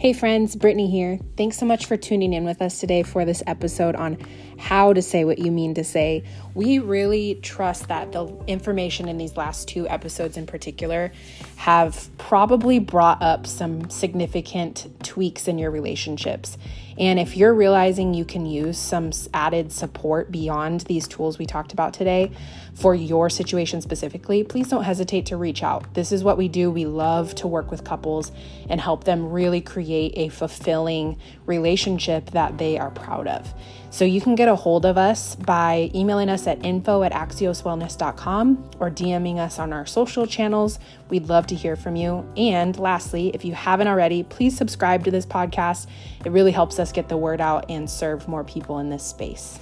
Hey 0.00 0.12
friends, 0.12 0.54
Brittany 0.54 0.88
here. 0.88 1.18
Thanks 1.36 1.58
so 1.58 1.66
much 1.66 1.86
for 1.86 1.96
tuning 1.96 2.32
in 2.32 2.44
with 2.44 2.62
us 2.62 2.78
today 2.78 3.02
for 3.02 3.24
this 3.24 3.42
episode 3.48 3.96
on 3.96 4.16
how 4.56 4.92
to 4.92 5.02
say 5.02 5.24
what 5.24 5.40
you 5.40 5.50
mean 5.50 5.74
to 5.74 5.82
say. 5.82 6.22
We 6.54 6.78
really 6.78 7.34
trust 7.42 7.88
that 7.88 8.12
the 8.12 8.28
information 8.46 9.08
in 9.08 9.18
these 9.18 9.36
last 9.36 9.66
two 9.66 9.88
episodes 9.88 10.36
in 10.36 10.46
particular 10.46 11.10
have 11.56 12.16
probably 12.16 12.78
brought 12.78 13.20
up 13.20 13.44
some 13.44 13.90
significant 13.90 14.86
tweaks 15.02 15.48
in 15.48 15.58
your 15.58 15.72
relationships. 15.72 16.56
And 16.98 17.20
if 17.20 17.36
you're 17.36 17.54
realizing 17.54 18.12
you 18.12 18.24
can 18.24 18.44
use 18.44 18.76
some 18.76 19.12
added 19.32 19.70
support 19.70 20.32
beyond 20.32 20.80
these 20.82 21.06
tools 21.06 21.38
we 21.38 21.46
talked 21.46 21.72
about 21.72 21.94
today 21.94 22.32
for 22.74 22.94
your 22.94 23.30
situation 23.30 23.80
specifically, 23.80 24.42
please 24.42 24.68
don't 24.68 24.82
hesitate 24.82 25.26
to 25.26 25.36
reach 25.36 25.62
out. 25.62 25.94
This 25.94 26.10
is 26.10 26.24
what 26.24 26.36
we 26.36 26.48
do. 26.48 26.70
We 26.70 26.86
love 26.86 27.34
to 27.36 27.46
work 27.46 27.70
with 27.70 27.84
couples 27.84 28.32
and 28.68 28.80
help 28.80 29.04
them 29.04 29.30
really 29.30 29.60
create 29.60 30.12
a 30.16 30.28
fulfilling 30.28 31.18
relationship 31.46 32.32
that 32.32 32.58
they 32.58 32.78
are 32.78 32.90
proud 32.90 33.28
of. 33.28 33.54
So 33.90 34.04
you 34.04 34.20
can 34.20 34.34
get 34.34 34.48
a 34.48 34.54
hold 34.54 34.84
of 34.84 34.98
us 34.98 35.34
by 35.34 35.90
emailing 35.94 36.28
us 36.28 36.46
at 36.46 36.64
info 36.64 37.02
at 37.02 37.12
axioswellness.com 37.12 38.70
or 38.78 38.90
DMing 38.90 39.38
us 39.38 39.58
on 39.58 39.72
our 39.72 39.86
social 39.86 40.26
channels. 40.26 40.78
We'd 41.08 41.28
love 41.28 41.46
to 41.48 41.54
hear 41.54 41.74
from 41.74 41.96
you. 41.96 42.30
And 42.36 42.78
lastly, 42.78 43.30
if 43.34 43.44
you 43.44 43.54
haven't 43.54 43.88
already, 43.88 44.22
please 44.22 44.56
subscribe 44.56 45.04
to 45.04 45.10
this 45.10 45.26
podcast. 45.26 45.86
It 46.24 46.32
really 46.32 46.52
helps 46.52 46.78
us 46.78 46.92
get 46.92 47.08
the 47.08 47.16
word 47.16 47.40
out 47.40 47.70
and 47.70 47.88
serve 47.88 48.28
more 48.28 48.44
people 48.44 48.78
in 48.78 48.90
this 48.90 49.02
space. 49.02 49.58